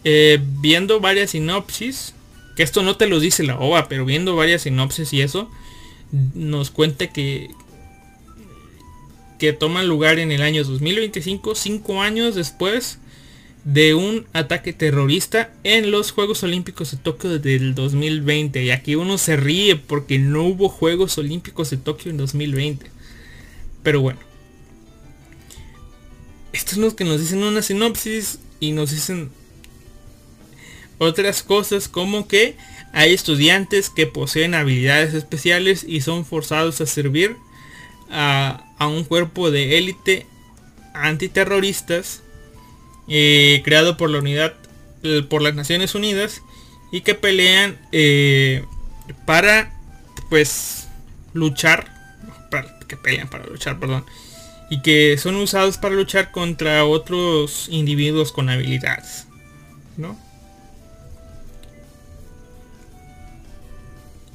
Eh, 0.03 0.39
viendo 0.61 0.99
varias 0.99 1.31
sinopsis, 1.31 2.13
que 2.55 2.63
esto 2.63 2.83
no 2.83 2.95
te 2.95 3.07
lo 3.07 3.19
dice 3.19 3.43
la 3.43 3.59
OVA, 3.59 3.89
pero 3.89 4.05
viendo 4.05 4.35
varias 4.35 4.61
sinopsis 4.61 5.11
y 5.13 5.21
eso, 5.21 5.49
nos 6.11 6.69
cuenta 6.69 7.07
que, 7.07 7.49
que 9.39 9.51
toma 9.51 9.83
lugar 9.83 10.19
en 10.19 10.31
el 10.31 10.41
año 10.41 10.63
2025, 10.63 11.55
cinco 11.55 12.01
años 12.01 12.35
después 12.35 12.99
de 13.65 13.95
un 13.95 14.27
ataque 14.31 14.73
terrorista 14.73 15.51
en 15.63 15.89
los 15.89 16.11
Juegos 16.11 16.43
Olímpicos 16.43 16.91
de 16.91 16.97
Tokio 16.97 17.39
del 17.39 17.73
2020. 17.73 18.63
Y 18.63 18.69
aquí 18.69 18.95
uno 18.95 19.17
se 19.17 19.35
ríe 19.35 19.75
porque 19.75 20.19
no 20.19 20.43
hubo 20.43 20.69
Juegos 20.69 21.17
Olímpicos 21.17 21.71
de 21.71 21.77
Tokio 21.77 22.11
en 22.11 22.17
2020. 22.17 22.85
Pero 23.83 24.01
bueno. 24.01 24.19
Estos 26.53 26.75
son 26.75 26.83
los 26.83 26.93
que 26.93 27.03
nos 27.03 27.19
dicen 27.19 27.43
una 27.43 27.61
sinopsis 27.63 28.39
y 28.59 28.71
nos 28.71 28.91
dicen 28.91 29.29
otras 30.99 31.43
cosas 31.43 31.89
como 31.89 32.27
que 32.27 32.55
hay 32.93 33.13
estudiantes 33.13 33.89
que 33.89 34.07
poseen 34.07 34.53
habilidades 34.53 35.13
especiales 35.13 35.83
y 35.85 35.99
son 35.99 36.23
forzados 36.23 36.79
a 36.79 36.85
servir 36.85 37.35
a, 38.09 38.63
a 38.77 38.87
un 38.87 39.03
cuerpo 39.03 39.51
de 39.51 39.77
élite 39.77 40.27
antiterroristas 40.93 42.21
eh, 43.07 43.61
creado 43.63 43.97
por 43.97 44.09
la 44.09 44.19
unidad 44.19 44.53
por 45.29 45.41
las 45.41 45.53
Naciones 45.55 45.93
Unidas 45.95 46.41
y 46.91 47.01
que 47.01 47.15
pelean 47.15 47.77
eh, 47.91 48.63
para 49.25 49.73
pues 50.29 50.87
luchar 51.33 51.93
para, 52.49 52.79
que 52.87 52.97
pelean 52.97 53.27
para 53.27 53.45
luchar 53.45 53.79
perdón 53.79 54.05
y 54.69 54.81
que 54.81 55.17
son 55.17 55.35
usados 55.35 55.77
para 55.77 55.95
luchar 55.95 56.31
contra 56.31 56.85
otros 56.85 57.67
individuos 57.69 58.31
con 58.31 58.49
habilidades 58.49 59.27
¿no? 59.97 60.17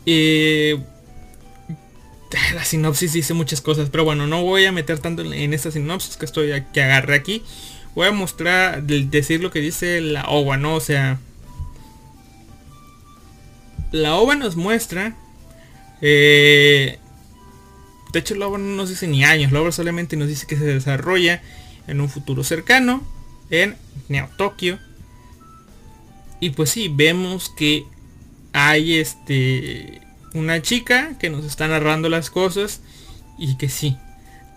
Eh, 0.07 0.79
la 2.55 2.65
sinopsis 2.65 3.13
dice 3.13 3.35
muchas 3.35 3.61
cosas 3.61 3.91
pero 3.91 4.05
bueno 4.05 4.27
no 4.27 4.43
voy 4.43 4.67
a 4.67 4.73
meter 4.73 4.99
tanto 4.99 5.23
en, 5.23 5.33
en 5.33 5.55
esta 5.55 5.71
sinopsis 5.71 6.17
que 6.17 6.27
estoy 6.27 6.65
que 6.73 6.83
agarré 6.83 7.17
aquí 7.17 7.43
voy 7.95 8.07
a 8.07 8.13
mostrar, 8.13 8.83
decir 8.83 9.41
lo 9.41 9.51
que 9.51 9.61
dice 9.61 10.01
la 10.01 10.25
OVA, 10.29 10.57
¿no? 10.57 10.75
O 10.75 10.81
sea, 10.81 11.19
la 13.93 14.15
OVA 14.15 14.37
nos 14.37 14.57
muestra, 14.57 15.17
eh, 16.01 16.99
de 18.13 18.19
hecho 18.19 18.35
la 18.35 18.47
OVA 18.47 18.59
no 18.59 18.77
nos 18.77 18.89
dice 18.89 19.07
ni 19.07 19.25
años, 19.25 19.53
la 19.53 19.61
OVA 19.61 19.73
solamente 19.73 20.17
nos 20.17 20.29
dice 20.29 20.47
que 20.47 20.57
se 20.57 20.65
desarrolla 20.65 21.43
en 21.87 22.01
un 22.01 22.09
futuro 22.09 22.45
cercano, 22.45 23.07
en 23.51 23.77
Neo 24.09 24.29
Tokio. 24.37 24.79
Y 26.39 26.51
pues 26.51 26.71
sí, 26.71 26.89
vemos 26.89 27.51
que 27.51 27.85
hay 28.53 28.95
este 28.95 30.01
una 30.33 30.63
chica 30.63 31.19
que 31.19 31.29
nos 31.29 31.45
está 31.45 31.67
narrando 31.67 32.09
las 32.09 32.31
cosas 32.31 32.81
y 33.37 33.57
que 33.57 33.69
sí, 33.69 33.97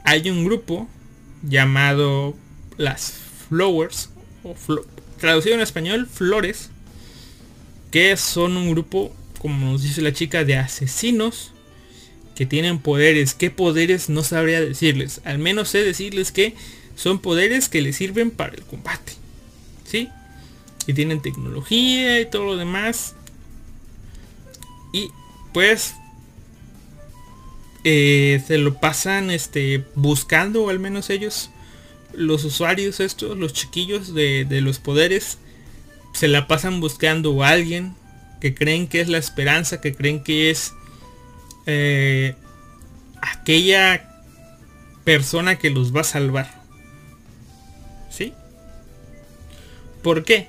hay 0.04 0.30
un 0.30 0.46
grupo 0.46 0.88
llamado 1.42 2.36
las 2.78 3.23
Flowers, 3.54 4.10
o 4.44 4.56
traducido 5.20 5.54
en 5.54 5.62
español, 5.62 6.08
Flores, 6.12 6.72
que 7.92 8.18
son 8.18 8.58
un 8.58 8.72
grupo, 8.72 9.14
como 9.40 9.72
nos 9.72 9.84
dice 9.84 10.02
la 10.02 10.12
chica, 10.12 10.44
de 10.44 10.56
asesinos 10.56 11.52
que 12.36 12.48
tienen 12.48 12.80
poderes. 12.80 13.36
¿Qué 13.36 13.52
poderes? 13.52 14.10
No 14.10 14.24
sabría 14.24 14.60
decirles. 14.60 15.22
Al 15.24 15.38
menos 15.38 15.70
sé 15.70 15.84
decirles 15.84 16.32
que 16.32 16.56
son 16.96 17.20
poderes 17.20 17.70
que 17.70 17.84
les 17.84 17.96
sirven 17.96 18.32
para 18.32 18.56
el 18.56 18.64
combate. 18.64 19.14
¿Sí? 19.86 20.10
Y 20.88 20.94
tienen 20.94 21.22
tecnología 21.22 22.20
y 22.20 22.26
todo 22.26 22.46
lo 22.46 22.58
demás. 22.58 23.14
Y 24.92 25.10
pues 25.54 25.94
eh, 27.84 28.42
se 28.48 28.58
lo 28.58 28.80
pasan 28.80 29.30
este, 29.30 29.86
buscando, 29.94 30.70
al 30.70 30.80
menos 30.80 31.12
ellos, 31.12 31.52
los 32.14 32.44
usuarios 32.44 33.00
estos, 33.00 33.38
los 33.38 33.54
chiquillos 33.54 34.14
de, 34.14 34.46
los 34.62 34.80
poderes, 34.80 35.38
se 36.14 36.28
la 36.28 36.48
pasan 36.48 36.80
buscando 36.80 37.44
a 37.44 37.50
alguien 37.50 37.96
que 38.40 38.54
creen 38.54 38.88
que 38.88 39.02
es 39.02 39.10
la 39.10 39.18
esperanza, 39.18 39.82
que 39.82 39.94
creen 39.94 40.24
que 40.24 40.50
es 40.50 40.74
eh, 41.66 42.36
aquella 43.22 44.10
persona 45.04 45.58
que 45.58 45.70
los 45.70 45.96
va 45.96 46.02
a 46.02 46.06
salvar. 46.06 46.64
¿Sí? 48.10 48.34
¿Por 50.02 50.24
qué? 50.24 50.48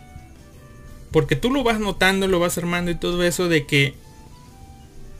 Porque 1.10 1.36
tú 1.36 1.50
lo 1.50 1.62
vas 1.62 1.78
notando, 1.78 2.26
lo 2.26 2.40
vas 2.40 2.58
armando 2.58 2.90
y 2.90 2.96
todo 2.96 3.22
eso 3.22 3.48
de 3.48 3.66
que... 3.66 3.94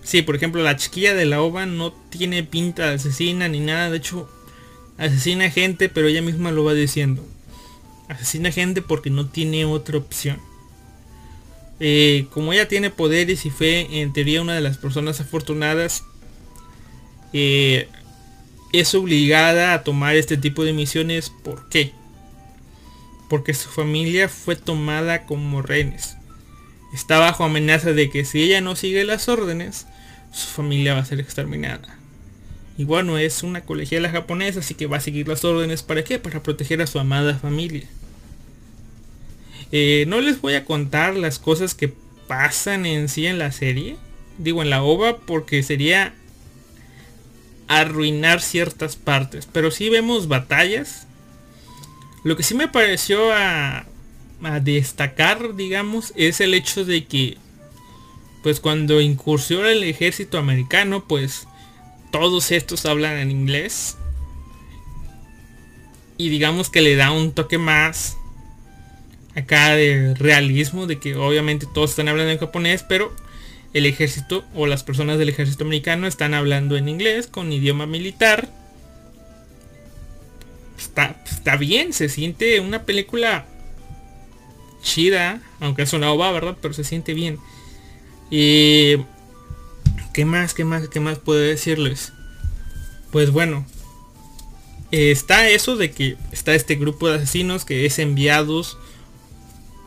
Sí, 0.02 0.22
por 0.22 0.36
ejemplo, 0.36 0.62
la 0.62 0.76
chiquilla 0.76 1.14
de 1.14 1.24
la 1.24 1.40
ova 1.40 1.64
no 1.64 1.92
tiene 2.10 2.42
pinta 2.42 2.88
de 2.88 2.96
asesina 2.96 3.48
ni 3.48 3.60
nada. 3.60 3.90
De 3.90 3.96
hecho, 3.98 4.28
asesina 4.98 5.50
gente, 5.50 5.88
pero 5.88 6.08
ella 6.08 6.22
misma 6.22 6.50
lo 6.50 6.64
va 6.64 6.74
diciendo. 6.74 7.24
Asesina 8.08 8.52
gente 8.52 8.82
porque 8.82 9.10
no 9.10 9.28
tiene 9.28 9.64
otra 9.64 9.98
opción. 9.98 10.38
Eh, 11.80 12.26
como 12.30 12.52
ella 12.52 12.68
tiene 12.68 12.90
poderes 12.90 13.46
y 13.46 13.50
fue 13.50 14.00
en 14.00 14.12
teoría 14.12 14.42
una 14.42 14.54
de 14.54 14.60
las 14.60 14.78
personas 14.78 15.20
afortunadas, 15.20 16.04
eh, 17.32 17.88
es 18.72 18.94
obligada 18.94 19.74
a 19.74 19.84
tomar 19.84 20.16
este 20.16 20.36
tipo 20.36 20.64
de 20.64 20.72
misiones. 20.72 21.30
¿Por 21.30 21.68
qué? 21.68 21.92
Porque 23.28 23.54
su 23.54 23.68
familia 23.68 24.28
fue 24.28 24.56
tomada 24.56 25.26
como 25.26 25.62
rehenes. 25.62 26.16
Está 26.92 27.18
bajo 27.18 27.44
amenaza 27.44 27.92
de 27.92 28.08
que 28.08 28.24
si 28.24 28.42
ella 28.42 28.60
no 28.60 28.76
sigue 28.76 29.04
las 29.04 29.28
órdenes, 29.28 29.86
su 30.32 30.46
familia 30.46 30.94
va 30.94 31.00
a 31.00 31.04
ser 31.04 31.18
exterminada. 31.18 31.98
Y 32.76 32.84
bueno, 32.84 33.18
es 33.18 33.42
una 33.42 33.62
colegiala 33.62 34.10
japonesa, 34.10 34.60
así 34.60 34.74
que 34.74 34.86
va 34.86 34.96
a 34.96 35.00
seguir 35.00 35.28
las 35.28 35.44
órdenes. 35.44 35.82
¿Para 35.82 36.02
qué? 36.02 36.18
Para 36.18 36.42
proteger 36.42 36.82
a 36.82 36.86
su 36.86 36.98
amada 36.98 37.38
familia. 37.38 37.84
Eh, 39.70 40.04
no 40.08 40.20
les 40.20 40.40
voy 40.40 40.54
a 40.54 40.64
contar 40.64 41.16
las 41.16 41.38
cosas 41.38 41.74
que 41.74 41.92
pasan 42.26 42.86
en 42.86 43.08
sí 43.08 43.26
en 43.26 43.38
la 43.38 43.52
serie. 43.52 43.96
Digo 44.38 44.62
en 44.62 44.70
la 44.70 44.82
OVA 44.82 45.18
porque 45.18 45.62
sería 45.62 46.14
arruinar 47.68 48.40
ciertas 48.40 48.96
partes. 48.96 49.48
Pero 49.52 49.70
sí 49.70 49.88
vemos 49.88 50.26
batallas. 50.26 51.06
Lo 52.24 52.36
que 52.36 52.42
sí 52.42 52.54
me 52.54 52.68
pareció 52.68 53.32
a 53.32 53.86
destacar, 54.62 55.54
digamos, 55.54 56.12
es 56.16 56.40
el 56.40 56.54
hecho 56.54 56.84
de 56.84 57.06
que 57.06 57.38
pues 58.44 58.60
cuando 58.60 59.00
incursiona 59.00 59.70
el 59.70 59.82
ejército 59.84 60.36
americano, 60.36 61.06
pues 61.08 61.48
todos 62.14 62.52
estos 62.52 62.86
hablan 62.86 63.18
en 63.18 63.32
inglés. 63.32 63.96
Y 66.16 66.28
digamos 66.28 66.70
que 66.70 66.80
le 66.80 66.94
da 66.94 67.10
un 67.10 67.32
toque 67.32 67.58
más 67.58 68.16
acá 69.34 69.74
de 69.74 70.14
realismo, 70.14 70.86
de 70.86 71.00
que 71.00 71.16
obviamente 71.16 71.66
todos 71.74 71.90
están 71.90 72.06
hablando 72.06 72.30
en 72.30 72.38
japonés, 72.38 72.84
pero 72.88 73.12
el 73.72 73.84
ejército 73.84 74.44
o 74.54 74.68
las 74.68 74.84
personas 74.84 75.18
del 75.18 75.28
ejército 75.28 75.64
americano 75.64 76.06
están 76.06 76.34
hablando 76.34 76.76
en 76.76 76.88
inglés 76.88 77.26
con 77.26 77.52
idioma 77.52 77.84
militar. 77.84 78.48
Está, 80.78 81.20
está 81.28 81.56
bien, 81.56 81.92
se 81.92 82.08
siente 82.08 82.60
una 82.60 82.84
película 82.84 83.44
chida, 84.84 85.42
aunque 85.58 85.82
es 85.82 85.92
una 85.92 86.12
ova, 86.12 86.30
¿verdad? 86.30 86.56
Pero 86.62 86.74
se 86.74 86.84
siente 86.84 87.12
bien. 87.12 87.40
Y 88.30 88.98
¿Qué 90.14 90.24
más? 90.24 90.54
¿Qué 90.54 90.64
más? 90.64 90.88
¿Qué 90.88 91.00
más 91.00 91.18
puedo 91.18 91.40
decirles? 91.40 92.12
Pues 93.10 93.32
bueno. 93.32 93.66
está 94.92 95.48
eso 95.48 95.76
de 95.76 95.90
que 95.90 96.16
está 96.30 96.54
este 96.54 96.76
grupo 96.76 97.08
de 97.08 97.16
asesinos 97.16 97.64
que 97.64 97.84
es 97.84 97.98
enviados 97.98 98.78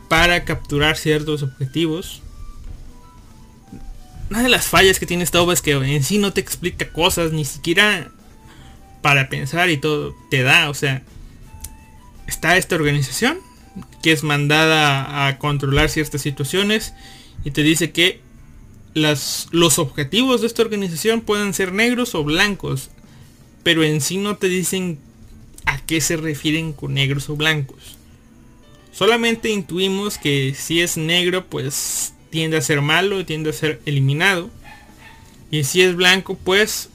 para 0.08 0.44
capturar 0.44 0.98
ciertos 0.98 1.42
objetivos. 1.42 2.20
Una 4.28 4.42
de 4.42 4.50
las 4.50 4.66
fallas 4.66 4.98
que 4.98 5.06
tiene 5.06 5.24
esta 5.24 5.40
obra 5.40 5.54
es 5.54 5.62
que 5.62 5.72
en 5.72 6.04
sí 6.04 6.18
no 6.18 6.34
te 6.34 6.42
explica 6.42 6.92
cosas, 6.92 7.32
ni 7.32 7.46
siquiera 7.46 8.10
para 9.00 9.30
pensar 9.30 9.70
y 9.70 9.78
todo 9.78 10.14
te 10.30 10.42
da. 10.42 10.68
O 10.68 10.74
sea, 10.74 11.02
está 12.26 12.58
esta 12.58 12.74
organización 12.74 13.38
que 14.02 14.12
es 14.12 14.24
mandada 14.24 15.26
a 15.26 15.38
controlar 15.38 15.88
ciertas 15.88 16.20
situaciones 16.20 16.92
y 17.44 17.50
te 17.52 17.62
dice 17.62 17.92
que 17.92 18.27
los 18.94 19.78
objetivos 19.78 20.40
de 20.40 20.46
esta 20.46 20.62
organización 20.62 21.20
pueden 21.20 21.54
ser 21.54 21.72
negros 21.72 22.14
o 22.14 22.24
blancos, 22.24 22.90
pero 23.62 23.84
en 23.84 24.00
sí 24.00 24.16
no 24.16 24.36
te 24.36 24.48
dicen 24.48 24.98
a 25.66 25.78
qué 25.78 26.00
se 26.00 26.16
refieren 26.16 26.72
con 26.72 26.94
negros 26.94 27.28
o 27.28 27.36
blancos. 27.36 27.96
Solamente 28.92 29.50
intuimos 29.50 30.18
que 30.18 30.54
si 30.58 30.80
es 30.80 30.96
negro, 30.96 31.46
pues 31.46 32.14
tiende 32.30 32.56
a 32.56 32.62
ser 32.62 32.80
malo, 32.80 33.24
tiende 33.24 33.50
a 33.50 33.52
ser 33.52 33.80
eliminado. 33.86 34.50
Y 35.50 35.64
si 35.64 35.82
es 35.82 35.94
blanco, 35.94 36.36
pues 36.36 36.88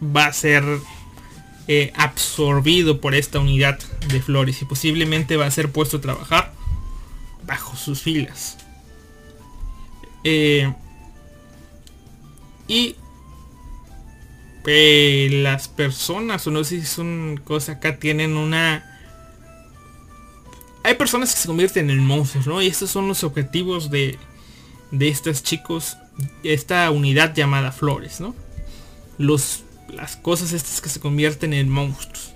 va 0.00 0.26
a 0.26 0.32
ser 0.32 0.62
eh, 1.66 1.92
absorbido 1.96 3.00
por 3.00 3.14
esta 3.14 3.38
unidad 3.38 3.78
de 4.08 4.20
flores 4.20 4.60
y 4.62 4.64
posiblemente 4.64 5.36
va 5.36 5.46
a 5.46 5.50
ser 5.50 5.72
puesto 5.72 5.96
a 5.96 6.00
trabajar 6.00 6.52
bajo 7.46 7.76
sus 7.76 8.02
filas. 8.02 8.58
Eh, 10.24 10.72
y 12.66 12.96
eh, 14.66 15.28
las 15.42 15.68
personas, 15.68 16.46
o 16.46 16.50
no 16.50 16.64
sé 16.64 16.80
si 16.80 16.86
son 16.86 17.40
cosas 17.44 17.76
acá, 17.76 17.98
tienen 17.98 18.36
una... 18.36 18.90
Hay 20.82 20.94
personas 20.94 21.34
que 21.34 21.40
se 21.40 21.48
convierten 21.48 21.90
en 21.90 21.98
monstruos, 21.98 22.46
¿no? 22.46 22.62
Y 22.62 22.66
estos 22.66 22.90
son 22.90 23.08
los 23.08 23.24
objetivos 23.24 23.90
de, 23.90 24.18
de 24.90 25.08
estos 25.08 25.42
chicos, 25.42 25.96
esta 26.42 26.90
unidad 26.90 27.34
llamada 27.34 27.72
flores, 27.72 28.20
¿no? 28.20 28.34
Los, 29.18 29.64
las 29.92 30.16
cosas 30.16 30.52
estas 30.52 30.80
que 30.80 30.88
se 30.88 31.00
convierten 31.00 31.52
en 31.52 31.68
monstruos. 31.68 32.32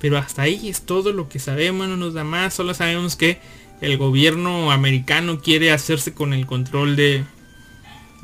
Pero 0.00 0.18
hasta 0.18 0.42
ahí 0.42 0.68
es 0.68 0.82
todo 0.82 1.12
lo 1.12 1.28
que 1.28 1.38
sabemos, 1.38 1.88
no 1.88 1.96
nos 1.96 2.12
da 2.12 2.24
más, 2.24 2.52
solo 2.52 2.74
sabemos 2.74 3.16
que 3.16 3.38
el 3.80 3.96
gobierno 3.96 4.70
americano 4.70 5.40
quiere 5.40 5.72
hacerse 5.72 6.12
con 6.12 6.34
el 6.34 6.46
control 6.46 6.96
de, 6.96 7.24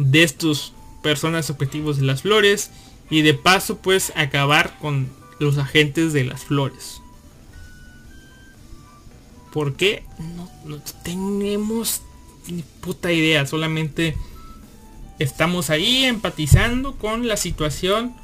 de 0.00 0.22
estos 0.22 0.72
personas 1.02 1.50
objetivos 1.50 1.98
de 1.98 2.04
las 2.04 2.22
flores 2.22 2.70
y 3.10 3.22
de 3.22 3.34
paso 3.34 3.78
pues 3.78 4.12
acabar 4.16 4.78
con 4.80 5.08
los 5.38 5.58
agentes 5.58 6.12
de 6.12 6.24
las 6.24 6.44
flores. 6.44 7.00
¿Por 9.52 9.74
qué? 9.74 10.04
No, 10.36 10.48
no 10.64 10.82
tenemos 11.02 12.02
ni 12.48 12.62
puta 12.62 13.12
idea, 13.12 13.46
solamente 13.46 14.16
estamos 15.18 15.70
ahí 15.70 16.04
empatizando 16.04 16.96
con 16.96 17.28
la 17.28 17.36
situación 17.36 18.14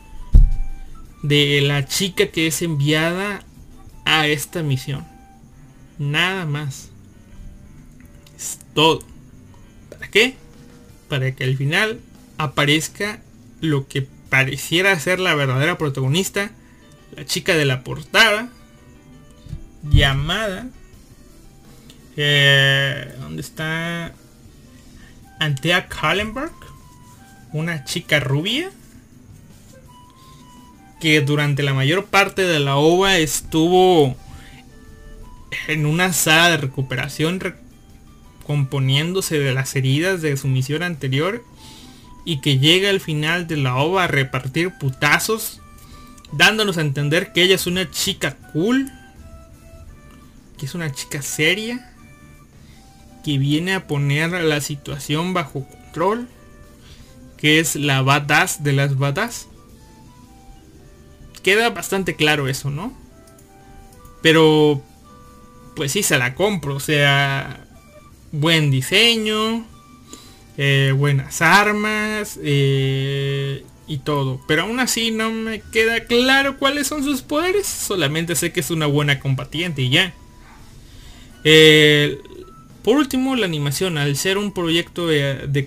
de 1.23 1.61
la 1.61 1.87
chica 1.87 2.29
que 2.29 2.47
es 2.47 2.63
enviada 2.63 3.45
a 4.05 4.27
esta 4.29 4.63
misión. 4.63 5.05
Nada 5.99 6.47
más. 6.47 6.91
Es 8.37 8.59
todo. 8.75 9.01
¿Para 9.91 10.09
qué? 10.09 10.37
Para 11.09 11.35
que 11.35 11.45
al 11.45 11.57
final 11.57 12.01
aparezca 12.39 13.21
lo 13.61 13.87
que 13.89 14.07
pareciera 14.29 14.99
ser 14.99 15.21
la 15.21 15.35
verdadera 15.35 15.79
protagonista, 15.79 16.51
la 17.15 17.25
chica 17.25 17.55
de 17.55 17.65
la 17.65 17.83
portada, 17.85 18.49
llamada... 19.83 20.69
Eh, 22.19 23.15
¿Dónde 23.21 23.43
está? 23.43 24.15
Antea 25.39 25.87
Kallenberg, 25.89 26.55
una 27.53 27.85
chica 27.85 28.21
rubia 28.21 28.71
que 31.01 31.21
durante 31.21 31.63
la 31.63 31.75
mayor 31.75 32.07
parte 32.07 32.43
de 32.43 32.59
la 32.59 32.77
ova 32.77 33.19
estuvo 33.19 34.17
en 35.69 35.87
una 35.87 36.13
sala 36.13 36.51
de 36.51 36.57
recuperación 36.57 37.41
componiéndose 38.47 39.39
de 39.41 39.53
las 39.53 39.75
heridas 39.75 40.23
de 40.23 40.37
su 40.37 40.47
misión 40.47 40.85
anterior 40.85 41.45
y 42.25 42.41
que 42.41 42.59
llega 42.59 42.91
al 42.91 43.01
final 43.01 43.47
de 43.49 43.57
la 43.57 43.77
ova 43.77 44.05
a 44.05 44.09
repartir 44.09 44.73
putazos, 44.79 45.61
dándonos 46.33 46.79
a 46.79 46.83
entender 46.83 47.33
que 47.33 47.43
ella 47.43 47.57
es 47.57 47.67
una 47.67 47.91
chica 47.91 48.37
cool, 48.53 48.91
que 50.59 50.67
es 50.67 50.75
una 50.75 50.93
chica 50.93 51.23
seria, 51.23 51.93
que 53.25 53.39
viene 53.39 53.75
a 53.75 53.89
poner 53.89 54.31
la 54.31 54.61
situación 54.61 55.35
bajo 55.35 55.67
control, 55.69 56.29
que 57.37 57.59
es 57.59 57.75
la 57.75 58.03
badass 58.03 58.63
de 58.63 58.73
las 58.73 58.97
badass. 58.97 59.49
Queda 61.43 61.71
bastante 61.71 62.15
claro 62.15 62.49
eso, 62.49 62.71
¿no? 62.71 62.93
Pero, 64.23 64.83
pues 65.75 65.93
sí, 65.93 66.03
se 66.03 66.19
la 66.19 66.35
compro, 66.35 66.77
o 66.77 66.81
sea, 66.81 67.66
buen 68.41 68.71
diseño, 68.71 69.67
eh, 70.59 70.93
buenas 70.97 71.43
armas 71.43 72.39
eh, 72.43 73.65
y 73.87 73.99
todo. 73.99 74.41
Pero 74.47 74.63
aún 74.63 74.81
así 74.81 75.11
no 75.11 75.31
me 75.31 75.61
queda 75.61 76.05
claro 76.05 76.59
cuáles 76.59 76.87
son 76.87 77.05
sus 77.05 77.23
poderes. 77.23 77.67
Solamente 77.67 78.37
sé 78.37 78.53
que 78.53 78.61
es 78.61 78.71
una 78.71 78.87
buena 78.87 79.21
combatiente 79.21 79.83
y 79.83 79.91
ya. 79.91 80.15
Eh, 81.45 82.19
por 82.83 82.97
último, 82.97 83.37
la 83.37 83.47
animación. 83.47 83.99
Al 83.99 84.17
ser 84.17 84.39
un 84.39 84.53
proyecto 84.53 85.07
de, 85.07 85.47
de 85.49 85.67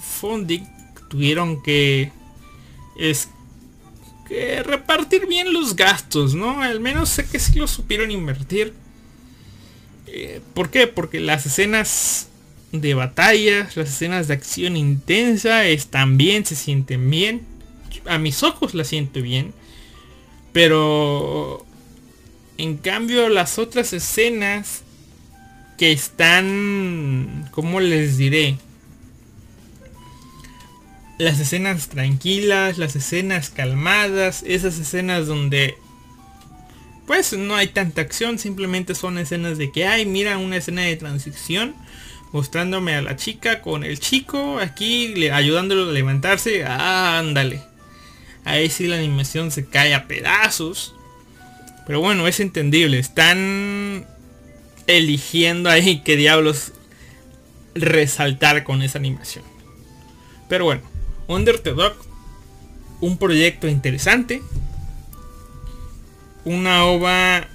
Funding, 0.00 0.62
tuvieron 1.08 1.62
que, 1.62 2.12
es, 2.96 3.28
que 4.28 4.62
repartir 4.62 5.26
bien 5.26 5.52
los 5.52 5.76
gastos, 5.76 6.34
¿no? 6.34 6.62
Al 6.62 6.80
menos 6.80 7.08
sé 7.08 7.26
que 7.26 7.38
sí 7.38 7.58
lo 7.58 7.66
supieron 7.66 8.10
invertir. 8.10 8.74
¿Por 10.54 10.70
qué? 10.70 10.86
Porque 10.86 11.20
las 11.20 11.46
escenas 11.46 12.28
de 12.72 12.94
batallas, 12.94 13.76
las 13.76 13.88
escenas 13.88 14.28
de 14.28 14.34
acción 14.34 14.76
intensa 14.76 15.66
están 15.66 16.16
bien, 16.16 16.44
se 16.44 16.56
sienten 16.56 17.10
bien. 17.10 17.42
A 18.06 18.18
mis 18.18 18.42
ojos 18.42 18.74
la 18.74 18.84
siento 18.84 19.22
bien. 19.22 19.52
Pero 20.52 21.64
en 22.58 22.76
cambio 22.76 23.28
las 23.28 23.58
otras 23.58 23.92
escenas 23.92 24.82
que 25.78 25.92
están, 25.92 27.48
¿cómo 27.50 27.80
les 27.80 28.16
diré? 28.16 28.58
Las 31.18 31.40
escenas 31.40 31.88
tranquilas, 31.88 32.78
las 32.78 32.96
escenas 32.96 33.50
calmadas, 33.50 34.42
esas 34.46 34.78
escenas 34.78 35.26
donde 35.26 35.76
pues 37.06 37.32
no 37.32 37.56
hay 37.56 37.68
tanta 37.68 38.00
acción, 38.00 38.38
simplemente 38.38 38.94
son 38.94 39.18
escenas 39.18 39.58
de 39.58 39.72
que, 39.72 39.86
ay, 39.86 40.06
mira 40.06 40.38
una 40.38 40.56
escena 40.56 40.82
de 40.82 40.96
transición 40.96 41.74
mostrándome 42.32 42.94
a 42.94 43.02
la 43.02 43.16
chica 43.16 43.60
con 43.60 43.84
el 43.84 44.00
chico 44.00 44.58
aquí 44.58 45.28
ayudándolo 45.28 45.90
a 45.90 45.92
levantarse. 45.92 46.64
ándale. 46.64 47.62
Ahí 48.44 48.70
sí 48.70 48.88
la 48.88 48.96
animación 48.96 49.50
se 49.50 49.66
cae 49.66 49.94
a 49.94 50.08
pedazos. 50.08 50.94
Pero 51.86 52.00
bueno, 52.00 52.26
es 52.26 52.40
entendible. 52.40 52.98
Están 52.98 54.06
eligiendo 54.86 55.70
ahí 55.70 56.00
qué 56.04 56.16
diablos 56.16 56.72
resaltar 57.74 58.64
con 58.64 58.82
esa 58.82 58.98
animación. 58.98 59.44
Pero 60.48 60.64
bueno, 60.64 60.82
Under 61.28 61.58
the 61.58 61.70
Dog, 61.72 61.94
un 63.00 63.18
proyecto 63.18 63.68
interesante. 63.68 64.42
Una 66.44 66.84
ova 66.84 67.46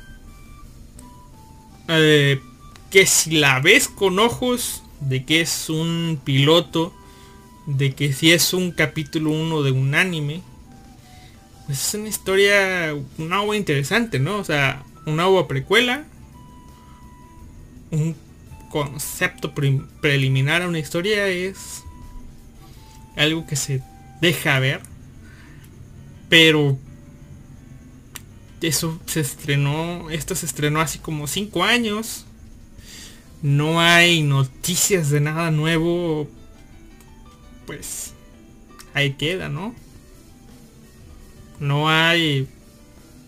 eh, 1.89 2.41
que 2.89 3.05
si 3.05 3.37
la 3.37 3.59
ves 3.59 3.87
con 3.87 4.19
ojos 4.19 4.83
de 5.01 5.25
que 5.25 5.41
es 5.41 5.69
un 5.69 6.19
piloto, 6.23 6.93
de 7.65 7.93
que 7.93 8.13
si 8.13 8.31
es 8.31 8.53
un 8.53 8.71
capítulo 8.71 9.31
1 9.31 9.63
de 9.63 9.71
un 9.71 9.93
anime, 9.93 10.41
pues 11.65 11.87
es 11.87 11.93
una 11.95 12.07
historia, 12.09 12.95
una 13.17 13.37
agua 13.37 13.57
interesante, 13.57 14.19
¿no? 14.19 14.37
O 14.37 14.43
sea, 14.43 14.83
una 15.05 15.23
agua 15.23 15.47
precuela, 15.47 16.05
un 17.91 18.15
concepto 18.69 19.53
preliminar 20.01 20.61
a 20.61 20.67
una 20.67 20.79
historia 20.79 21.27
es 21.27 21.83
algo 23.15 23.45
que 23.47 23.55
se 23.55 23.81
deja 24.21 24.59
ver, 24.59 24.81
pero 26.29 26.77
eso 28.61 28.99
se 29.05 29.19
estrenó, 29.19 30.09
esto 30.09 30.35
se 30.35 30.45
estrenó 30.45 30.81
así 30.81 30.99
como 30.99 31.27
5 31.27 31.63
años, 31.63 32.25
no 33.41 33.79
hay 33.79 34.23
noticias 34.23 35.09
de 35.09 35.21
nada 35.21 35.51
nuevo, 35.51 36.27
pues 37.65 38.13
ahí 38.93 39.13
queda, 39.13 39.49
¿no? 39.49 39.75
No 41.59 41.89
hay 41.89 42.47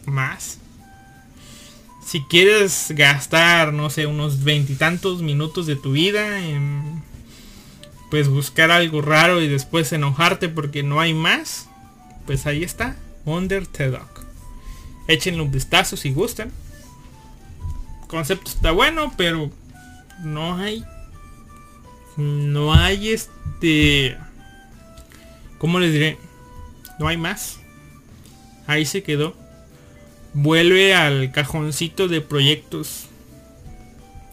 más. 0.05 0.57
Si 2.05 2.21
quieres 2.23 2.88
gastar, 2.89 3.71
no 3.71 3.89
sé, 3.91 4.07
unos 4.07 4.43
veintitantos 4.43 5.21
minutos 5.21 5.67
de 5.67 5.75
tu 5.75 5.91
vida 5.91 6.43
en 6.43 7.03
pues 8.09 8.27
buscar 8.27 8.71
algo 8.71 9.03
raro 9.03 9.41
y 9.41 9.47
después 9.47 9.93
enojarte 9.93 10.49
porque 10.49 10.82
no 10.82 10.99
hay 10.99 11.13
más, 11.13 11.67
pues 12.25 12.47
ahí 12.47 12.63
está. 12.63 12.95
Under 13.25 13.67
the 13.67 13.91
Dog. 13.91 14.28
Échenle 15.10 15.41
un 15.41 15.49
vistazo 15.51 15.97
si 15.97 16.14
gustan. 16.14 16.51
Concepto 18.07 18.51
está 18.51 18.70
bueno, 18.72 19.12
pero 19.18 19.49
no 20.24 20.55
hay 20.55 20.86
no 22.16 22.74
hay 22.74 23.10
este 23.10 24.18
¿cómo 25.57 25.80
les 25.80 25.93
diré? 25.93 26.20
No 26.99 27.07
hay 27.07 27.18
más. 27.18 27.60
Ahí 28.68 28.86
se 28.86 29.01
quedó. 29.01 29.36
Vuelve 30.36 30.93
al 30.93 31.32
cajoncito 31.32 32.07
de 32.07 32.22
proyectos 32.22 33.07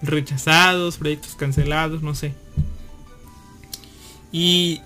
rechazados, 0.02 0.98
proyectos 0.98 1.36
cancelados, 1.36 2.02
no 2.02 2.14
sé. 2.14 2.34
Y 4.30 4.82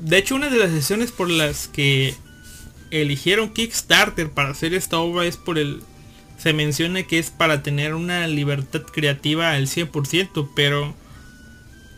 de 0.00 0.18
hecho 0.18 0.34
una 0.34 0.50
de 0.50 0.58
las 0.58 0.70
sesiones 0.70 1.12
por 1.12 1.30
las 1.30 1.66
que 1.66 2.14
eligieron 2.90 3.50
Kickstarter 3.50 4.30
para 4.30 4.50
hacer 4.50 4.74
esta 4.74 4.98
obra 4.98 5.26
es 5.26 5.36
por 5.36 5.58
el... 5.58 5.82
Se 6.38 6.52
menciona 6.52 7.02
que 7.02 7.18
es 7.18 7.30
para 7.30 7.62
tener 7.62 7.94
una 7.94 8.26
libertad 8.28 8.82
creativa 8.82 9.52
al 9.52 9.66
100%, 9.66 10.48
pero 10.54 10.94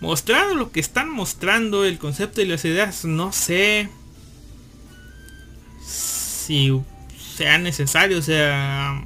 mostrando 0.01 0.55
lo 0.55 0.73
que 0.73 0.81
están 0.81 1.11
mostrando, 1.11 1.85
el 1.85 1.99
concepto 1.99 2.41
y 2.41 2.47
las 2.47 2.65
ideas, 2.65 3.05
no 3.05 3.33
sé 3.33 3.91
si 5.87 6.73
sea 7.37 7.59
necesario, 7.59 8.19
o 8.19 8.23
sea, 8.23 9.03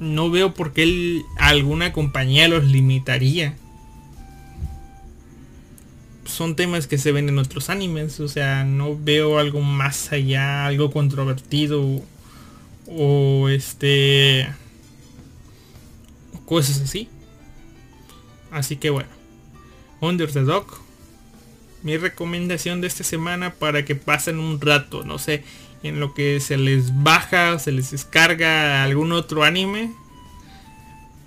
no 0.00 0.30
veo 0.30 0.54
por 0.54 0.72
qué 0.72 1.22
alguna 1.38 1.92
compañía 1.92 2.48
los 2.48 2.64
limitaría. 2.64 3.56
Son 6.30 6.54
temas 6.56 6.86
que 6.86 6.96
se 6.96 7.12
ven 7.12 7.28
en 7.28 7.38
otros 7.38 7.70
animes, 7.70 8.20
o 8.20 8.28
sea, 8.28 8.64
no 8.64 8.96
veo 8.96 9.38
algo 9.38 9.60
más 9.60 10.12
allá, 10.12 10.64
algo 10.66 10.90
controvertido 10.90 12.02
o 12.86 13.48
este 13.48 14.48
cosas 16.46 16.80
así. 16.80 17.08
Así 18.50 18.76
que 18.76 18.90
bueno, 18.90 19.08
Under 20.00 20.32
the 20.32 20.42
Dog, 20.42 20.66
mi 21.82 21.96
recomendación 21.96 22.80
de 22.80 22.86
esta 22.86 23.04
semana 23.04 23.54
para 23.54 23.84
que 23.84 23.96
pasen 23.96 24.38
un 24.38 24.60
rato, 24.60 25.04
no 25.04 25.18
sé, 25.18 25.44
en 25.82 26.00
lo 26.00 26.14
que 26.14 26.40
se 26.40 26.56
les 26.56 27.02
baja, 27.02 27.58
se 27.58 27.72
les 27.72 27.90
descarga 27.90 28.82
algún 28.84 29.12
otro 29.12 29.44
anime, 29.44 29.92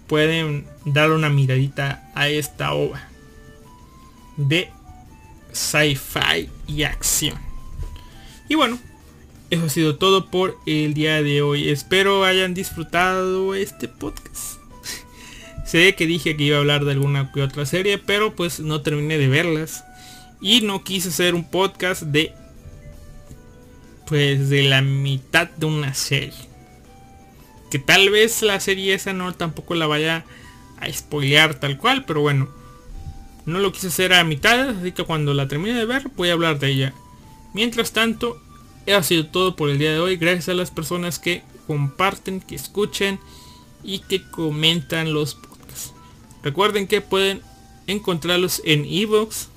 pueden 0.08 0.66
dar 0.86 1.12
una 1.12 1.30
miradita 1.30 2.10
a 2.16 2.30
esta 2.30 2.74
obra 2.74 3.10
de 4.38 4.70
sci-fi 5.54 6.49
y 6.68 6.84
acción. 6.84 7.39
Y 8.49 8.56
bueno, 8.56 8.80
eso 9.49 9.66
ha 9.66 9.70
sido 9.70 9.97
todo 9.97 10.30
por 10.30 10.58
el 10.66 10.93
día 10.93 11.22
de 11.22 11.41
hoy. 11.41 11.70
Espero 11.70 12.26
hayan 12.26 12.54
disfrutado 12.54 13.56
este 13.56 13.88
podcast. 13.88 14.58
sé 15.66 15.95
que 15.95 16.08
dije 16.08 16.36
que 16.36 16.43
iba 16.43 16.58
a 16.58 16.60
hablar 16.60 16.86
de 16.86 16.91
alguna 16.91 17.32
que 17.32 17.41
otra 17.41 17.66
serie, 17.66 17.97
pero 17.97 18.36
pues 18.36 18.60
no 18.60 18.82
terminé 18.82 19.18
de 19.18 19.28
verlas. 19.28 19.84
Y 20.41 20.62
no 20.62 20.84
quise 20.84 21.10
hacer 21.10 21.36
un 21.36 21.49
podcast 21.49 22.01
de 22.01 22.34
pues 24.08 24.49
de 24.49 24.64
la 24.64 24.82
mitad 24.82 25.49
de 25.49 25.66
una 25.66 25.93
serie. 25.93 26.34
Que 27.72 27.80
tal 27.80 28.10
vez 28.10 28.41
la 28.41 28.60
serie 28.60 28.93
esa 28.93 29.14
no 29.14 29.34
tampoco 29.34 29.74
la 29.76 29.88
vaya 29.88 30.26
a 30.78 30.91
spoilear 30.91 31.60
tal 31.60 31.78
cual, 31.78 32.06
pero 32.06 32.22
bueno. 32.22 32.62
No 33.45 33.59
lo 33.59 33.71
quise 33.71 33.87
hacer 33.87 34.13
a 34.13 34.23
mitad, 34.23 34.69
así 34.69 34.91
que 34.91 35.03
cuando 35.03 35.33
la 35.33 35.47
termine 35.47 35.77
de 35.77 35.85
ver 35.85 36.09
voy 36.15 36.29
a 36.29 36.33
hablar 36.33 36.59
de 36.59 36.69
ella. 36.69 36.93
Mientras 37.53 37.91
tanto, 37.91 38.41
ha 38.91 39.03
sido 39.03 39.27
todo 39.27 39.55
por 39.55 39.69
el 39.69 39.79
día 39.79 39.91
de 39.91 39.99
hoy. 39.99 40.15
Gracias 40.17 40.49
a 40.49 40.53
las 40.53 40.71
personas 40.71 41.19
que 41.19 41.43
comparten, 41.67 42.41
que 42.41 42.55
escuchen 42.55 43.19
y 43.83 43.99
que 43.99 44.21
comentan 44.29 45.13
los 45.13 45.35
podcasts. 45.35 45.93
Recuerden 46.41 46.87
que 46.87 47.01
pueden 47.01 47.41
encontrarlos 47.87 48.61
en 48.65 48.85
Evox 48.85 49.49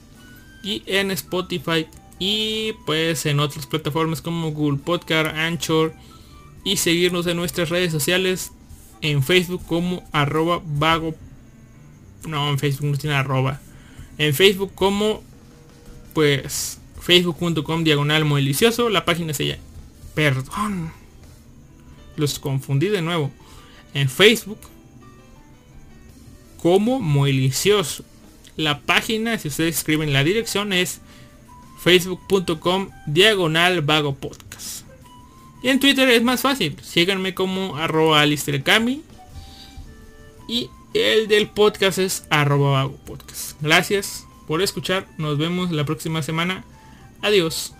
y 0.62 0.82
en 0.86 1.10
Spotify 1.12 1.86
y 2.18 2.72
pues 2.86 3.26
en 3.26 3.40
otras 3.40 3.66
plataformas 3.66 4.22
como 4.22 4.50
Google 4.50 4.78
Podcast, 4.78 5.36
Anchor 5.36 5.94
y 6.64 6.78
seguirnos 6.78 7.26
en 7.26 7.36
nuestras 7.36 7.68
redes 7.68 7.92
sociales 7.92 8.52
en 9.00 9.22
Facebook 9.22 9.62
como 9.66 10.02
arroba 10.12 10.62
vago 10.64 11.14
no 12.26 12.48
en 12.48 12.58
Facebook 12.58 12.90
no 12.90 12.96
tiene 12.96 13.14
arroba 13.14 13.60
en 14.18 14.34
Facebook 14.34 14.72
como 14.74 15.22
pues 16.14 16.78
facebook.com 17.00 17.84
diagonal 17.84 18.24
muy 18.24 18.42
delicioso 18.42 18.88
la 18.88 19.04
página 19.04 19.34
se 19.34 19.46
llama 19.46 19.62
perdón 20.14 20.92
los 22.16 22.38
confundí 22.38 22.88
de 22.88 23.02
nuevo 23.02 23.30
en 23.94 24.08
Facebook 24.08 24.60
como 26.62 27.00
muy 27.00 27.32
delicioso 27.32 28.04
la 28.56 28.80
página 28.80 29.38
si 29.38 29.48
ustedes 29.48 29.76
escriben 29.76 30.12
la 30.12 30.24
dirección 30.24 30.72
es 30.72 31.00
facebook.com 31.78 32.90
diagonal 33.06 33.80
vago 33.82 34.14
podcast. 34.14 34.84
Y 35.62 35.68
en 35.68 35.80
Twitter 35.80 36.08
es 36.08 36.22
más 36.22 36.40
fácil. 36.40 36.76
Síganme 36.82 37.34
como 37.34 37.76
arroba 37.76 38.20
alistercami. 38.20 39.02
Y 40.48 40.70
el 40.98 41.28
del 41.28 41.48
podcast 41.48 41.98
es 41.98 42.26
arroba 42.30 42.88
podcast. 43.06 43.60
Gracias 43.60 44.26
por 44.46 44.62
escuchar. 44.62 45.06
Nos 45.18 45.38
vemos 45.38 45.70
la 45.70 45.84
próxima 45.84 46.22
semana. 46.22 46.64
Adiós. 47.22 47.75